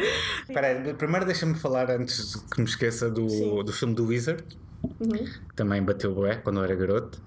Espera 0.47 0.93
primeiro 0.93 1.25
deixa-me 1.25 1.55
falar 1.55 1.89
antes 1.89 2.35
que 2.35 2.61
me 2.61 2.67
esqueça 2.67 3.09
do, 3.09 3.27
Sim. 3.27 3.63
do 3.63 3.73
filme 3.73 3.95
do 3.95 4.05
Wizard, 4.05 4.43
Uhum. 4.99 5.09
que 5.09 5.55
também 5.55 5.81
bateu 5.83 6.13
bué 6.13 6.35
quando 6.35 6.57
eu 6.59 6.63
era 6.63 6.75
garoto, 6.75 7.21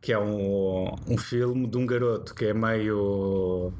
que 0.00 0.12
é 0.12 0.18
um, 0.18 0.94
um 1.08 1.18
filme 1.18 1.66
de 1.66 1.76
um 1.76 1.86
garoto 1.86 2.34
que 2.34 2.46
é 2.46 2.54
meio. 2.54 3.72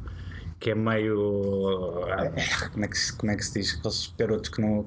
que 0.60 0.70
é 0.70 0.74
meio. 0.74 2.04
como 2.72 2.84
é 2.84 2.88
que, 2.88 2.98
se- 2.98 3.12
como 3.16 3.32
é 3.32 3.36
que 3.36 3.44
se 3.44 3.58
diz? 3.60 3.78
Aqueles 3.78 4.14
garotos 4.18 4.50
que 4.50 4.60
não, 4.60 4.84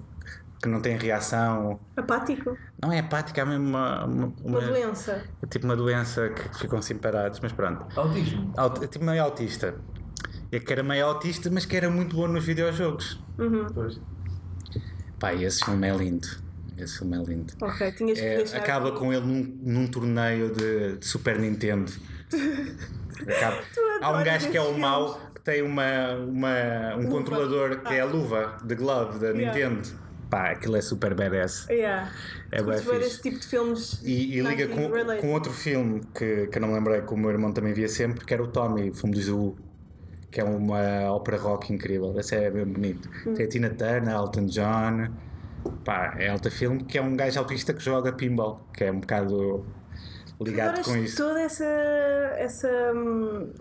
que 0.62 0.68
não 0.68 0.82
têm 0.82 0.98
reação. 0.98 1.80
Apático. 1.96 2.58
Não 2.82 2.92
é 2.92 3.00
apática, 3.00 3.42
é 3.42 3.46
mesmo 3.46 3.68
uma, 3.70 4.06
uma, 4.06 4.26
Uma 4.26 4.34
uma- 4.44 4.62
doença. 4.62 5.24
é 5.42 5.46
tipo 5.48 5.66
uma 5.66 5.76
doença 5.76 6.30
que 6.30 6.58
ficam 6.60 6.80
assim 6.80 6.98
parados, 6.98 7.40
mas 7.40 7.52
pronto. 7.54 7.86
Autismo. 7.98 8.52
Aut- 8.58 8.84
é 8.84 8.88
tipo 8.88 9.06
meio 9.06 9.24
autista. 9.24 9.76
É 10.52 10.60
que 10.60 10.72
era 10.74 10.84
meio 10.84 11.06
autista, 11.06 11.50
mas 11.50 11.66
que 11.66 11.78
era 11.78 11.90
muito 11.90 12.16
bom 12.16 12.28
nos 12.28 12.44
videojogos. 12.44 13.24
Pois. 13.74 14.00
Pá, 15.18 15.34
e 15.34 15.46
esse 15.46 15.64
filme 15.64 15.88
é 15.88 15.96
lindo. 15.96 16.28
Esse 16.84 16.98
filme 17.00 17.18
é 17.18 17.24
lindo. 17.24 17.54
Ok, 17.62 17.92
tinhas 17.94 18.20
que 18.20 18.26
É, 18.26 18.58
acaba 18.58 18.92
com 18.92 19.14
ele 19.14 19.26
num, 19.26 19.58
num 19.62 19.88
torneio 19.88 20.54
de, 20.54 20.98
de 20.98 21.06
Super 21.06 21.40
Nintendo. 21.40 21.92
Há 24.02 24.12
um 24.12 24.24
gajo 24.24 24.50
que 24.50 24.58
é 24.58 24.62
o 24.62 24.78
mau 24.78 25.20
que 25.36 25.42
tem 25.42 25.62
uma, 25.62 26.14
uma, 26.16 26.96
um 26.98 27.08
controlador 27.08 27.82
que 27.82 27.94
é 27.94 28.02
a 28.02 28.06
luva 28.06 28.58
de 28.64 28.76
glove 28.76 29.20
da 29.20 29.28
Ah. 29.28 29.32
Yeah. 29.32 29.70
Nintendo. 29.70 29.90
Pá, 30.30 30.52
aquilo 30.52 30.78
é 30.78 30.82
super 30.82 31.14
badass. 31.14 31.68
Yeah. 31.70 32.10
É 32.52 32.64
ver 32.64 32.80
fixe. 32.80 32.96
esse 32.96 33.22
tipo 33.22 33.38
de 33.38 33.46
filmes. 33.46 34.02
E, 34.02 34.38
e 34.38 34.42
liga 34.42 34.68
com, 34.70 34.90
90s 34.90 35.20
com 35.20 35.34
outro 35.34 35.52
filme 35.52 36.02
que, 36.16 36.48
que 36.48 36.58
eu 36.58 36.62
não 36.62 36.70
me 36.70 36.76
lembrei, 36.76 37.02
que 37.02 37.14
o 37.14 37.18
meu 37.18 37.30
irmão 37.30 37.52
também 37.52 37.74
via 37.74 37.90
sempre, 37.90 38.24
que 38.26 38.34
era 38.34 38.42
o 38.42 38.48
Tommy, 38.48 38.90
o 38.90 38.94
filme 38.94 39.14
do 39.14 39.22
Zoo, 39.22 39.58
que 40.32 40.40
é 40.40 40.44
uma 40.46 41.12
ópera 41.12 41.38
rock 41.38 41.74
incrível. 41.74 42.18
Esse 42.18 42.36
é 42.36 42.50
bem 42.50 42.66
bonito. 42.66 43.10
Hum. 43.28 43.34
Tem 43.34 43.46
a 43.46 43.50
Tina 43.50 43.70
Turner, 43.72 44.16
Elton 44.16 44.46
John. 44.46 45.10
Pá, 45.86 46.16
é 46.18 46.30
alta 46.30 46.50
filme, 46.52 46.84
que 46.84 46.98
é 46.98 47.02
um 47.02 47.16
gajo 47.16 47.40
autista 47.40 47.74
que 47.74 47.82
joga 47.82 48.12
pinball, 48.14 48.68
que 48.74 48.84
é 48.84 48.92
um 48.92 49.00
bocado 49.00 49.66
ligado 50.42 50.82
com 50.84 50.96
isso. 50.98 51.18
toda 51.18 51.40
essa, 51.42 51.64
essa, 51.66 52.70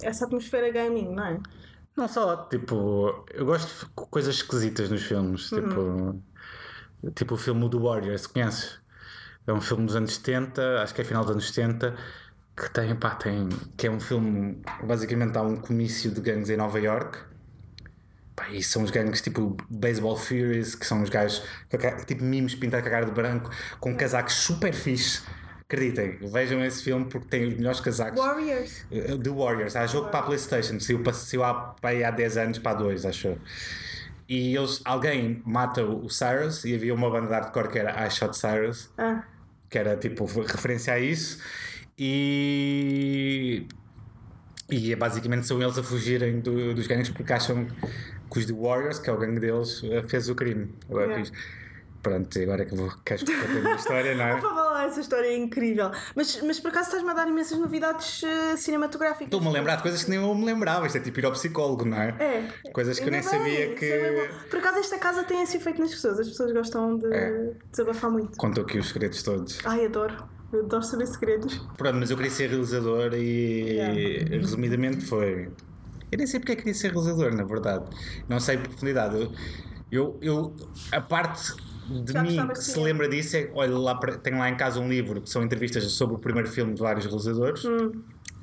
essa 0.03 0.25
atmosfera 0.25 0.71
gaming, 0.71 1.15
não 1.15 1.25
é? 1.27 1.39
Não 1.97 2.09
só, 2.09 2.37
tipo, 2.49 3.25
eu 3.35 3.45
gosto 3.45 3.85
de 3.85 3.91
co- 3.95 4.07
coisas 4.07 4.37
esquisitas 4.37 4.89
nos 4.91 5.03
filmes, 5.03 5.51
Uhum. 5.53 6.23
tipo, 7.03 7.13
tipo 7.15 7.35
o 7.35 7.37
filme 7.37 7.69
do 7.69 7.83
Warriors, 7.83 8.27
conheces? 8.27 8.79
É 9.47 9.53
um 9.53 9.61
filme 9.61 9.85
dos 9.87 9.97
anos 9.97 10.15
70, 10.15 10.83
acho 10.83 10.95
que 10.95 11.01
é 11.01 11.05
final 11.05 11.23
dos 11.23 11.33
anos 11.33 11.47
70, 11.49 11.95
que 12.57 12.71
tem, 12.71 12.95
pá, 12.95 13.15
tem, 13.15 13.49
que 13.77 13.87
é 13.87 13.91
um 13.91 13.99
filme, 14.01 14.63
basicamente 14.85 15.37
há 15.37 15.43
um 15.43 15.57
comício 15.57 16.11
de 16.11 16.21
gangues 16.21 16.49
em 16.51 16.57
Nova 16.57 16.79
York, 16.79 17.19
pá, 18.40 18.48
e 18.50 18.62
são 18.62 18.83
os 18.83 18.90
gangues 18.90 19.20
tipo 19.20 19.57
Baseball 19.68 20.16
Furies, 20.16 20.74
que 20.74 20.87
são 20.87 21.03
os 21.03 21.09
gajos, 21.11 21.42
tipo 22.07 22.24
mimos 22.24 22.55
pintados 22.55 22.83
com 22.83 22.88
a 22.88 22.92
cara 22.98 23.07
de 23.07 23.12
branco, 23.12 23.50
com 23.79 23.96
casacos 23.96 24.35
super 24.35 24.72
fixe. 24.72 25.22
Acreditem, 25.62 26.18
vejam 26.33 26.64
esse 26.64 26.83
filme 26.83 27.05
porque 27.05 27.29
tem 27.29 27.46
os 27.46 27.55
melhores 27.55 27.79
casacos. 27.81 28.18
Warriors. 28.18 28.85
The 28.90 29.31
Warriors, 29.31 29.76
há 29.76 29.87
jogo 29.87 30.09
para 30.09 30.18
a 30.18 30.22
Playstation, 30.24 30.81
saiu, 30.81 31.00
para, 31.00 31.12
saiu 31.12 31.44
há, 31.44 31.76
há 31.81 32.11
10 32.11 32.37
anos 32.38 32.59
para 32.59 32.72
a 32.72 32.74
2, 32.83 33.07
acho. 33.07 33.37
E 34.29 34.57
eles, 34.57 34.81
alguém 34.85 35.40
mata 35.46 35.85
o 35.85 36.09
Cyrus 36.09 36.64
e 36.64 36.74
havia 36.74 36.92
uma 36.92 37.09
banda 37.09 37.29
de 37.29 37.35
hardcore 37.35 37.68
que 37.68 37.79
era 37.79 38.05
I 38.05 38.11
Shot 38.11 38.37
Cyrus, 38.37 38.90
Ah, 38.98 39.22
que 39.68 39.79
era 39.79 39.96
tipo 39.96 40.24
referência 40.24 40.92
a 40.94 40.98
isso. 40.98 41.38
E. 41.96 43.66
E 44.68 44.92
é 44.92 44.96
basicamente 44.96 45.46
são 45.46 45.61
eles 45.62 45.76
a 45.79 45.83
fugirem 45.83 46.40
do- 46.40 46.74
dos 46.74 46.87
gangues 46.87 47.11
porque 47.11 47.33
acham 47.33 47.66
que 48.33 48.38
os 48.38 48.47
The 48.47 48.53
Warriors, 48.53 48.99
que 48.99 49.11
é 49.11 49.12
o 49.12 49.16
gangue 49.19 49.40
deles, 49.40 49.83
eh, 49.85 50.03
fez 50.03 50.29
o 50.29 50.35
crime. 50.35 50.73
Agora 50.88 51.07
Yeah. 51.07 51.25
fiz. 51.25 51.61
Pronto, 52.03 52.38
agora 52.40 52.64
que 52.64 52.73
eu 52.73 52.79
vou 52.79 52.90
queres 53.05 53.23
que 53.23 53.31
conte 53.37 53.59
a 53.59 53.61
minha 53.61 53.75
história, 53.75 54.14
não 54.14 54.25
é? 54.25 54.31
para 54.40 54.55
falar, 54.55 54.87
essa 54.87 55.01
história 55.03 55.27
é 55.27 55.37
incrível. 55.37 55.90
Mas, 56.16 56.40
mas 56.43 56.59
por 56.59 56.69
acaso 56.69 56.87
estás-me 56.88 57.11
a 57.11 57.12
dar 57.12 57.29
imensas 57.29 57.59
novidades 57.59 58.23
eh, 58.25 58.57
cinematográficas. 58.57 59.27
Estou-me 59.27 59.49
a 59.49 59.51
lembrar 59.51 59.77
de 59.77 59.83
coisas 59.83 60.03
que 60.05 60.09
nem 60.11 60.19
eu 60.19 60.35
me 60.35 60.47
lembrava. 60.47 60.87
Isto 60.87 60.97
é 60.97 61.01
tipo 61.03 61.19
ir 61.19 61.27
ao 61.27 61.33
psicólogo, 61.33 61.85
não 61.85 61.99
é? 62.01 62.09
É. 62.19 62.71
Coisas 62.73 62.99
que 62.99 63.05
eu 63.07 63.11
nem 63.11 63.21
bem, 63.21 63.29
sabia 63.29 63.73
é 63.73 63.75
que. 63.75 64.49
Por 64.49 64.61
acaso 64.61 64.79
esta 64.79 64.99
casa 64.99 65.25
tem 65.25 65.43
esse 65.43 65.59
efeito 65.59 65.79
nas 65.83 65.90
pessoas. 65.90 66.21
As 66.21 66.29
pessoas 66.29 66.53
gostam 66.53 66.97
de 66.97 67.12
É. 67.12 67.53
desabafar 67.71 68.11
muito. 68.11 68.35
Contou 68.38 68.64
aqui 68.64 68.79
os 68.79 68.88
segredos 68.88 69.23
todos. 69.23 69.59
Ai, 69.66 69.85
adoro. 69.85 70.16
Eu 70.55 70.64
adoro 70.64 70.83
saber 70.83 71.07
segredos. 71.07 71.59
Pronto, 71.77 71.97
mas 71.97 72.11
eu 72.11 72.16
queria 72.16 72.31
ser 72.33 72.49
realizador 72.49 73.12
e 73.14 73.73
Yeah. 73.75 74.37
resumidamente 74.38 75.05
foi. 75.05 75.51
Eu 76.11 76.18
nem 76.18 76.27
sei 76.27 76.40
porque 76.40 76.53
é 76.53 76.57
que 76.57 76.62
queria 76.62 76.75
ser 76.75 76.92
realizador, 76.92 77.35
na 77.35 77.44
verdade. 77.44 77.85
Não 78.29 78.40
sei 78.40 78.59
profundidade. 78.59 79.16
Eu, 79.16 79.33
eu, 79.90 80.18
eu- 80.20 80.57
a 80.92 81.01
parte 81.01 81.53
de 82.05 82.12
Já 82.12 82.23
mim 82.23 82.49
que 82.49 82.59
se 82.62 82.79
lembra 82.79 83.09
disso 83.09 83.37
é, 83.37 83.51
olha 83.55 83.77
lá, 83.77 83.94
tenho 83.96 84.38
lá 84.38 84.49
em 84.49 84.57
casa 84.57 84.79
um 84.81 84.88
livro 84.88 85.20
que 85.20 85.29
são 85.31 85.42
entrevistas 85.42 85.85
sobre 85.92 86.14
o 86.16 86.18
primeiro 86.18 86.49
filme 86.49 86.75
de 86.75 86.81
vários 86.81 87.05
realizadores. 87.07 87.64
Hum. 87.64 87.92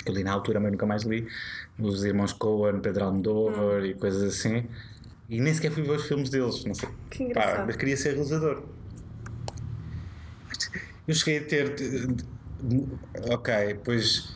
Que 0.03 0.11
eu 0.11 0.15
li 0.15 0.23
na 0.23 0.31
altura, 0.31 0.59
mas 0.59 0.71
nunca 0.71 0.85
mais 0.85 1.03
li. 1.03 1.27
Os 1.79 2.03
irmãos 2.05 2.31
Coen, 2.33 2.79
Pedro 2.79 3.05
Almodóvar 3.05 3.81
Hum. 3.81 3.85
e 3.85 3.93
coisas 3.93 4.23
assim. 4.23 4.65
E 5.29 5.41
nem 5.41 5.53
sequer 5.53 5.71
fui 5.71 5.83
ver 5.83 5.91
os 5.91 6.05
filmes 6.05 6.29
deles, 6.29 6.63
não 6.63 6.73
sei. 6.73 6.87
Que 7.09 7.23
engraçado. 7.23 7.57
Pá, 7.57 7.63
mas 7.65 7.75
queria 7.75 7.97
ser 7.97 8.11
realizador. 8.11 8.63
Eu 11.07 11.13
cheguei 11.13 11.39
a 11.39 11.43
ter. 11.45 11.75
Ok, 13.29 13.53
depois 13.67 14.29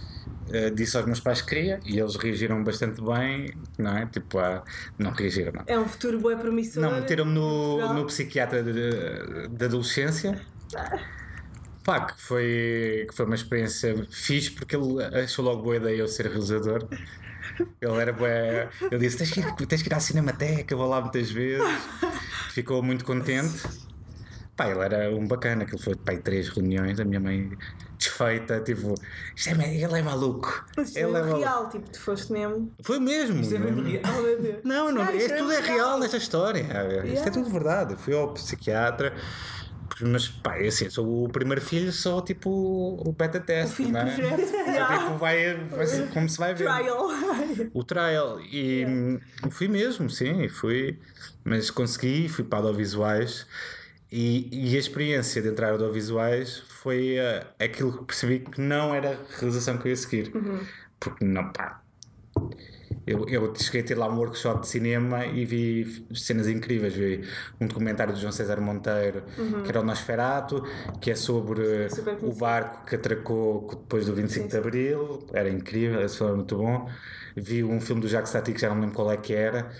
eh, 0.53 0.69
disse 0.69 0.95
aos 0.97 1.05
meus 1.05 1.19
pais 1.19 1.41
que 1.41 1.49
queria 1.49 1.79
e 1.85 1.99
eles 1.99 2.15
reagiram 2.15 2.63
bastante 2.63 3.01
bem, 3.01 3.53
não 3.77 3.97
é? 3.97 4.05
Tipo, 4.05 4.39
ah, 4.39 4.63
não 4.97 5.11
reagiram, 5.11 5.51
não. 5.53 5.63
É 5.67 5.77
um 5.79 5.87
futuro 5.87 6.19
bem 6.19 6.37
promissor. 6.37 6.81
Não, 6.81 6.91
meteram-me 6.99 7.33
no, 7.33 7.93
no 7.93 8.05
psiquiatra 8.05 8.61
de- 8.63 9.47
da 9.49 9.65
adolescência. 9.65 10.39
Pá, 11.83 12.01
que 12.05 12.21
foi, 12.21 13.05
que 13.09 13.15
foi 13.15 13.25
uma 13.25 13.33
experiência 13.35 14.05
fixe 14.09 14.51
porque 14.51 14.75
ele 14.75 15.03
achou 15.23 15.43
logo 15.43 15.63
boa 15.63 15.77
ideia 15.77 15.97
eu 15.97 16.07
ser 16.07 16.27
realizador. 16.27 16.87
Ele 17.81 17.95
era 17.99 18.13
bué. 18.13 18.69
Ele 18.83 18.99
disse: 18.99 19.17
tens 19.17 19.31
que, 19.31 19.39
ir, 19.39 19.67
tens 19.67 19.81
que 19.81 19.89
ir 19.89 19.93
à 19.93 19.99
Cinemateca, 19.99 20.75
vou 20.75 20.87
lá 20.87 21.01
muitas 21.01 21.29
vezes. 21.31 21.67
Ficou 22.53 22.81
muito 22.83 23.03
contente. 23.03 23.63
Pá, 24.61 24.69
ele 24.69 24.79
era 24.83 25.09
um 25.15 25.27
bacana, 25.27 25.63
aquilo 25.63 25.79
foi 25.81 25.95
pá, 25.95 26.11
aí 26.11 26.19
três 26.19 26.47
reuniões, 26.49 26.99
a 26.99 27.03
minha 27.03 27.19
mãe 27.19 27.51
desfeita, 27.97 28.59
tipo, 28.59 28.93
isto 29.35 29.49
é, 29.49 29.75
ele 29.75 29.99
é 29.99 30.01
maluco. 30.03 30.63
Isto 30.77 30.97
é 30.97 31.01
Ele 31.01 31.17
é 31.17 31.23
real, 31.23 31.67
tipo, 31.69 31.89
tu 31.89 31.99
foste 31.99 32.31
mesmo. 32.31 32.71
Foi 32.83 32.99
mesmo. 32.99 33.41
Isto 33.41 33.55
é 33.55 33.59
mesmo 33.59 33.81
real. 33.81 34.03
Não, 34.63 34.91
não, 34.91 35.01
Ah, 35.01 35.15
isto 35.15 35.33
é 35.33 35.37
tudo 35.37 35.51
é 35.51 35.61
real. 35.61 35.75
real 35.75 35.99
nesta 35.99 36.17
história. 36.17 36.61
Isto 36.61 36.75
é 36.75 37.07
Yeah. 37.07 37.31
tudo 37.31 37.49
verdade. 37.49 37.93
Eu 37.93 37.97
fui 37.97 38.13
ao 38.15 38.31
psiquiatra, 38.33 39.13
mas 39.99 40.27
pá, 40.27 40.59
eu 40.59 40.67
assim, 40.67 40.89
sou 40.91 41.25
o 41.25 41.29
primeiro 41.29 41.61
filho, 41.61 41.91
sou 41.91 42.21
tipo 42.21 42.49
o 42.51 43.11
beta 43.13 43.39
teste, 43.39 43.77
filho 43.77 43.91
não 43.91 44.01
é? 44.01 44.05
projeto. 44.13 44.41
Tipo, 44.45 45.17
vai, 45.17 45.55
vai 45.55 46.07
como 46.13 46.29
se 46.29 46.37
vai 46.37 46.53
ver. 46.53 46.65
Trial. 46.71 47.07
O 47.73 47.83
trial. 47.83 48.39
E 48.41 48.85
hum, 48.87 49.19
fui 49.49 49.67
mesmo, 49.67 50.07
sim, 50.09 50.47
fui. 50.49 50.99
Mas 51.43 51.71
consegui, 51.71 52.29
fui 52.29 52.43
para 52.43 52.59
audiovisuais. 52.59 53.47
E, 54.11 54.49
e 54.51 54.75
a 54.75 54.79
experiência 54.79 55.41
de 55.41 55.47
entrar 55.47 55.71
audiovisuais 55.71 56.57
foi 56.67 57.15
eh, 57.15 57.47
aquilo 57.57 57.97
que 57.97 58.03
percebi 58.03 58.39
que 58.39 58.59
não 58.59 58.93
era 58.93 59.11
a 59.11 59.39
realização 59.39 59.77
que 59.77 59.87
eu 59.87 59.91
ia 59.91 59.95
seguir. 59.95 60.31
Porque 60.99 61.23
não, 61.23 61.49
pá. 61.53 61.81
Eu, 63.07 63.25
eu 63.27 63.55
cheguei 63.55 63.81
a 63.81 63.83
ter 63.83 63.97
lá 63.97 64.07
um 64.07 64.17
workshop 64.17 64.61
de 64.61 64.67
cinema 64.67 65.25
e 65.25 65.45
vi 65.45 66.05
cenas 66.13 66.47
incríveis. 66.49 66.93
Vi 66.93 67.23
um 67.59 67.67
documentário 67.67 68.13
do 68.13 68.19
João 68.19 68.33
César 68.33 68.59
Monteiro, 68.59 69.23
que 69.63 69.69
era 69.69 69.79
o 69.79 69.83
Nosferato, 69.83 70.61
que 70.99 71.09
é 71.09 71.15
sobre 71.15 71.89
Super 71.89 72.17
o 72.21 72.33
barco 72.33 72.85
que 72.85 72.95
atracou 72.95 73.67
depois 73.69 74.05
do 74.05 74.13
25 74.13 74.47
de 74.49 74.57
Abril. 74.57 75.27
Era 75.33 75.49
incrível, 75.49 76.01
esse 76.01 76.17
filme 76.17 76.33
é 76.33 76.35
muito 76.35 76.57
bom. 76.57 76.87
Vi 77.35 77.63
um 77.63 77.79
filme 77.79 78.01
do 78.01 78.07
Jacques 78.07 78.31
Tati 78.31 78.51
que 78.53 78.59
já 78.59 78.69
não 78.69 78.79
lembro 78.79 78.95
qual 78.95 79.11
é 79.11 79.17
que 79.17 79.33
era. 79.33 79.71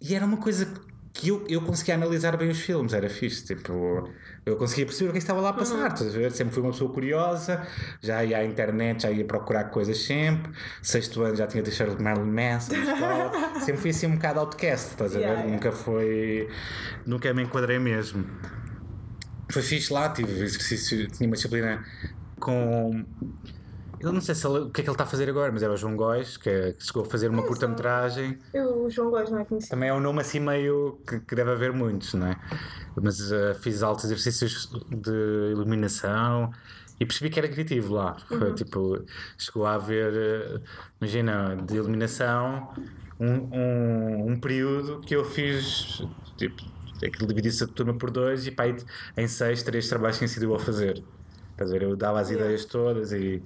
E 0.00 0.14
era 0.14 0.24
uma 0.24 0.36
coisa 0.36 0.66
que 0.66 0.91
eu, 1.24 1.44
eu 1.48 1.60
conseguia 1.60 1.94
analisar 1.94 2.36
bem 2.36 2.48
os 2.48 2.60
filmes, 2.60 2.92
era 2.94 3.08
fixe. 3.08 3.44
Tipo, 3.44 4.08
eu 4.46 4.56
conseguia 4.56 4.86
perceber 4.86 5.10
o 5.10 5.12
que 5.12 5.18
estava 5.18 5.40
lá 5.40 5.50
a 5.50 5.52
passar. 5.52 5.88
estás 5.92 6.14
a 6.14 6.18
ver? 6.18 6.32
Sempre 6.32 6.54
fui 6.54 6.62
uma 6.62 6.72
pessoa 6.72 6.92
curiosa, 6.92 7.66
já 8.00 8.24
ia 8.24 8.38
à 8.38 8.44
internet, 8.44 9.02
já 9.02 9.10
ia 9.10 9.24
procurar 9.24 9.64
coisas 9.64 9.98
sempre. 9.98 10.52
Sexto 10.82 11.22
ano 11.22 11.36
já 11.36 11.46
tinha 11.46 11.62
deixado 11.62 11.96
de 11.96 12.02
Marilyn 12.02 12.30
Manson 12.30 12.72
sempre 13.64 13.80
fui 13.80 13.90
assim 13.90 14.06
um 14.06 14.16
bocado 14.16 14.40
outcast, 14.40 14.90
estás 14.90 15.14
a 15.14 15.18
ver? 15.18 15.24
Yeah, 15.24 15.40
yeah. 15.40 15.54
Nunca 15.54 15.72
foi. 15.72 16.48
Nunca 17.06 17.32
me 17.34 17.42
enquadrei 17.42 17.78
mesmo. 17.78 18.24
Foi 19.50 19.62
fixe 19.62 19.92
lá, 19.92 20.08
tive 20.08 20.32
exercício, 20.42 21.06
tinha 21.08 21.28
uma 21.28 21.36
disciplina 21.36 21.84
com. 22.40 23.04
Eu 24.02 24.12
não 24.12 24.20
sei 24.20 24.34
se 24.34 24.46
ele- 24.46 24.58
o 24.60 24.70
que 24.70 24.80
é 24.80 24.84
que 24.84 24.90
ele 24.90 24.94
está 24.94 25.04
a 25.04 25.06
fazer 25.06 25.28
agora, 25.28 25.52
mas 25.52 25.62
era 25.62 25.72
o 25.72 25.76
João 25.76 25.96
Góis, 25.96 26.36
que, 26.36 26.50
é- 26.50 26.72
que 26.72 26.84
chegou 26.84 27.02
a 27.04 27.06
fazer 27.06 27.28
uma 27.30 27.42
curta-metragem. 27.44 28.38
Eu, 28.52 28.84
o 28.84 28.90
João 28.90 29.10
Góes 29.10 29.30
não 29.30 29.38
é 29.38 29.44
conhecido. 29.44 29.70
Também 29.70 29.88
é 29.90 29.94
um 29.94 30.00
nome 30.00 30.20
assim 30.20 30.40
meio 30.40 30.98
que, 31.06 31.20
que 31.20 31.34
deve 31.34 31.50
haver 31.52 31.72
muitos, 31.72 32.12
não 32.14 32.26
é? 32.26 32.36
Mas 33.00 33.30
eh, 33.30 33.54
fiz 33.60 33.82
altos 33.82 34.04
exercícios 34.06 34.68
de 34.90 35.52
iluminação 35.52 36.50
e 36.98 37.06
percebi 37.06 37.30
que 37.30 37.38
era 37.38 37.48
criativo 37.48 37.94
lá. 37.94 38.16
Foi 38.26 38.52
tipo, 38.54 39.04
chegou 39.38 39.66
a 39.66 39.74
haver, 39.74 40.12
eh, 40.14 40.60
imagina, 41.00 41.56
de 41.64 41.76
iluminação, 41.76 42.74
um, 43.20 43.26
um, 43.56 44.32
um 44.32 44.40
período 44.40 45.00
que 45.00 45.14
eu 45.14 45.24
fiz, 45.24 46.02
tipo, 46.36 46.60
aquilo 47.04 47.28
dividia-se 47.28 47.62
a 47.64 47.66
turma 47.68 47.94
por 47.94 48.10
dois 48.10 48.46
e 48.46 48.50
pá, 48.50 48.64
em 49.16 49.28
seis, 49.28 49.62
três 49.62 49.88
trabalhos 49.88 50.18
tinha 50.18 50.26
sido 50.28 50.44
eu 50.46 50.54
a 50.54 50.58
fazer. 50.58 51.02
Estás 51.52 51.70
a 51.70 51.72
ver? 51.74 51.82
Eu 51.82 51.96
dava 51.96 52.18
as 52.20 52.30
ideias 52.30 52.64
todas 52.64 53.12
e, 53.12 53.42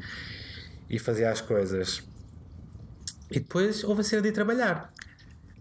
e 0.88 0.98
fazia 0.98 1.30
as 1.30 1.40
coisas. 1.40 2.02
E 3.30 3.40
depois 3.40 3.82
houve 3.84 4.00
a 4.02 4.04
cena 4.04 4.22
de 4.22 4.28
ir 4.28 4.32
trabalhar. 4.32 4.92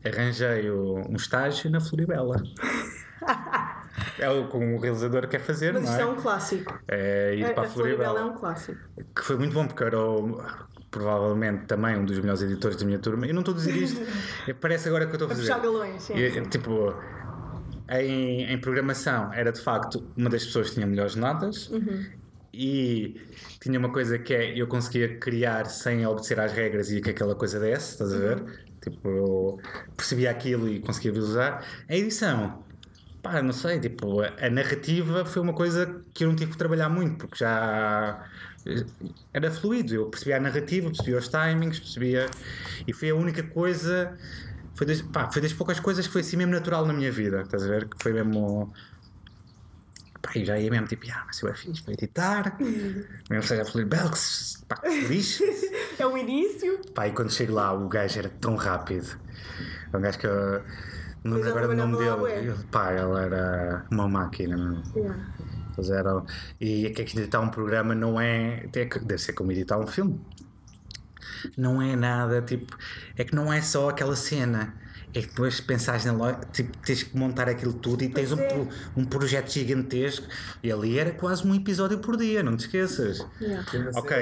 Arranjei 0.05 0.69
um 0.69 1.15
estágio 1.15 1.69
na 1.71 1.79
Floribela. 1.81 2.41
é 4.19 4.29
o 4.29 4.47
que 4.47 4.57
um 4.57 4.77
realizador 4.77 5.27
quer 5.27 5.39
fazer, 5.41 5.73
Mas 5.73 5.83
não 5.83 5.89
isto 5.89 5.99
é? 5.99 6.03
é 6.03 6.05
um 6.05 6.15
clássico. 6.15 6.79
É 6.87 7.35
ir 7.35 7.45
A, 7.45 7.53
para 7.53 7.63
a 7.63 7.65
a 7.65 7.69
Floribela 7.69 8.09
Floribela. 8.09 8.19
é 8.19 8.35
um 8.35 8.37
clássico. 8.39 8.79
Que 9.15 9.21
foi 9.23 9.35
muito 9.37 9.53
bom 9.53 9.65
porque 9.67 9.83
era 9.83 9.99
o- 9.99 10.43
provavelmente 10.91 11.65
também 11.65 11.97
um 11.97 12.05
dos 12.05 12.19
melhores 12.19 12.41
editores 12.43 12.77
da 12.77 12.85
minha 12.85 12.99
turma. 12.99 13.25
Eu 13.25 13.33
não 13.33 13.41
estou 13.41 13.53
a 13.53 13.57
dizer 13.57 13.75
isto, 13.75 13.99
é- 14.47 14.53
parece 14.53 14.87
agora 14.87 15.05
que 15.07 15.11
eu 15.11 15.15
estou 15.15 15.27
a 15.27 15.31
A 15.31 15.35
fazer. 15.35 15.47
puxar 15.51 15.59
galões, 15.63 16.03
sim. 16.03 16.13
E, 16.15 16.41
tipo, 16.47 16.93
em, 17.89 18.43
em 18.53 18.57
programação 18.59 19.33
era 19.33 19.51
de 19.51 19.59
facto 19.61 20.03
uma 20.15 20.29
das 20.29 20.45
pessoas 20.45 20.69
que 20.69 20.75
tinha 20.75 20.85
melhores 20.87 21.15
notas 21.15 21.69
Uhum. 21.69 22.05
E 22.57 23.21
tinha 23.59 23.77
uma 23.77 23.91
coisa 23.91 24.17
que 24.19 24.33
é 24.33 24.57
eu 24.57 24.67
conseguia 24.67 25.17
criar 25.17 25.65
sem 25.65 26.05
obedecer 26.05 26.39
às 26.39 26.53
regras 26.53 26.91
e 26.91 27.01
que 27.01 27.09
aquela 27.09 27.35
coisa 27.35 27.59
desse, 27.59 27.91
estás 27.91 28.13
a 28.13 28.17
ver? 28.17 28.41
Uhum. 28.41 28.47
Tipo, 28.81 29.09
eu 29.09 29.59
percebia 29.97 30.31
aquilo 30.31 30.69
e 30.69 30.79
conseguia 30.79 31.11
visualizar. 31.11 31.65
A 31.89 31.95
edição, 31.95 32.63
pá, 33.21 33.41
não 33.41 33.53
sei, 33.53 33.79
tipo, 33.79 34.21
a, 34.21 34.27
a 34.39 34.49
narrativa 34.49 35.25
foi 35.25 35.41
uma 35.41 35.53
coisa 35.53 36.03
que 36.13 36.23
eu 36.23 36.29
não 36.29 36.35
tive 36.35 36.51
que 36.51 36.57
trabalhar 36.57 36.89
muito 36.89 37.17
porque 37.17 37.37
já 37.37 38.23
era 39.33 39.51
fluido. 39.51 39.93
Eu 39.93 40.05
percebia 40.09 40.37
a 40.37 40.39
narrativa, 40.39 40.87
percebia 40.87 41.17
os 41.17 41.27
timings, 41.27 41.79
percebia. 41.79 42.25
E 42.87 42.93
foi 42.93 43.09
a 43.09 43.15
única 43.15 43.43
coisa. 43.43 44.17
Foi 44.73 44.85
das, 44.85 45.01
pá, 45.01 45.31
foi 45.31 45.41
das 45.41 45.53
poucas 45.53 45.79
coisas 45.79 46.05
que 46.07 46.13
foi 46.13 46.21
assim 46.21 46.37
mesmo 46.37 46.51
natural 46.51 46.85
na 46.85 46.93
minha 46.93 47.11
vida, 47.11 47.41
estás 47.41 47.63
a 47.63 47.67
ver? 47.67 47.87
Que 47.87 48.01
foi 48.01 48.13
mesmo. 48.13 48.73
Pá, 50.25 50.31
e 50.35 50.43
já 50.43 50.59
ia 50.59 50.71
mesmo 50.71 50.87
tipo, 50.87 51.05
ah, 51.11 51.23
mas 51.27 51.39
eu 51.39 51.49
é 51.49 51.53
fixe, 51.53 51.83
vou 51.83 51.93
editar, 51.93 52.57
mesmo 52.59 53.43
seja 53.43 53.63
que 53.63 54.17
se- 54.17 54.65
pá, 54.65 54.81
lixe. 55.07 55.43
É 55.99 56.05
o 56.05 56.17
início. 56.17 56.81
Pá, 56.95 57.07
e 57.07 57.11
quando 57.11 57.31
chego 57.31 57.53
lá, 57.53 57.71
o 57.71 57.87
gajo 57.87 58.17
era 58.17 58.29
tão 58.29 58.55
rápido. 58.55 59.17
É 59.93 59.97
um 59.97 60.01
gajo 60.01 60.17
que 60.17 60.25
eu. 60.25 60.63
Não 61.23 61.41
já 61.41 61.49
agora 61.49 61.67
do 61.67 61.75
nome 61.75 61.97
dele. 61.97 62.49
Ele, 62.49 62.63
pá, 62.71 62.91
ele 62.91 63.17
era 63.19 63.85
uma 63.91 64.07
máquina, 64.07 64.57
meu. 64.57 64.81
Yeah. 64.95 65.25
Eles 65.77 65.89
eram. 65.89 66.25
E 66.59 66.87
é 66.87 66.89
que 66.89 67.01
editar 67.01 67.39
um 67.39 67.49
programa 67.49 67.93
não 67.93 68.19
é. 68.19 68.65
é 68.73 68.85
Deve 68.85 69.17
ser 69.19 69.33
como 69.33 69.51
editar 69.51 69.77
um 69.77 69.87
filme. 69.87 70.19
Não 71.55 71.81
é 71.81 71.95
nada 71.95 72.41
tipo. 72.41 72.75
É 73.15 73.23
que 73.23 73.35
não 73.35 73.53
é 73.53 73.61
só 73.61 73.89
aquela 73.89 74.15
cena. 74.15 74.73
É 75.15 75.21
que 75.21 75.27
depois 75.27 75.61
pensares 75.61 76.03
na 76.03 76.11
loja, 76.11 76.41
tipo, 76.51 76.77
tens 76.79 77.03
que 77.03 77.17
montar 77.17 77.47
aquilo 77.47 77.71
tudo 77.71 78.03
e 78.03 78.09
tens 78.09 78.33
um, 78.33 78.39
é. 78.39 78.67
um 78.97 79.05
projeto 79.05 79.49
gigantesco. 79.49 80.27
E 80.61 80.69
ali 80.69 80.99
era 80.99 81.11
quase 81.11 81.47
um 81.47 81.55
episódio 81.55 81.99
por 81.99 82.17
dia, 82.17 82.43
não 82.43 82.57
te 82.57 82.65
esqueças. 82.65 83.25
Yeah. 83.39 83.65
Ok, 83.95 84.13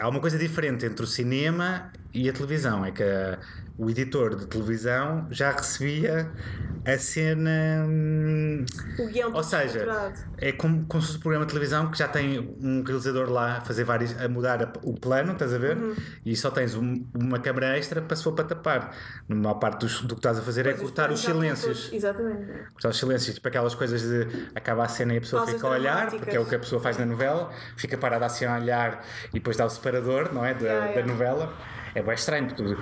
Há 0.00 0.08
uma 0.08 0.20
coisa 0.20 0.38
diferente 0.38 0.86
entre 0.86 1.04
o 1.04 1.06
cinema 1.06 1.92
e 2.14 2.28
a 2.28 2.32
televisão, 2.32 2.84
é 2.84 2.90
que 2.92 3.02
a- 3.02 3.38
o 3.76 3.90
editor 3.90 4.36
de 4.36 4.46
televisão 4.46 5.26
já 5.32 5.50
recebia 5.50 6.30
a 6.86 6.96
cena. 6.96 7.84
hum, 7.88 8.64
O 9.00 9.06
guião 9.08 9.32
Ou 9.32 9.42
seja, 9.42 9.64
estruturado. 9.64 10.14
é 10.38 10.52
como, 10.52 10.84
como 10.86 11.00
se 11.02 11.08
fosse 11.08 11.18
um 11.18 11.22
programa 11.22 11.44
de 11.46 11.52
televisão 11.52 11.90
que 11.90 11.98
já 11.98 12.06
tem 12.06 12.56
um 12.60 12.84
realizador 12.84 13.28
lá 13.30 13.56
a 13.56 13.60
fazer 13.62 13.82
vários, 13.82 14.16
a 14.20 14.28
mudar 14.28 14.62
a- 14.62 14.72
o 14.82 14.94
plano, 14.94 15.32
estás 15.32 15.52
a 15.52 15.58
ver? 15.58 15.76
Uhum. 15.76 15.94
E 16.24 16.36
só 16.36 16.50
tens 16.52 16.76
um- 16.76 17.04
uma 17.14 17.40
câmera 17.40 17.76
extra 17.76 18.00
para 18.00 18.14
se 18.16 18.22
for 18.22 18.32
para 18.32 18.44
tapar. 18.44 18.94
Numa 19.28 19.58
parte 19.58 19.80
dos- 19.80 20.02
do, 20.02 20.14
que 20.14 20.20
estás 20.20 20.38
a 20.38 20.42
fazer 20.42 20.66
é 20.66 20.70
Pois, 20.70 20.82
cortar 20.82 21.10
os 21.10 21.20
silêncios. 21.20 21.90
Exatamente. 21.92 22.46
Cortar 22.74 22.90
os 22.90 22.96
silêncios, 22.98 23.34
tipo 23.34 23.48
aquelas 23.48 23.74
coisas 23.74 24.02
de 24.02 24.28
acaba 24.54 24.84
a 24.84 24.88
cena 24.88 25.14
e 25.14 25.16
a 25.16 25.20
pessoa 25.20 25.40
Pausas 25.42 25.56
fica 25.56 25.66
a 25.66 25.70
olhar, 25.72 26.10
porque 26.12 26.36
é 26.36 26.40
o 26.40 26.46
que 26.46 26.54
a 26.54 26.58
pessoa 26.60 26.80
faz 26.80 26.96
na 26.96 27.06
novela, 27.06 27.50
fica 27.76 27.98
parada 27.98 28.24
assim 28.26 28.44
a 28.44 28.54
olhar 28.56 29.04
e 29.30 29.34
depois 29.34 29.56
dá 29.56 29.64
o 29.66 29.70
separador, 29.70 30.32
não 30.32 30.44
é? 30.44 30.54
Da, 30.54 30.60
Yeah, 30.60 30.86
da 30.86 30.92
yeah. 30.92 31.12
novela. 31.12 31.52
É 31.94 32.02
bem 32.02 32.14
estranho, 32.14 32.46
porque 32.48 32.62
tu, 32.62 32.76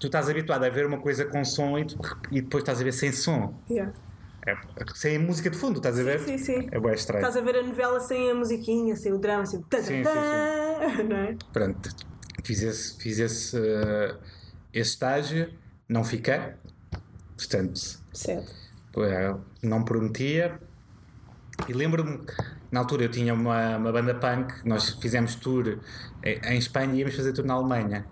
tu 0.00 0.06
estás 0.06 0.28
habituado 0.28 0.64
a 0.64 0.70
ver 0.70 0.86
uma 0.86 0.98
coisa 0.98 1.24
com 1.24 1.44
som 1.44 1.78
e, 1.78 1.84
tu- 1.84 1.98
e 2.30 2.40
depois 2.40 2.62
estás 2.62 2.80
a 2.80 2.84
ver 2.84 2.92
sem 2.92 3.12
som. 3.12 3.54
Yeah. 3.70 3.92
É, 4.46 4.56
sem 4.94 5.18
música 5.18 5.48
de 5.50 5.56
fundo, 5.56 5.76
estás 5.76 5.98
a 5.98 6.02
ver? 6.02 6.18
Sim, 6.20 6.38
sim. 6.38 6.68
É 6.72 6.80
bem 6.80 6.92
estranho. 6.94 7.24
Estás 7.26 7.36
a 7.36 7.44
ver 7.44 7.56
a 7.58 7.62
novela 7.62 8.00
sem 8.00 8.30
a 8.30 8.34
musiquinha, 8.34 8.96
sem 8.96 9.12
o 9.12 9.18
drama, 9.18 9.46
sem 9.46 9.60
o 9.60 9.62
tã, 9.62 9.76
tã, 9.78 9.82
Sim, 9.84 10.02
sim, 10.04 11.02
não 11.08 11.16
é? 11.16 11.36
Pronto, 11.52 11.90
fiz 12.42 12.62
esse, 12.62 12.98
fiz 13.00 13.18
esse, 13.20 13.56
eh, 13.56 14.16
esse 14.72 14.90
estágio, 14.90 15.52
não 15.88 16.02
fiquei, 16.02 16.40
portanto, 17.36 17.78
Certo. 18.12 18.52
eh, 18.98 19.34
não 19.62 19.84
prometia. 19.84 20.58
E 21.68 21.72
lembro-me, 21.72 22.26
na 22.72 22.80
altura 22.80 23.04
eu 23.04 23.10
tinha 23.10 23.32
uma, 23.34 23.76
uma 23.76 23.92
banda 23.92 24.14
punk, 24.14 24.52
nós 24.66 24.88
fizemos 25.00 25.36
tour 25.36 25.78
em, 26.24 26.40
em 26.54 26.58
Espanha 26.58 26.94
íamos 26.94 27.14
fazer 27.16 27.32
tour 27.32 27.44
na 27.44 27.54
Alemanha. 27.54 28.04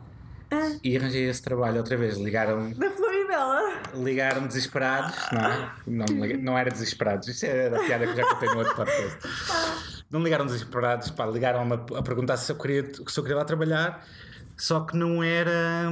Ah. 0.52 0.72
E 0.82 0.96
arranjei 0.96 1.28
esse 1.28 1.40
trabalho 1.42 1.76
outra 1.78 1.96
vez. 1.96 2.16
Ligaram-me 2.16 2.74
Da 2.74 2.90
Floribela. 2.90 3.60
ligaram 3.94 4.46
desesperados, 4.48 5.14
não 5.32 5.40
é? 5.44 5.70
Não, 5.86 6.06
liga- 6.06 6.38
não 6.38 6.58
era 6.58 6.70
desesperados, 6.70 7.28
isto 7.28 7.44
era 7.46 7.76
a 7.76 7.84
piada 7.84 8.06
que 8.06 8.16
já 8.16 8.26
contei 8.26 8.48
no 8.48 8.58
outro 8.58 8.74
podcast. 8.74 9.18
Não 10.10 10.20
ligaram 10.22 10.46
desesperados, 10.46 11.10
pá, 11.12 11.24
ligaram-me 11.26 11.74
a, 11.74 12.02
perguntar 12.02 12.36
se 12.36 12.50
eu, 12.50 12.56
queria, 12.56 12.84
se 12.84 13.00
eu 13.18 13.22
queria 13.22 13.36
lá 13.38 13.44
trabalhar, 13.44 14.04
só 14.56 14.80
que 14.80 14.96
não 14.96 15.22
era, 15.22 15.88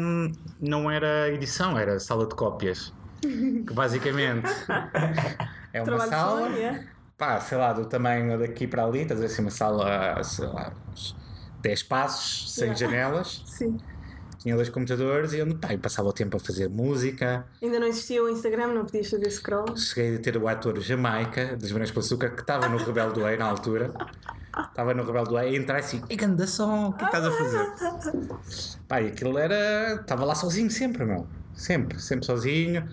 não 0.61 0.91
era 0.91 1.29
edição, 1.31 1.79
era 1.79 2.01
sala 2.01 2.27
de 2.27 2.35
cópias. 2.35 2.93
Que 3.23 3.73
basicamente 3.73 4.47
é 5.73 5.81
uma 5.83 5.85
Trabalho 5.85 6.11
sala, 6.11 6.49
é? 6.59 6.85
pá, 7.17 7.41
sei 7.41 7.59
lá, 7.59 7.73
do 7.73 7.85
tamanho 7.87 8.37
daqui 8.39 8.67
para 8.67 8.85
ali, 8.85 9.03
estás 9.03 9.21
a 9.21 9.23
ver 9.27 9.33
assim, 9.33 9.43
uma 9.43 9.51
sala, 9.53 10.23
sei 10.25 10.47
lá, 10.49 10.73
uns 10.91 11.17
10 11.61 11.83
passos, 11.85 12.53
sem 12.55 12.69
Yeah. 12.73 12.79
janelas, 12.87 13.43
Sim. 13.47 13.77
tinha 14.39 14.55
dois 14.55 14.69
computadores 14.69 15.33
e 15.33 15.39
eu, 15.39 15.57
pá, 15.59 15.73
eu 15.73 15.79
passava 15.79 16.09
o 16.09 16.13
tempo 16.13 16.37
a 16.37 16.41
fazer 16.41 16.69
música. 16.69 17.45
Ainda 17.63 17.81
não 17.81 17.87
existia 17.87 18.23
o 18.23 18.29
Instagram, 18.29 18.69
não 18.69 18.85
podias 18.85 19.11
fazer 19.11 19.31
scroll. 19.31 19.77
Cheguei 19.77 20.17
a 20.17 20.19
ter 20.21 20.37
o 20.37 20.47
ator 20.49 20.79
Jamaica, 20.81 21.57
dos 21.57 21.71
Verões 21.71 21.91
com 21.91 22.01
Açúcar, 22.01 22.31
que 22.31 22.41
estava 22.43 22.69
no 22.69 22.77
Rebelde 22.79 23.15
do 23.15 23.21
Way 23.23 23.37
na 23.37 23.47
altura. 23.47 23.93
Estava 24.71 24.93
no 24.93 25.05
Rebelde 25.05 25.29
do 25.29 25.35
Way 25.35 25.53
e 25.53 25.57
entrar 25.57 25.79
assim, 25.79 26.03
e 26.11 26.17
ganda 26.17 26.45
som, 26.45 26.89
o 26.89 26.93
que 26.93 27.05
estás 27.05 27.25
a 27.25 27.31
fazer? 27.31 27.71
Pá, 28.89 29.01
e 29.01 29.07
aquilo 29.09 29.39
era. 29.39 29.95
Estava 30.01 30.25
lá 30.25 30.35
sozinho 30.35 30.69
sempre, 30.69 31.05
meu. 31.05 31.29
Sempre, 31.55 32.01
sempre 32.01 32.27
sozinho. 32.27 32.89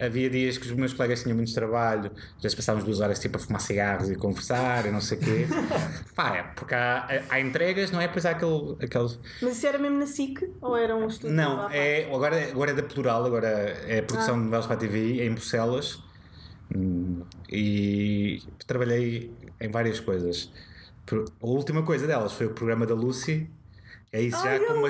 Havia 0.00 0.28
dias 0.28 0.58
que 0.58 0.66
os 0.66 0.72
meus 0.72 0.92
colegas 0.92 1.22
tinham 1.22 1.36
muito 1.36 1.54
trabalho, 1.54 2.10
às 2.36 2.42
vezes 2.42 2.54
passávamos 2.56 2.84
duas 2.84 3.00
horas 3.00 3.18
tipo 3.20 3.36
a 3.36 3.40
fumar 3.40 3.60
cigarros 3.60 4.10
e 4.10 4.16
conversar 4.16 4.86
e 4.86 4.90
não 4.90 5.00
sei 5.00 5.18
o 5.18 5.20
quê. 5.20 5.46
Pá, 6.16 6.36
é, 6.36 6.42
porque 6.42 6.74
há, 6.74 7.22
há 7.30 7.40
entregas, 7.40 7.90
não 7.92 8.00
é? 8.00 8.08
Pois 8.08 8.26
há 8.26 8.30
aquele, 8.30 8.76
aquele 8.82 9.08
Mas 9.40 9.56
isso 9.56 9.66
era 9.66 9.78
mesmo 9.78 9.98
na 9.98 10.06
SIC? 10.06 10.50
Ou 10.60 10.76
era 10.76 10.96
um 10.96 11.06
estúdio? 11.06 11.36
não, 11.36 11.70
é, 11.70 12.04
agora, 12.12 12.50
agora 12.50 12.70
é 12.72 12.74
da 12.74 12.82
Plural, 12.82 13.24
agora 13.24 13.46
é 13.86 14.00
a 14.00 14.02
produção 14.02 14.34
Ah. 14.34 14.38
de 14.38 14.44
novelas 14.44 14.66
para 14.66 14.74
a 14.74 14.78
TV 14.78 15.24
em 15.24 15.32
Bucelas 15.32 16.02
Hum, 16.74 17.22
e 17.48 18.42
trabalhei 18.66 19.30
em 19.60 19.68
várias 19.70 20.00
coisas. 20.00 20.50
A 21.40 21.46
última 21.46 21.82
coisa 21.84 22.06
delas 22.06 22.32
foi 22.32 22.46
o 22.46 22.50
programa 22.50 22.84
da 22.86 22.94
Lucy. 22.94 23.48
É 24.10 24.20
isso 24.20 24.36
Ai, 24.38 24.58
já 24.58 24.64
a 24.64 24.66
como 24.68 24.86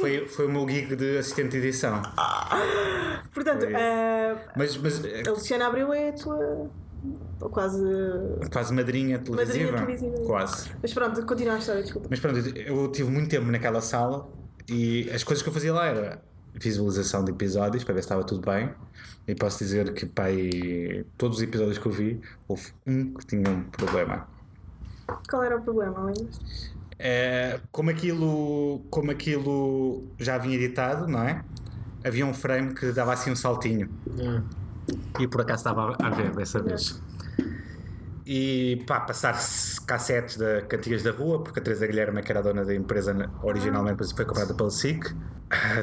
foi, 0.00 0.26
foi 0.28 0.46
o 0.46 0.48
meu 0.50 0.66
gig 0.68 0.94
de 0.94 1.18
assistente 1.18 1.50
de 1.50 1.58
edição. 1.58 2.00
Portanto, 3.32 3.62
Foi. 3.62 3.74
a, 3.74 4.36
Mas, 4.56 4.76
mas 4.76 5.04
eh, 5.04 5.22
a 5.26 5.30
Luciana 5.30 5.66
Abreu 5.66 5.92
é 5.92 6.08
a 6.08 6.12
tua. 6.12 6.70
ou 7.40 7.48
quase. 7.48 7.84
quase 8.52 8.74
madrinha 8.74 9.18
televisiva. 9.18 9.72
televisiva. 9.72 10.16
Quase. 10.26 10.70
Mas 10.82 10.92
pronto, 10.92 11.24
continua 11.26 11.54
a 11.54 11.58
história, 11.58 11.82
desculpa. 11.82 12.08
Mas 12.10 12.20
pronto, 12.20 12.38
eu 12.38 12.90
tive 12.90 13.10
muito 13.10 13.28
tempo 13.30 13.46
naquela 13.46 13.80
sala 13.80 14.28
e 14.68 15.08
as 15.10 15.22
coisas 15.24 15.42
que 15.42 15.48
eu 15.48 15.52
fazia 15.52 15.72
lá 15.72 15.86
era 15.86 16.22
visualização 16.54 17.24
de 17.24 17.30
episódios 17.30 17.84
para 17.84 17.94
ver 17.94 18.00
se 18.02 18.06
estava 18.06 18.24
tudo 18.24 18.44
bem. 18.50 18.70
E 19.28 19.34
posso 19.34 19.58
dizer 19.58 19.92
que 19.94 20.06
pai, 20.06 21.04
todos 21.16 21.36
os 21.38 21.42
episódios 21.42 21.78
que 21.78 21.86
eu 21.86 21.92
vi, 21.92 22.20
houve 22.48 22.72
um 22.86 23.14
que 23.14 23.26
tinha 23.26 23.48
um 23.48 23.62
problema. 23.64 24.26
Qual 25.28 25.42
era 25.44 25.56
o 25.56 25.62
problema, 25.62 26.04
lembras? 26.04 26.72
É, 26.98 27.60
como, 27.72 27.90
aquilo, 27.90 28.82
como 28.90 29.10
aquilo 29.10 30.04
já 30.18 30.36
vinha 30.36 30.56
editado, 30.56 31.06
não 31.06 31.22
é? 31.22 31.42
Havia 32.04 32.24
um 32.26 32.34
frame 32.34 32.74
que 32.74 32.92
dava 32.92 33.12
assim 33.12 33.30
um 33.30 33.36
saltinho. 33.36 33.88
Ah, 34.22 34.42
E 35.20 35.28
por 35.28 35.40
acaso 35.42 35.60
estava 35.60 35.96
a 36.00 36.10
ver 36.10 36.30
dessa 36.34 36.60
vez. 36.62 37.00
E 38.26 38.84
pá, 38.86 39.00
passar 39.00 39.34
cassetes 39.86 40.36
da 40.36 40.62
Cantigas 40.62 41.02
da 41.02 41.10
Rua, 41.10 41.42
porque 41.42 41.58
a 41.58 41.62
Teresa 41.62 41.86
Guilherme, 41.86 42.22
que 42.22 42.30
era 42.30 42.38
a 42.40 42.42
dona 42.42 42.64
da 42.64 42.74
empresa 42.74 43.12
na- 43.12 43.28
originalmente, 43.42 43.94
depois 43.96 44.12
foi 44.12 44.24
comprada 44.24 44.54
pela 44.54 44.70
SIC. 44.70 45.04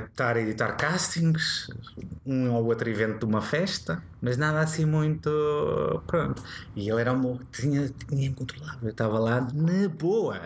Estar 0.05 0.37
a 0.37 0.39
editar 0.41 0.77
castings, 0.77 1.67
um 2.25 2.49
ou 2.53 2.65
outro 2.67 2.87
evento 2.89 3.19
de 3.19 3.25
uma 3.25 3.41
festa, 3.41 4.01
mas 4.21 4.37
nada 4.37 4.61
assim 4.61 4.85
muito. 4.85 5.29
Pronto. 6.07 6.41
E 6.73 6.89
ele 6.89 7.01
era 7.01 7.11
um. 7.11 7.37
Tinha, 7.51 7.89
tinha 8.07 8.31
controlado. 8.33 8.79
Eu 8.83 8.91
estava 8.91 9.19
lá 9.19 9.41
na 9.53 9.89
boa. 9.89 10.39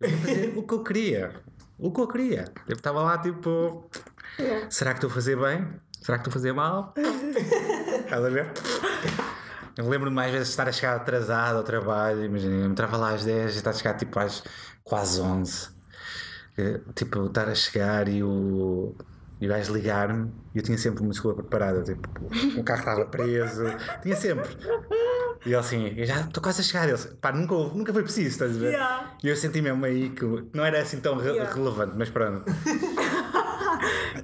Eu 0.00 0.10
ia 0.10 0.16
fazer 0.16 0.52
o 0.58 0.62
que 0.64 0.74
eu 0.74 0.82
queria. 0.82 1.30
O 1.78 1.92
que 1.92 2.00
eu 2.00 2.08
queria. 2.08 2.46
Eu 2.68 2.74
estava 2.74 3.00
lá 3.02 3.16
tipo. 3.18 3.88
Será 4.70 4.92
que 4.92 4.98
estou 4.98 5.10
a 5.10 5.12
fazer 5.14 5.36
bem? 5.36 5.66
Será 6.00 6.18
que 6.18 6.22
estou 6.28 6.30
a 6.30 6.34
fazer 6.34 6.52
mal? 6.52 6.94
Estás 6.96 8.24
a 8.24 8.28
ver? 8.28 8.50
Eu 9.76 9.88
lembro-me 9.88 10.14
mais 10.14 10.30
vezes 10.30 10.48
de 10.48 10.52
estar 10.52 10.68
a 10.68 10.72
chegar 10.72 10.96
atrasado 10.96 11.56
ao 11.56 11.62
trabalho, 11.64 12.24
imagina, 12.24 12.54
eu 12.54 12.66
entrava 12.66 12.96
lá 12.96 13.10
às 13.14 13.24
10 13.24 13.54
e 13.54 13.56
estar 13.56 13.70
a 13.70 13.72
chegar 13.72 13.94
tipo 13.94 14.18
às 14.20 14.42
quase 14.84 15.20
11. 15.20 15.68
Eh, 16.56 16.80
Tipo, 16.94 17.26
estar 17.26 17.48
a 17.48 17.54
chegar 17.54 18.06
e 18.08 18.22
o. 18.22 18.94
E 19.40 19.48
gajo 19.48 19.74
ligar-me 19.74 20.30
e 20.54 20.58
eu 20.58 20.62
tinha 20.62 20.78
sempre 20.78 21.02
uma 21.02 21.10
desculpa 21.10 21.42
preparada, 21.42 21.82
tipo, 21.82 22.08
o 22.56 22.62
carro 22.62 22.78
estava 22.78 23.04
preso, 23.04 23.64
tinha 24.00 24.14
sempre. 24.16 24.48
E 25.44 25.48
ele 25.48 25.56
assim, 25.56 25.92
eu 25.96 26.06
já 26.06 26.20
estou 26.20 26.40
quase 26.42 26.60
a 26.60 26.64
chegar. 26.64 26.84
Ele, 26.84 26.92
assim, 26.92 27.08
pá, 27.16 27.32
nunca, 27.32 27.54
nunca 27.76 27.92
foi 27.92 28.04
preciso, 28.04 28.28
estás 28.28 28.56
a 28.56 28.60
ver? 28.60 28.68
Yeah. 28.70 29.16
E 29.22 29.28
eu 29.28 29.36
senti 29.36 29.60
mesmo 29.60 29.84
aí 29.84 30.10
que 30.10 30.24
não 30.54 30.64
era 30.64 30.80
assim 30.80 31.00
tão 31.00 31.16
re- 31.18 31.30
Yeah. 31.32 31.52
relevante, 31.52 31.94
mas 31.98 32.08
pronto. 32.10 32.44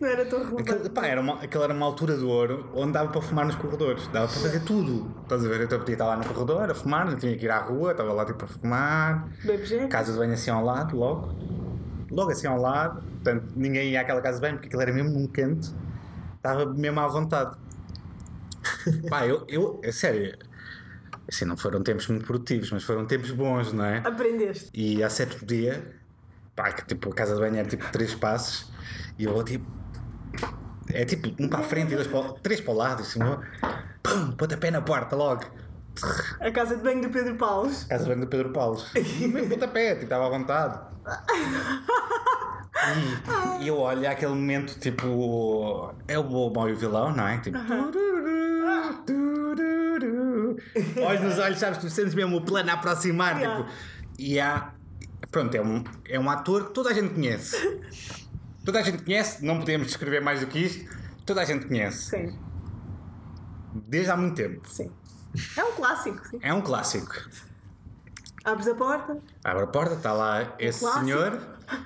Não 0.01 0.09
era 0.09 0.25
tão 0.25 0.39
relevante. 0.39 0.71
Aquilo, 0.71 0.91
pá, 0.91 1.07
era 1.07 1.21
uma, 1.21 1.43
aquela 1.43 1.65
era 1.65 1.75
uma 1.75 1.87
altura 1.87 2.17
do 2.17 2.29
ouro 2.29 2.71
onde 2.75 2.93
dava 2.93 3.11
para 3.11 3.21
fumar 3.21 3.47
nos 3.47 3.57
corredores, 3.57 4.07
dava 4.09 4.29
para 4.29 4.41
fazer 4.41 4.61
tudo. 4.61 5.15
Estás 5.23 5.45
a 5.45 5.49
ver? 5.49 5.61
Então 5.63 5.77
eu 5.77 5.81
podia 5.81 5.95
estar 5.95 6.07
lá 6.07 6.17
no 6.17 6.25
corredor 6.25 6.71
a 6.71 6.75
fumar, 6.75 7.07
não 7.07 7.17
tinha 7.17 7.37
que 7.37 7.45
ir 7.45 7.51
à 7.51 7.59
rua, 7.59 7.93
estava 7.93 8.13
lá 8.13 8.25
tipo 8.25 8.45
a 8.45 8.49
fumar, 8.49 9.29
casa 9.89 10.13
de 10.13 10.19
banho 10.19 10.33
assim 10.33 10.51
ao 10.51 10.65
lado, 10.65 10.97
logo, 10.97 11.35
logo 12.11 12.31
assim 12.31 12.47
ao 12.47 12.61
lado, 12.61 13.03
portanto 13.03 13.53
ninguém 13.57 13.91
ia 13.91 14.01
àquela 14.01 14.21
casa 14.21 14.37
de 14.37 14.43
banho 14.43 14.55
porque 14.55 14.69
aquilo 14.69 14.83
era 14.83 14.93
mesmo 14.93 15.11
num 15.11 15.27
canto, 15.27 15.75
estava 16.37 16.67
mesmo 16.67 17.01
à 17.01 17.09
vontade. 17.09 17.57
Pá, 19.09 19.27
eu, 19.27 19.45
eu, 19.49 19.81
é 19.83 19.91
sério, 19.91 20.37
assim, 21.29 21.45
não 21.45 21.57
foram 21.57 21.83
tempos 21.83 22.07
muito 22.09 22.27
produtivos, 22.27 22.71
mas 22.71 22.85
foram 22.85 23.07
tempos 23.07 23.31
bons, 23.31 23.73
não 23.73 23.85
é? 23.85 23.99
Aprendeste. 23.99 24.71
E 24.75 25.03
há 25.03 25.09
certo 25.09 25.45
dia, 25.47 25.83
pá, 26.55 26.73
que 26.73 26.85
tipo, 26.87 27.11
a 27.11 27.15
casa 27.15 27.35
de 27.35 27.41
banho 27.41 27.57
era 27.57 27.69
tipo 27.69 27.91
três 27.91 28.15
passos 28.15 28.70
e 29.21 29.25
eu 29.25 29.35
vou 29.35 29.45
tipo. 29.45 29.67
É 30.89 31.05
tipo 31.05 31.29
um 31.39 31.49
para 31.49 31.61
a 31.61 31.63
frente 31.63 31.93
e 31.93 31.95
dois 31.95 32.09
para 32.09 32.19
o, 32.19 32.33
três 32.33 32.61
para 32.61 32.73
o 32.73 32.77
lado, 32.77 33.03
assim, 33.03 33.21
pum, 34.03 34.33
pontapé 34.33 34.71
na 34.71 34.81
porta 34.81 35.15
logo. 35.15 35.45
A 36.41 36.51
casa 36.51 36.77
de 36.77 36.83
banho 36.83 37.03
do 37.03 37.11
Pedro 37.11 37.37
Paulo. 37.37 37.71
Casa 37.89 38.05
de 38.05 38.09
banho 38.09 38.23
do 38.23 38.27
Pedro 38.27 38.51
Paulo. 38.51 38.83
Mesmo 38.95 39.51
pontapé, 39.51 39.91
tipo, 39.91 40.05
estava 40.05 40.27
à 40.27 40.31
vontade. 40.31 40.81
E, 43.61 43.65
e 43.65 43.69
eu 43.69 43.79
olho 43.79 44.09
aquele 44.09 44.33
momento, 44.33 44.79
tipo, 44.81 45.95
é 46.09 46.19
o 46.19 46.25
bom 46.25 46.51
mau 46.53 46.69
e 46.69 46.73
o 46.73 46.77
vilão, 46.77 47.15
não 47.15 47.29
é? 47.29 47.39
Tipo, 47.39 47.59
olhos 51.05 51.21
nos 51.21 51.39
olhos, 51.39 51.59
sabes? 51.59 51.79
Tu 51.79 51.91
sentes 51.91 52.15
mesmo 52.15 52.39
o 52.39 52.41
plano 52.41 52.71
a 52.71 52.75
aproximar. 52.75 53.39
Yeah. 53.39 53.65
Tipo, 53.65 53.71
e 54.19 54.41
há, 54.41 54.73
pronto, 55.31 55.55
é 55.55 55.61
um, 55.61 55.85
é 56.09 56.19
um 56.19 56.31
ator 56.31 56.69
que 56.69 56.73
toda 56.73 56.91
a 56.91 56.95
gente 56.95 57.15
conhece. 57.15 57.57
Toda 58.65 58.81
a 58.81 58.83
gente 58.83 59.03
conhece, 59.03 59.45
não 59.45 59.59
podemos 59.59 59.87
descrever 59.89 60.21
mais 60.21 60.41
do 60.41 60.47
que 60.47 60.59
isto. 60.59 60.91
Toda 61.25 61.41
a 61.43 61.45
gente 61.45 61.67
conhece, 61.67 62.11
Sim, 62.11 62.39
desde 63.87 64.11
há 64.11 64.17
muito 64.17 64.35
tempo. 64.37 64.69
sim. 64.69 64.91
É 65.57 65.63
um 65.65 65.73
clássico, 65.73 66.27
sim. 66.29 66.39
É 66.43 66.53
um 66.53 66.61
clássico. 66.61 67.15
Abres 68.45 68.67
a 68.69 68.75
porta, 68.75 69.19
Abre 69.45 69.63
a 69.63 69.67
porta, 69.67 69.95
está 69.95 70.13
lá 70.13 70.55
esse 70.59 70.81
clássico. 70.81 71.05
senhor, 71.05 71.41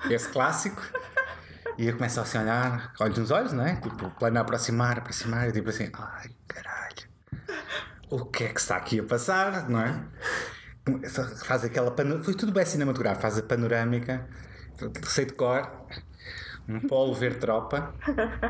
esse 0.09 0.29
clássico, 0.29 0.81
e 1.77 1.87
eu 1.87 1.93
começo 1.95 2.19
assim 2.19 2.37
a 2.37 2.41
olhar, 2.41 2.93
olhos 2.99 3.17
nos 3.19 3.29
olhos, 3.31 3.51
não 3.53 3.65
é? 3.65 3.75
Tipo, 3.75 4.09
plano 4.11 4.37
a 4.37 4.41
aproximar, 4.41 4.97
aproximar, 4.97 5.47
e 5.49 5.51
tipo 5.51 5.69
assim, 5.69 5.89
ai 5.93 6.29
caralho, 6.47 7.07
o 8.09 8.25
que 8.25 8.45
é 8.45 8.47
que 8.53 8.59
está 8.59 8.77
aqui 8.77 8.99
a 8.99 9.03
passar, 9.03 9.69
não 9.69 9.81
é? 9.81 10.03
Faz 11.45 11.63
aquela 11.65 11.91
panorâmica, 11.91 12.25
foi 12.25 12.33
tudo 12.35 12.51
bem 12.51 12.65
cinematográfico, 12.65 13.21
faz 13.21 13.37
a 13.37 13.43
panorâmica, 13.43 14.27
sei 15.03 15.25
de 15.25 15.33
cor, 15.33 15.69
um 16.67 16.79
polo 16.79 17.13
ver 17.13 17.37
tropa, 17.37 17.93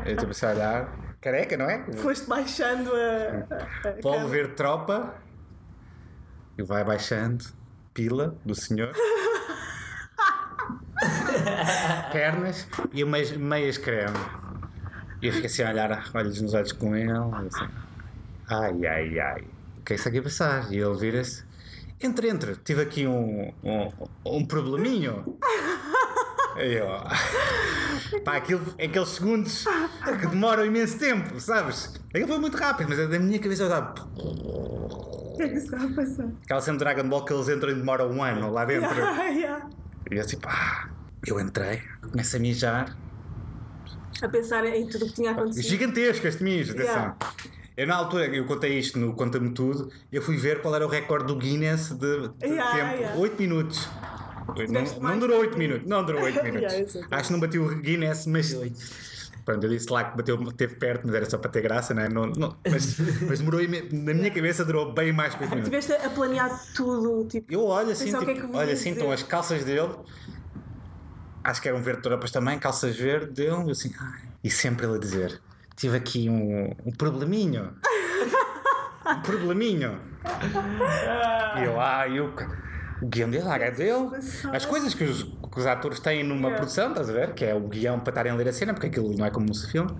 eu 0.06 0.30
assim 0.30 0.46
a 0.46 0.50
olhar, 0.50 0.96
careca, 1.20 1.56
não 1.56 1.68
é? 1.68 1.84
foste 1.94 2.26
baixando 2.26 2.90
a. 2.94 3.88
a, 3.88 3.92
Polo 4.00 4.28
ver 4.28 4.54
tropa, 4.54 5.14
e 6.56 6.62
vai 6.62 6.82
baixando, 6.82 7.44
pila 7.92 8.36
do 8.44 8.54
senhor. 8.54 8.92
pernas 12.10 12.66
e 12.92 13.04
umas 13.04 13.32
meias 13.32 13.76
creme. 13.76 14.16
E 15.20 15.26
eu 15.26 15.32
fico 15.32 15.46
assim 15.46 15.62
a 15.62 15.70
olhar, 15.70 16.10
olhos 16.14 16.40
nos 16.40 16.54
olhos 16.54 16.72
com 16.72 16.96
ele, 16.96 17.10
assim, 17.10 17.68
ai, 18.48 18.86
ai, 18.86 19.18
ai, 19.18 19.44
o 19.78 19.82
que 19.82 19.92
é 19.92 19.96
isso 19.96 20.08
aqui 20.08 20.18
a 20.18 20.22
passar? 20.22 20.72
E 20.72 20.78
ele 20.78 20.96
vira-se, 20.96 21.44
entre, 22.00 22.28
entre, 22.28 22.56
tive 22.56 22.82
aqui 22.82 23.06
um, 23.06 23.52
um, 23.62 23.92
um 24.24 24.44
probleminho. 24.44 25.38
E 26.58 26.74
eu, 26.74 28.20
pá, 28.24 28.36
aquilo, 28.36 28.62
aqueles 28.82 29.08
segundos 29.08 29.64
que 30.20 30.26
demoram 30.26 30.64
imenso 30.64 30.98
tempo, 30.98 31.38
sabes? 31.40 31.94
Aquilo 32.10 32.28
foi 32.28 32.38
muito 32.38 32.56
rápido, 32.56 32.88
mas 32.88 33.08
da 33.08 33.18
minha 33.18 33.38
cabeça 33.38 33.64
eu 33.64 33.66
estava. 33.66 33.94
O 34.16 35.36
que 35.36 35.42
é 35.42 35.48
que 35.48 35.54
está 35.56 35.76
a 35.76 35.88
passar? 35.88 36.28
Aquela 36.44 36.60
cena 36.62 36.78
Dragon 36.78 37.08
Ball 37.08 37.24
que 37.24 37.32
eles 37.32 37.48
entram 37.48 37.70
e 37.70 37.74
demoram 37.74 38.10
um 38.10 38.22
ano 38.22 38.50
lá 38.50 38.64
dentro. 38.64 38.88
Yeah, 38.96 39.24
yeah. 39.28 39.66
E 40.10 40.14
eu 40.14 40.20
assim, 40.22 40.38
pá, 40.38 40.88
eu 41.26 41.38
entrei, 41.40 41.82
começo 42.10 42.36
a 42.36 42.38
mijar. 42.38 42.96
A 44.22 44.28
pensar 44.28 44.64
em 44.64 44.86
tudo 44.88 45.04
o 45.04 45.08
que 45.08 45.14
tinha 45.14 45.32
acontecido. 45.32 45.64
Gigantesco 45.68 46.26
este 46.26 46.42
mijo, 46.42 46.72
atenção. 46.72 46.94
Yeah. 46.94 47.16
Eu 47.76 47.86
na 47.86 47.96
altura, 47.96 48.24
eu 48.28 48.46
contei 48.46 48.78
isto 48.78 48.98
no 48.98 49.12
Conta-me 49.12 49.50
Tudo, 49.50 49.90
eu 50.10 50.22
fui 50.22 50.38
ver 50.38 50.62
qual 50.62 50.74
era 50.74 50.86
o 50.86 50.88
recorde 50.88 51.26
do 51.26 51.36
Guinness 51.36 51.90
de, 51.90 52.28
de 52.28 52.46
Yeah, 52.46 52.74
tempo. 52.74 53.02
yeah. 53.02 53.18
8 53.20 53.42
minutos. 53.42 53.86
Não, 54.46 54.54
Tiveste 54.54 55.00
não 55.00 55.18
durou 55.18 55.36
tempo. 55.40 55.48
8 55.50 55.58
minutos, 55.58 55.88
não 55.88 56.04
durou 56.04 56.22
8 56.22 56.42
minutos. 56.44 56.72
Yeah, 56.72 56.88
sei. 56.88 57.04
Acho 57.10 57.26
que 57.26 57.32
não 57.32 57.40
bateu 57.40 57.64
o 57.64 57.74
Guinness, 57.76 58.26
mas. 58.26 58.56
Pronto, 59.44 59.62
eu 59.62 59.70
disse 59.70 59.88
lá 59.92 60.02
que 60.02 60.16
bateu, 60.16 60.36
teve 60.52 60.74
perto, 60.74 61.02
mas 61.06 61.14
era 61.14 61.30
só 61.30 61.38
para 61.38 61.48
ter 61.50 61.60
graça, 61.62 61.94
não 61.94 62.02
é? 62.02 62.08
Não, 62.08 62.26
não- 62.26 62.56
mas, 62.68 62.98
mas 63.28 63.38
demorou, 63.38 63.60
na 63.92 64.12
minha 64.12 64.30
cabeça 64.30 64.64
durou 64.64 64.92
bem 64.92 65.12
mais 65.12 65.34
que 65.36 65.42
8 65.44 65.50
minutos. 65.54 65.72
Estiveste 65.72 66.04
a 66.06 66.10
planear 66.10 66.60
tudo, 66.74 67.24
tipo. 67.28 67.52
Eu 67.52 67.64
olho 67.64 67.90
assim, 67.90 68.12
é 68.12 68.18
tipo, 68.18 68.56
olho 68.56 68.66
ia 68.68 68.72
assim, 68.74 68.90
estão 68.90 69.12
as 69.12 69.22
calças 69.22 69.62
dele, 69.64 69.94
acho 71.44 71.62
que 71.62 71.68
eram 71.68 71.80
verde 71.80 72.02
tropas 72.02 72.32
também, 72.32 72.58
calças 72.58 72.96
verde 72.96 73.32
dele, 73.32 73.50
eu 73.50 73.70
assim, 73.70 73.92
ai. 74.00 74.20
e 74.42 74.50
sempre 74.50 74.84
ele 74.84 74.96
a 74.96 74.98
dizer: 74.98 75.40
tive 75.76 75.96
aqui 75.96 76.28
um, 76.28 76.74
um 76.84 76.90
probleminho. 76.90 77.72
um 79.06 79.20
probleminho. 79.22 80.00
E 81.56 81.64
eu, 81.64 81.80
ah, 81.80 82.08
eu, 82.08 82.32
guião 83.08 83.30
dele, 83.30 83.48
a 83.48 83.70
dele, 83.70 84.10
as 84.52 84.66
coisas 84.66 84.94
que 84.94 85.04
os, 85.04 85.22
que 85.22 85.58
os 85.58 85.66
atores 85.66 86.00
têm 86.00 86.22
numa 86.22 86.48
Yeah. 86.48 86.56
produção, 86.56 86.88
estás 86.90 87.10
a 87.10 87.12
ver? 87.12 87.34
Que 87.34 87.44
é 87.44 87.54
o 87.54 87.60
guião 87.60 87.98
para 88.00 88.10
estarem 88.10 88.32
a 88.32 88.34
ler 88.34 88.48
a 88.48 88.52
cena, 88.52 88.72
porque 88.74 88.86
aquilo 88.88 89.16
não 89.16 89.24
é 89.24 89.30
como 89.30 89.52
se 89.54 89.70
filme. 89.70 89.90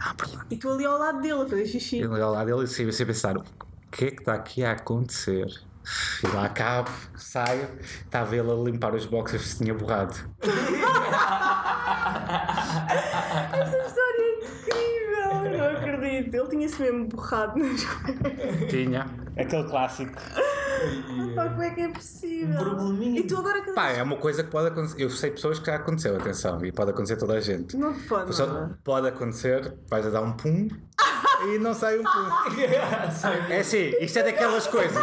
Ah. 0.00 0.14
E 0.50 0.56
tu 0.56 0.70
ali 0.70 0.84
ao 0.84 0.98
lado 0.98 1.20
dele 1.20 1.42
a 1.42 1.46
fazer 1.46 1.66
xixi. 1.66 2.00
Eu 2.00 2.12
olho 2.12 2.30
lá 2.30 2.44
dele 2.44 2.64
e 2.64 2.66
sei 2.68 3.06
pensar: 3.06 3.36
o 3.36 3.44
que 3.90 4.06
é 4.06 4.10
que 4.10 4.20
está 4.20 4.34
aqui 4.34 4.64
a 4.64 4.72
acontecer? 4.72 5.46
E 6.22 6.26
lá 6.34 6.44
acabo, 6.44 6.90
saio, 7.16 7.66
estava 7.80 8.36
ele 8.36 8.50
a 8.50 8.54
limpar 8.54 8.94
os 8.94 9.06
boxers 9.06 9.42
que 9.42 9.48
se 9.48 9.58
tinha 9.58 9.72
borrado. 9.72 10.14
Essa 13.52 13.78
história 13.86 14.22
é 14.22 14.34
incrível! 14.44 15.58
Não 15.58 15.66
acredito. 15.76 16.34
Ele 16.34 16.48
tinha-se 16.48 16.82
mesmo 16.82 17.06
borrado 17.08 17.58
nas 17.58 17.82
coisas. 17.84 18.70
Tinha. 18.70 19.06
Aquele 19.36 19.64
clássico. 19.64 20.12
Pá, 21.34 21.48
como 21.48 21.62
é 21.62 21.70
que 21.70 21.80
é 21.80 21.88
possível? 21.88 22.60
Um 22.60 22.64
probleminha. 22.64 23.20
E 23.20 23.26
tu 23.26 23.36
agora 23.36 23.62
que. 23.62 23.72
Pá, 23.72 23.90
é 23.90 24.02
uma 24.02 24.16
coisa 24.16 24.42
que 24.42 24.50
pode 24.50 24.68
acontecer. 24.68 25.02
Eu 25.02 25.10
sei 25.10 25.30
pessoas 25.30 25.58
que 25.58 25.66
já 25.66 25.76
aconteceu, 25.76 26.16
atenção, 26.16 26.64
e 26.64 26.72
pode 26.72 26.90
acontecer 26.90 27.14
a 27.14 27.18
toda 27.18 27.34
a 27.34 27.40
gente. 27.40 27.76
Não 27.76 27.92
pode. 27.94 28.34
Só 28.34 28.44
é? 28.44 28.70
pode 28.84 29.08
acontecer, 29.08 29.74
vais 29.88 30.06
a 30.06 30.10
dar 30.10 30.22
um 30.22 30.32
pum 30.32 30.68
e 31.46 31.58
não 31.58 31.74
sai 31.74 31.98
um 31.98 32.02
pum. 32.02 32.28
É 33.50 33.60
assim, 33.60 33.92
isto 34.00 34.18
é 34.18 34.22
daquelas 34.22 34.66
coisas 34.66 35.02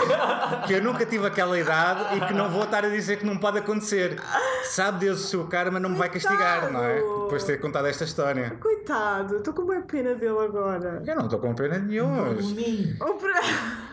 que 0.67 0.73
eu 0.73 0.83
nunca 0.83 1.05
tive 1.05 1.25
aquela 1.25 1.57
idade 1.57 2.17
e 2.17 2.21
que 2.27 2.33
não 2.33 2.49
vou 2.49 2.63
estar 2.63 2.83
a 2.83 2.89
dizer 2.89 3.17
que 3.17 3.25
não 3.25 3.37
pode 3.37 3.59
acontecer. 3.59 4.19
Sabe 4.63 4.99
Deus 4.99 5.25
o 5.25 5.27
seu 5.27 5.47
karma 5.47 5.79
não 5.79 5.89
me 5.89 5.97
vai 5.97 6.09
castigar, 6.09 6.71
não 6.71 6.83
é? 6.83 6.95
Depois 6.95 7.41
de 7.41 7.47
ter 7.47 7.59
contado 7.59 7.87
esta 7.87 8.03
história. 8.03 8.57
Coitado, 8.59 9.37
estou 9.37 9.53
com 9.53 9.61
uma 9.63 9.81
pena 9.81 10.15
dele 10.15 10.39
agora. 10.39 11.01
Eu 11.05 11.15
não 11.15 11.25
estou 11.25 11.39
com 11.39 11.53
pena 11.55 11.77
nenhuma. 11.77 12.35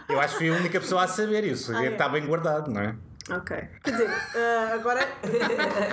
Eu 0.09 0.21
acho 0.21 0.33
que 0.35 0.39
fui 0.39 0.51
a 0.51 0.55
única 0.55 0.81
pessoa 0.81 1.05
a 1.05 1.09
saber 1.09 1.45
isso. 1.45 1.75
Ah, 1.75 1.85
é? 1.85 1.93
Está 1.93 2.09
bem 2.09 2.27
guardado, 2.27 2.71
não 2.71 2.81
é? 2.81 2.95
Ok. 3.31 3.57
Quer 3.85 3.91
dizer, 3.93 4.11
ah, 4.11 4.75
agora 4.75 5.01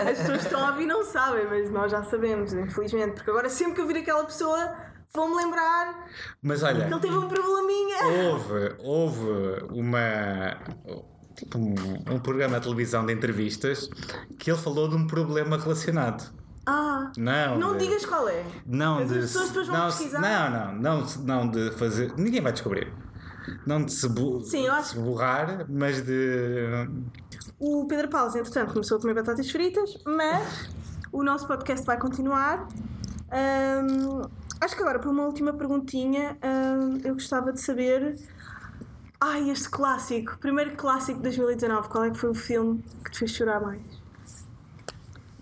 as 0.09 0.17
pessoas 0.17 0.39
que 0.39 0.45
estão 0.45 0.65
a 0.65 0.71
ouvir 0.71 0.85
não 0.85 1.03
sabem, 1.03 1.45
mas 1.47 1.69
nós 1.69 1.91
já 1.91 2.03
sabemos, 2.03 2.53
infelizmente. 2.53 3.13
Porque 3.13 3.29
agora 3.29 3.49
sempre 3.49 3.75
que 3.75 3.81
eu 3.81 3.87
vir 3.87 3.97
aquela 3.97 4.25
pessoa, 4.25 4.73
vou-me 5.13 5.35
lembrar 5.35 6.07
Mas 6.41 6.63
olha, 6.63 6.85
ele 6.85 6.99
teve 6.99 7.15
um 7.17 7.27
probleminha. 7.27 7.97
houve, 8.31 8.75
houve 8.79 9.65
uma. 9.71 10.57
Tipo 11.35 11.57
um, 11.57 11.73
um 12.15 12.19
programa 12.19 12.57
de 12.59 12.63
televisão 12.63 13.05
de 13.05 13.13
entrevistas 13.13 13.89
que 14.37 14.51
ele 14.51 14.59
falou 14.59 14.89
de 14.89 14.95
um 14.95 15.07
problema 15.07 15.57
relacionado. 15.57 16.33
Ah, 16.65 17.11
Não. 17.17 17.57
não 17.57 17.77
de- 17.77 17.85
digas 17.85 18.05
qual 18.05 18.27
é. 18.27 18.43
Não 18.65 18.99
As 18.99 19.07
de. 19.07 19.15
pessoas 19.21 19.47
depois 19.47 19.67
vão 19.67 19.77
não, 19.77 19.85
pesquisar. 19.87 20.19
não, 20.21 20.73
não, 20.73 21.01
não, 21.01 21.05
não 21.23 21.49
de 21.49 21.71
fazer. 21.71 22.13
Ninguém 22.17 22.41
vai 22.41 22.51
descobrir. 22.51 22.93
Não 23.65 23.83
de 23.83 23.91
se, 23.93 24.07
bu- 24.09 24.43
Sim, 24.43 24.69
de 24.69 24.83
se 24.85 24.95
borrar, 24.99 25.65
mas 25.69 26.01
de. 26.05 26.87
O 27.57 27.87
Pedro 27.87 28.09
Paulo, 28.09 28.29
entretanto, 28.37 28.73
começou 28.73 28.97
a 28.97 29.01
comer 29.01 29.13
batatas 29.15 29.49
fritas, 29.49 29.97
mas 30.05 30.69
o 31.11 31.23
nosso 31.23 31.47
podcast 31.47 31.85
vai 31.85 31.97
continuar. 31.97 32.67
Ahm, 33.31 34.21
acho 34.61 34.75
que 34.75 34.81
agora, 34.81 34.99
por 34.99 35.09
uma 35.09 35.25
última 35.25 35.53
perguntinha, 35.53 36.37
ahm, 36.41 36.99
eu 37.03 37.13
gostava 37.13 37.51
de 37.53 37.61
saber. 37.61 38.17
Ai, 39.21 39.49
este 39.49 39.69
clássico, 39.69 40.37
primeiro 40.39 40.71
clássico 40.77 41.17
de 41.17 41.23
2019, 41.23 41.89
qual 41.89 42.05
é 42.05 42.09
que 42.11 42.17
foi 42.17 42.29
o 42.29 42.33
filme 42.35 42.81
que 43.03 43.11
te 43.11 43.19
fez 43.19 43.31
chorar 43.31 43.59
mais? 43.59 43.81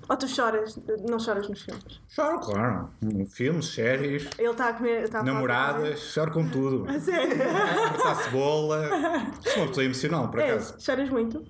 Ou 0.09 0.15
tu 0.15 0.25
choras, 0.27 0.79
não 1.07 1.19
choras 1.19 1.47
nos 1.49 1.61
filmes? 1.61 2.01
Choro, 2.07 2.39
claro. 2.39 2.89
Filmes, 3.29 3.65
séries, 3.73 4.27
Ele 4.39 4.49
está 4.49 4.69
a 4.69 4.73
comer. 4.73 5.03
Está 5.03 5.19
a 5.19 5.23
namoradas, 5.23 5.99
choro 5.99 6.31
com 6.31 6.47
tudo. 6.49 6.87
A 6.89 6.97
sério? 6.99 7.35
Cortar 7.37 8.15
cebola. 8.23 8.89
Sou 9.41 9.57
uma 9.63 9.67
pessoa 9.67 9.83
emocional, 9.83 10.29
por 10.31 10.39
É, 10.39 10.51
acaso. 10.51 10.75
choras 10.79 11.09
muito? 11.09 11.43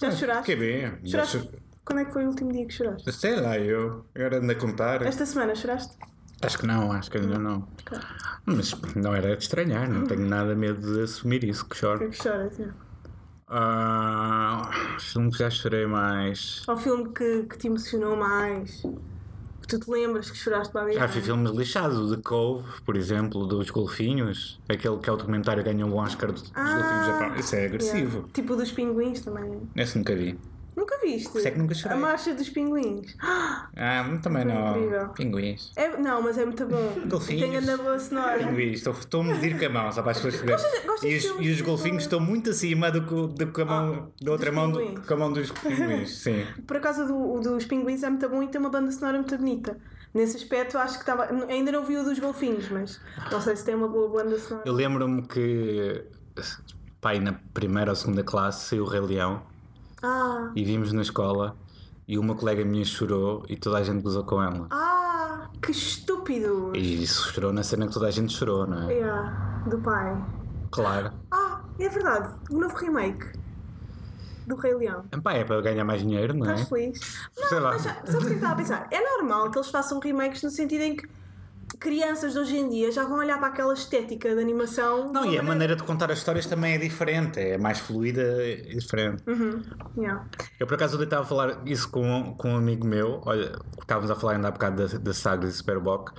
Já 0.00 0.10
choraste? 0.12 0.44
Que 0.44 0.54
bem. 0.54 0.98
Choraste? 1.08 1.38
cho- 1.38 1.48
Quando 1.84 2.00
é 2.00 2.04
que 2.04 2.12
foi 2.12 2.24
o 2.26 2.28
último 2.28 2.52
dia 2.52 2.66
que 2.66 2.72
choraste? 2.74 3.10
Sei 3.10 3.34
lá, 3.40 3.58
eu. 3.58 4.04
Agora 4.14 4.36
ando 4.38 4.52
a 4.52 4.54
contar. 4.54 5.02
Esta 5.02 5.24
semana 5.24 5.54
choraste? 5.54 5.96
Acho 6.40 6.58
que 6.58 6.66
não, 6.66 6.92
acho 6.92 7.10
que 7.10 7.18
ainda 7.18 7.38
não. 7.38 7.66
Mas 8.46 8.74
não 8.94 9.14
era 9.14 9.36
de 9.36 9.42
estranhar, 9.42 9.90
não 9.90 10.06
tenho 10.06 10.26
nada 10.26 10.54
medo 10.54 10.80
de 10.94 11.02
assumir 11.02 11.42
isso, 11.44 11.66
que 11.66 11.76
choro. 11.76 12.08
que 12.08 12.16
choras? 12.16 12.58
é? 12.60 12.68
Ah, 13.50 14.70
filme 15.00 15.30
que 15.30 15.38
já 15.38 15.50
chorei 15.50 15.86
mais. 15.86 16.62
Ou 16.68 16.76
filme 16.76 17.08
que, 17.12 17.44
que 17.44 17.56
te 17.58 17.66
emocionou 17.66 18.14
mais? 18.14 18.82
Que 19.62 19.66
tu 19.68 19.80
te 19.80 19.90
lembras 19.90 20.30
que 20.30 20.36
choraste 20.36 20.72
para 20.72 20.92
Já 20.92 21.06
vi 21.06 21.20
filmes 21.22 21.50
lixados, 21.52 21.98
o 21.98 22.14
The 22.16 22.22
Cove, 22.22 22.68
por 22.84 22.94
exemplo, 22.96 23.46
dos 23.46 23.70
golfinhos, 23.70 24.60
aquele 24.68 24.98
que 24.98 25.08
é 25.08 25.12
o 25.12 25.16
documentário 25.16 25.64
que 25.64 25.72
ganhou 25.72 25.90
o 25.90 25.96
Oscar 25.96 26.30
dos 26.30 26.52
Ah, 26.54 27.08
golfinhos. 27.08 27.40
Isso 27.40 27.56
é 27.56 27.66
agressivo. 27.66 28.16
Yeah. 28.18 28.32
Tipo 28.32 28.54
dos 28.54 28.70
pinguins 28.70 29.22
também. 29.22 29.62
Esse 29.74 29.96
nunca 29.98 30.14
vi. 30.14 30.38
Nunca 30.78 30.96
viste? 31.00 31.36
Isso 31.36 31.48
é 31.48 31.50
que 31.50 31.58
nunca 31.58 31.74
chorei. 31.74 31.96
A 31.96 32.00
marcha 32.00 32.32
dos 32.34 32.48
pinguins. 32.48 33.16
Ah, 33.80 34.04
também 34.22 34.44
não. 34.44 34.76
incrível. 34.76 35.08
Pinguins. 35.10 35.72
É, 35.76 35.96
não, 35.96 36.20
mas 36.20 36.36
é 36.36 36.44
muito 36.44 36.66
bom. 36.66 36.94
Golfinhos. 37.06 37.42
Tem 37.42 37.50
grande 37.52 37.82
boa 37.82 37.98
sonora. 37.98 38.38
Pinguins, 38.38 38.78
estou, 38.78 38.92
estou 38.92 39.20
a 39.20 39.24
medir 39.24 39.56
com 39.58 39.66
a 39.66 39.68
mão, 39.68 39.92
só 39.92 40.02
para 40.02 40.10
as 40.12 40.20
pessoas. 40.20 40.42
Gostas- 40.44 40.84
gostas 40.84 41.10
E 41.10 41.16
os, 41.16 41.24
e 41.46 41.50
os 41.50 41.60
golfinhos 41.60 42.02
estão 42.02 42.18
muito 42.18 42.50
acima 42.50 42.90
do 42.90 43.02
que, 43.02 43.44
do 43.44 43.62
a 43.62 43.64
mão, 43.64 44.12
da 44.20 44.32
outra 44.32 44.50
mão, 44.50 44.70
do, 44.70 45.00
com 45.02 45.14
a 45.14 45.16
mão 45.16 45.32
dos 45.32 45.50
pinguins. 45.52 46.10
Sim. 46.22 46.44
Por 46.66 46.76
acaso 46.76 47.06
do, 47.06 47.40
dos 47.40 47.64
pinguins 47.66 48.02
é 48.02 48.10
muito 48.10 48.28
bom 48.28 48.42
e 48.42 48.48
tem 48.48 48.60
uma 48.60 48.70
banda 48.70 48.90
sonora 48.90 49.18
muito 49.18 49.36
bonita. 49.36 49.76
Nesse 50.12 50.36
aspecto 50.36 50.76
acho 50.78 50.94
que 50.94 51.00
estava. 51.00 51.24
Ainda 51.48 51.70
não 51.70 51.84
vi 51.84 51.96
o 51.96 52.02
dos 52.04 52.18
golfinhos, 52.18 52.68
mas 52.70 53.00
não 53.30 53.40
sei 53.40 53.54
se 53.56 53.64
tem 53.64 53.74
uma 53.74 53.88
boa 53.88 54.08
banda 54.08 54.38
sonora. 54.38 54.66
Eu 54.66 54.72
lembro-me 54.72 55.22
que, 55.22 56.04
pai, 57.00 57.20
na 57.20 57.34
primeira 57.54 57.90
ou 57.90 57.96
segunda 57.96 58.24
classe 58.24 58.68
saiu 58.68 58.84
o 58.84 58.86
Rei 58.88 59.00
Leão 59.00 59.42
Ah, 60.02 60.50
e 60.54 60.64
vimos 60.64 60.92
na 60.92 61.02
escola 61.02 61.56
e 62.06 62.18
uma 62.18 62.34
colega 62.34 62.64
minha 62.64 62.84
chorou 62.84 63.44
e 63.48 63.56
toda 63.56 63.78
a 63.78 63.82
gente 63.82 64.02
gozou 64.02 64.24
com 64.24 64.42
ela. 64.42 64.66
ah, 64.70 65.48
que 65.62 65.72
estúpido! 65.72 66.72
E 66.74 67.02
isso 67.02 67.32
chorou 67.32 67.52
na 67.52 67.62
cena 67.62 67.86
que 67.86 67.92
toda 67.92 68.06
a 68.06 68.10
gente 68.10 68.32
chorou, 68.32 68.66
não 68.66 68.88
é? 68.88 68.92
Yeah, 68.94 69.64
do 69.68 69.78
pai. 69.78 70.16
Claro. 70.70 71.12
Ah, 71.30 71.60
é 71.78 71.88
verdade. 71.88 72.34
O 72.50 72.58
novo 72.58 72.76
remake 72.76 73.26
do 74.46 74.56
Rei 74.56 74.74
Leão. 74.74 75.04
Pá, 75.22 75.34
é 75.34 75.44
para 75.44 75.60
ganhar 75.60 75.84
mais 75.84 76.00
dinheiro, 76.00 76.34
não 76.34 76.46
é? 76.46 76.54
Estás 76.54 76.68
feliz? 76.68 77.28
Sei 77.48 77.60
lá. 77.60 77.70
Mas 77.72 77.82
sabes 77.82 78.14
o 78.14 78.18
que 78.18 78.26
eu 78.26 78.34
estava 78.34 78.52
a 78.52 78.56
pensar? 78.56 78.88
É 78.90 79.00
normal 79.16 79.50
que 79.50 79.58
eles 79.58 79.68
façam 79.70 79.98
remakes 80.00 80.42
no 80.42 80.50
sentido 80.50 80.82
em 80.82 80.96
que 80.96 81.06
crianças 81.78 82.32
de 82.32 82.38
hoje 82.38 82.56
em 82.56 82.68
dia 82.68 82.90
já 82.90 83.04
vão 83.04 83.18
olhar 83.18 83.38
para 83.38 83.48
aquela 83.48 83.72
estética 83.72 84.34
de 84.34 84.40
animação. 84.40 85.12
Não, 85.12 85.22
de 85.22 85.34
e 85.34 85.38
a 85.38 85.42
maneira 85.42 85.76
de 85.76 85.82
contar 85.82 86.10
as 86.10 86.18
histórias 86.18 86.46
também 86.46 86.74
é 86.74 86.78
diferente, 86.78 87.38
é 87.38 87.56
mais 87.56 87.78
fluida 87.78 88.22
e 88.46 88.76
diferente. 88.76 89.22
Yeah. 89.96 90.24
Eu 90.58 90.66
por 90.66 90.74
acaso 90.74 91.02
estava 91.02 91.22
a 91.22 91.26
falar 91.26 91.62
isso 91.66 91.88
com, 91.90 92.34
com 92.36 92.52
um 92.52 92.56
amigo 92.56 92.86
meu, 92.86 93.20
olha, 93.24 93.52
estávamos 93.80 94.10
a 94.10 94.14
falar 94.14 94.34
ainda 94.34 94.48
há 94.48 94.50
bocado 94.50 94.86
da, 94.86 94.98
da 94.98 95.14
Sagres 95.14 95.54
e 95.54 95.56
Superboc, 95.58 96.12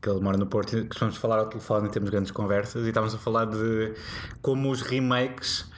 que 0.00 0.08
ele 0.08 0.20
mora 0.20 0.36
no 0.36 0.46
Porto, 0.46 0.76
e 0.76 0.84
costumamos 0.86 1.16
falar 1.16 1.38
ao 1.38 1.46
telefone 1.46 1.88
e 1.88 1.90
temos 1.90 2.10
grandes 2.10 2.32
conversas, 2.32 2.84
e 2.84 2.88
estávamos 2.88 3.14
a 3.14 3.18
falar 3.18 3.46
de 3.46 3.94
como 4.40 4.70
os 4.70 4.82
remakes 4.82 5.70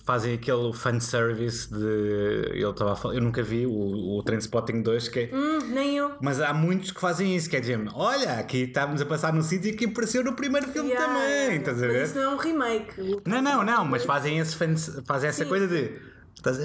fazem 0.00 0.34
aquele 0.34 0.72
fanservice 0.72 1.72
de. 1.72 2.50
Ele 2.52 2.68
estava 2.70 3.14
eu 3.14 3.20
nunca 3.20 3.42
vi 3.42 3.66
o, 3.66 4.18
o 4.18 4.22
Trainspotting 4.22 4.82
2, 4.82 5.08
que 5.08 5.20
é. 5.20 5.30
Hum, 5.32 5.58
nem 5.70 5.96
eu. 5.96 6.12
Mas 6.20 6.40
há 6.40 6.52
muitos 6.52 6.90
que 6.90 7.00
fazem 7.00 7.36
isso, 7.36 7.50
quer 7.50 7.60
dizer, 7.60 7.80
olha, 7.94 8.34
aqui 8.38 8.62
estávamos 8.64 9.00
a 9.00 9.06
passar 9.06 9.32
num 9.32 9.42
sítio 9.42 9.76
que 9.76 9.86
apareceu 9.86 10.24
no 10.24 10.34
primeiro 10.34 10.68
filme 10.68 10.90
Yeah, 10.90 11.06
também, 11.06 11.30
yeah. 11.30 11.54
estás 11.56 11.82
a 11.82 11.86
Mas 11.86 11.94
ver? 11.96 12.04
isso 12.04 12.14
não 12.16 12.22
é 12.22 12.28
um 12.28 12.36
remake. 12.36 13.20
Não, 13.26 13.42
não, 13.42 13.64
não, 13.64 13.84
mas 13.84 14.04
fazem, 14.04 14.38
esse 14.38 14.56
fans, 14.56 15.00
fazem 15.06 15.28
essa 15.28 15.44
Sim. 15.44 15.48
coisa 15.48 15.68
de. 15.68 16.12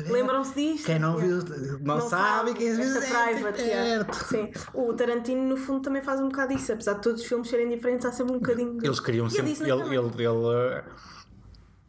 Lembram-se 0.09 0.55
disto? 0.55 0.86
Quem 0.88 0.97
não 0.97 1.19
Yeah. 1.19 1.45
viu, 1.45 1.80
não, 1.82 2.01
sabe, 2.01 2.53
quem 2.55 2.75
viu 2.75 2.97
é 2.97 2.99
private, 2.99 3.61
yeah. 3.61 4.05
perto. 4.05 4.25
Sim. 4.25 4.51
O 4.73 4.91
Tarantino, 4.93 5.43
no 5.43 5.55
fundo, 5.55 5.82
também 5.82 6.01
faz 6.01 6.19
um 6.19 6.30
bocado 6.30 6.53
isso. 6.53 6.71
Apesar 6.71 6.93
de 6.93 7.01
todos 7.01 7.21
os 7.21 7.28
filmes 7.28 7.47
serem 7.47 7.69
diferentes, 7.69 8.05
há 8.05 8.11
sempre 8.11 8.34
um 8.34 8.39
bocadinho. 8.39 8.80
Eles 8.82 8.99
queriam 8.99 9.30
sempre. 9.30 9.51
Ele, 9.51 9.71
ele, 9.71 10.23
ele, 10.23 10.84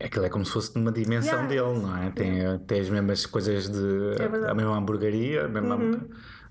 Aquilo 0.03 0.25
é 0.27 0.29
como 0.29 0.45
se 0.45 0.53
fosse 0.53 0.77
numa 0.77 0.93
dimensão 0.93 1.33
Yeah. 1.45 1.49
dele, 1.49 1.79
não 1.81 1.97
é? 1.97 2.11
Tem, 2.11 2.59
tem 2.67 2.81
as 2.81 2.89
mesmas 2.89 3.27
coisas 3.27 3.69
de. 3.69 4.23
É. 4.23 4.27
Uhum. 4.29 4.49
a 4.51 4.55
mesma 4.55 4.77
hamburgueria, 4.77 5.47
a 5.47 5.49
mesma 5.49 5.77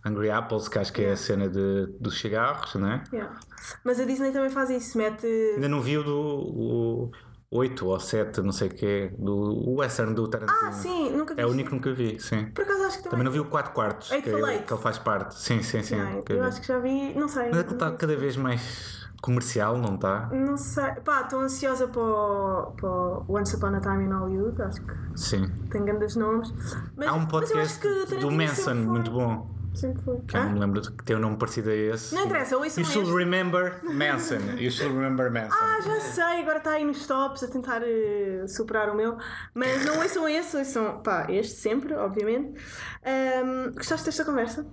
Hungry 0.05 0.29
Apples, 0.29 0.67
que 0.67 0.77
acho 0.79 0.91
que 0.93 1.01
é 1.03 1.11
a 1.11 1.17
cena 1.17 1.47
de, 1.49 1.87
dos 1.99 2.19
cigarros, 2.19 2.75
não 2.75 2.89
é? 2.91 3.03
Yeah. 3.11 3.35
Mas 3.83 3.99
a 3.99 4.05
Disney 4.05 4.31
também 4.31 4.49
faz 4.49 4.69
isso. 4.69 4.97
Mete. 4.97 5.25
Ainda 5.55 5.67
não 5.69 5.81
vi 5.81 5.97
o 5.97 6.03
do. 6.03 7.11
O 7.49 7.59
8 7.59 7.87
ou 7.87 7.97
7, 7.97 8.41
não 8.41 8.51
sei 8.51 8.67
o 8.67 8.71
quê, 8.71 9.09
do 9.17 9.75
western 9.77 10.13
do 10.13 10.27
Tarantino. 10.27 10.59
Ah, 10.63 10.71
sim, 10.73 11.11
nunca 11.11 11.33
vi. 11.33 11.39
É 11.41 11.45
o 11.45 11.49
único 11.49 11.69
que 11.69 11.75
nunca 11.77 11.93
vi, 11.93 12.19
sim. 12.19 12.47
Por 12.47 12.65
acaso 12.65 12.83
acho 12.83 12.97
que 12.97 13.03
Também 13.03 13.11
também. 13.11 13.23
não 13.23 13.31
vi 13.31 13.39
o 13.39 13.45
4 13.45 13.71
quartos, 13.71 14.09
que, 14.09 14.15
é- 14.15 14.21
que 14.21 14.73
ele 14.73 14.81
faz 14.81 14.97
parte. 14.97 15.39
Sim, 15.39 15.63
sim, 15.63 15.81
sim. 15.81 15.95
Não, 15.95 16.21
eu 16.27 16.43
acho 16.43 16.59
que 16.59 16.67
já 16.67 16.77
vi. 16.79 17.13
Não 17.13 17.29
sei. 17.29 17.47
Mas 17.49 17.59
aquilo 17.59 17.75
está 17.75 17.91
cada 17.93 18.17
vez 18.17 18.35
mais 18.35 19.07
comercial, 19.21 19.77
não 19.77 19.95
está? 19.95 20.27
Não 20.31 20.57
sei. 20.57 20.91
Pá, 21.03 21.21
estou 21.21 21.39
ansiosa 21.39 21.87
para 21.87 22.01
o, 22.01 22.71
para 22.75 22.89
o 22.89 23.25
Once 23.27 23.55
Upon 23.55 23.75
a 23.75 23.81
Time 23.81 24.05
in 24.05 24.11
Hollywood. 24.11 24.61
Acho 24.61 24.81
que 24.81 24.93
Sim. 25.15 25.47
tem 25.69 25.83
grandes 25.85 26.15
nomes. 26.15 26.53
Mas, 26.95 27.07
Há 27.07 27.13
um 27.13 27.25
podcast 27.25 27.79
do 28.19 28.31
Manson 28.31 28.75
muito 28.75 29.11
bom. 29.11 29.55
Sempre 29.73 30.01
foi. 30.01 30.17
Que 30.21 30.35
eu 30.35 30.43
não 30.43 30.51
me 30.53 30.59
lembro 30.59 30.81
de 30.81 30.91
que 30.91 31.03
tem 31.03 31.15
um 31.15 31.19
nome 31.19 31.37
parecido 31.37 31.69
a 31.69 31.75
esse. 31.75 32.15
Não 32.15 32.25
interessa, 32.25 32.57
ouçam 32.57 32.83
You 32.83 32.89
should 32.89 33.07
este. 33.09 33.15
remember 33.15 33.79
Manson. 33.83 34.39
You 34.57 34.71
should 34.71 34.91
remember 34.91 35.31
Manson. 35.31 35.55
Ah, 35.55 35.79
já 35.81 35.99
sei, 35.99 36.41
agora 36.41 36.57
está 36.57 36.71
aí 36.71 36.83
nos 36.83 37.05
tops 37.05 37.43
a 37.43 37.47
tentar 37.47 37.81
eh, 37.83 38.45
superar 38.47 38.89
o 38.89 38.95
meu. 38.95 39.17
Mas 39.53 39.85
não 39.85 39.99
ouçam 39.99 40.27
esse, 40.27 40.57
ouçam, 40.57 40.99
pá, 41.03 41.27
este 41.29 41.57
sempre, 41.57 41.93
obviamente. 41.93 42.59
Ahm, 43.05 43.71
gostaste 43.75 44.05
desta 44.07 44.25
conversa? 44.25 44.65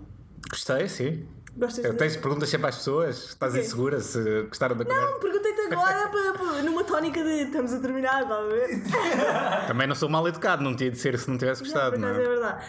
Gostei, 0.49 0.89
sim. 0.89 1.29
Gostas 1.57 1.85
Eu 1.85 1.93
de... 1.93 1.99
tens 1.99 2.17
perguntas 2.17 2.49
sempre 2.49 2.69
às 2.69 2.77
pessoas? 2.77 3.25
Estás 3.29 3.55
insegura 3.55 4.01
se 4.01 4.43
gostaram 4.43 4.77
da 4.77 4.85
conversa? 4.85 5.11
Não, 5.11 5.21
perguntei-te 5.21 5.61
agora 5.73 6.09
para, 6.11 6.33
para- 6.33 6.63
numa 6.63 6.85
tónica 6.85 7.23
de 7.23 7.31
estamos 7.45 7.73
a 7.73 7.79
terminar, 7.81 8.23
está 8.23 8.37
a 8.37 8.43
ver? 8.43 8.83
Também 9.69 9.87
não 9.87 9.95
sou 9.95 10.09
mal 10.09 10.27
educado, 10.27 10.63
não 10.63 10.75
tinha 10.75 10.91
de 10.91 10.99
ser 10.99 11.19
se 11.19 11.29
não 11.31 11.39
tivesse 11.39 11.63
gostado, 11.63 11.97
não 11.99 12.09
acaso 12.09 12.21
é 12.21 12.25
é? 12.25 12.29
verdade. 12.29 12.65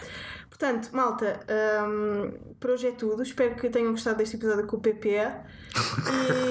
Portanto, 0.48 0.88
malta, 0.92 1.40
ahm, 1.48 2.30
por 2.58 2.70
hoje 2.70 2.86
é 2.88 2.92
tudo. 2.92 3.22
Espero 3.22 3.56
que 3.56 3.68
tenham 3.68 3.90
gostado 3.90 4.16
deste 4.18 4.36
episódio 4.36 4.66
com 4.66 4.76
o 4.76 4.80
PPE. 4.80 5.32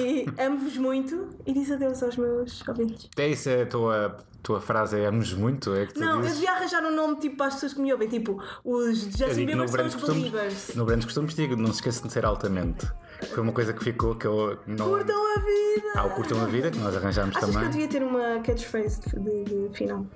E 0.04 0.26
amo-vos 0.40 0.76
muito. 0.76 1.30
E 1.44 1.52
diz 1.52 1.70
adeus 1.72 2.02
aos 2.02 2.16
meus 2.16 2.62
ouvintes. 2.68 3.08
É 3.16 3.26
isso, 3.28 3.48
estou 3.50 3.90
a, 3.90 4.16
tua 4.46 4.60
frase 4.60 4.96
é 5.00 5.06
amos 5.06 5.32
muito, 5.34 5.74
é 5.74 5.86
que 5.86 5.94
tu 5.94 6.00
Não, 6.00 6.16
eu 6.16 6.20
dizes. 6.22 6.36
devia 6.36 6.52
arranjar 6.52 6.84
um 6.84 6.94
nome 6.94 7.16
tipo 7.16 7.36
para 7.36 7.46
as 7.46 7.54
pessoas 7.54 7.74
que 7.74 7.80
me 7.80 7.92
ouvem, 7.92 8.08
tipo, 8.08 8.40
os 8.64 9.02
Eu 9.20 9.26
Justin 9.28 9.44
Bieber 9.46 9.68
são 9.68 9.86
os 9.86 9.94
Costumes, 9.96 10.30
Believers. 10.30 10.74
no 10.76 10.84
Grandes 10.84 11.04
Costumes 11.06 11.34
digo, 11.34 11.56
não 11.56 11.66
se 11.68 11.74
esqueçam 11.80 12.06
de 12.06 12.12
ser 12.12 12.24
altamente. 12.24 12.86
Foi 13.34 13.42
uma 13.42 13.52
coisa 13.52 13.72
que 13.72 13.82
ficou 13.82 14.14
que 14.14 14.26
eu 14.26 14.58
não. 14.66 14.88
Curtam 14.90 15.16
a 15.16 15.40
vida! 15.40 15.88
Ah, 15.96 16.04
o 16.04 16.10
Curtam 16.10 16.40
a 16.42 16.44
Vida, 16.46 16.70
que 16.70 16.78
nós 16.78 16.94
arranjámos 16.96 17.36
Achas 17.36 17.48
que 17.48 17.52
também. 17.54 17.66
eu 17.66 17.72
devia 17.72 17.88
ter 17.88 18.02
uma 18.04 18.40
catchphrase 18.40 19.00
de, 19.00 19.44
de- 19.44 19.68
de 19.68 19.76
final? 19.76 20.06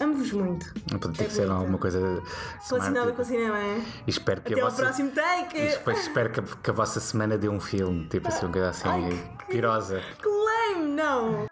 Amo-vos 0.00 0.32
muito. 0.32 0.72
Não 0.90 0.98
pode 0.98 1.16
ter 1.18 1.24
É 1.24 1.26
que 1.28 1.32
ser 1.34 1.48
alguma 1.50 1.78
coisa. 1.78 1.98
Relacionada 2.00 2.80
semântica. 2.80 3.12
com 3.12 3.22
o 3.22 3.24
cinema, 3.24 3.58
é? 3.58 3.78
E 4.06 4.10
espero 4.10 4.40
que 4.40 4.52
Até 4.52 4.60
a 4.60 4.64
ao 4.64 4.70
vossa. 4.70 4.82
próximo 4.82 5.08
e 5.08 5.12
take! 5.12 5.58
depois 5.68 6.00
espero 6.00 6.30
que 6.30 6.40
a, 6.40 6.42
que 6.42 6.70
a 6.70 6.72
vossa 6.72 6.98
semana 6.98 7.38
dê 7.38 7.48
um 7.48 7.60
filme, 7.60 8.06
tipo 8.08 8.26
assim, 8.26 8.44
uma 8.46 8.52
coisa 8.52 8.70
assim, 8.70 8.88
Ai, 8.88 9.28
que- 9.38 9.46
pirosa. 9.52 10.00
Que 10.20 10.26
lame! 10.28 10.94
Não! 10.94 11.46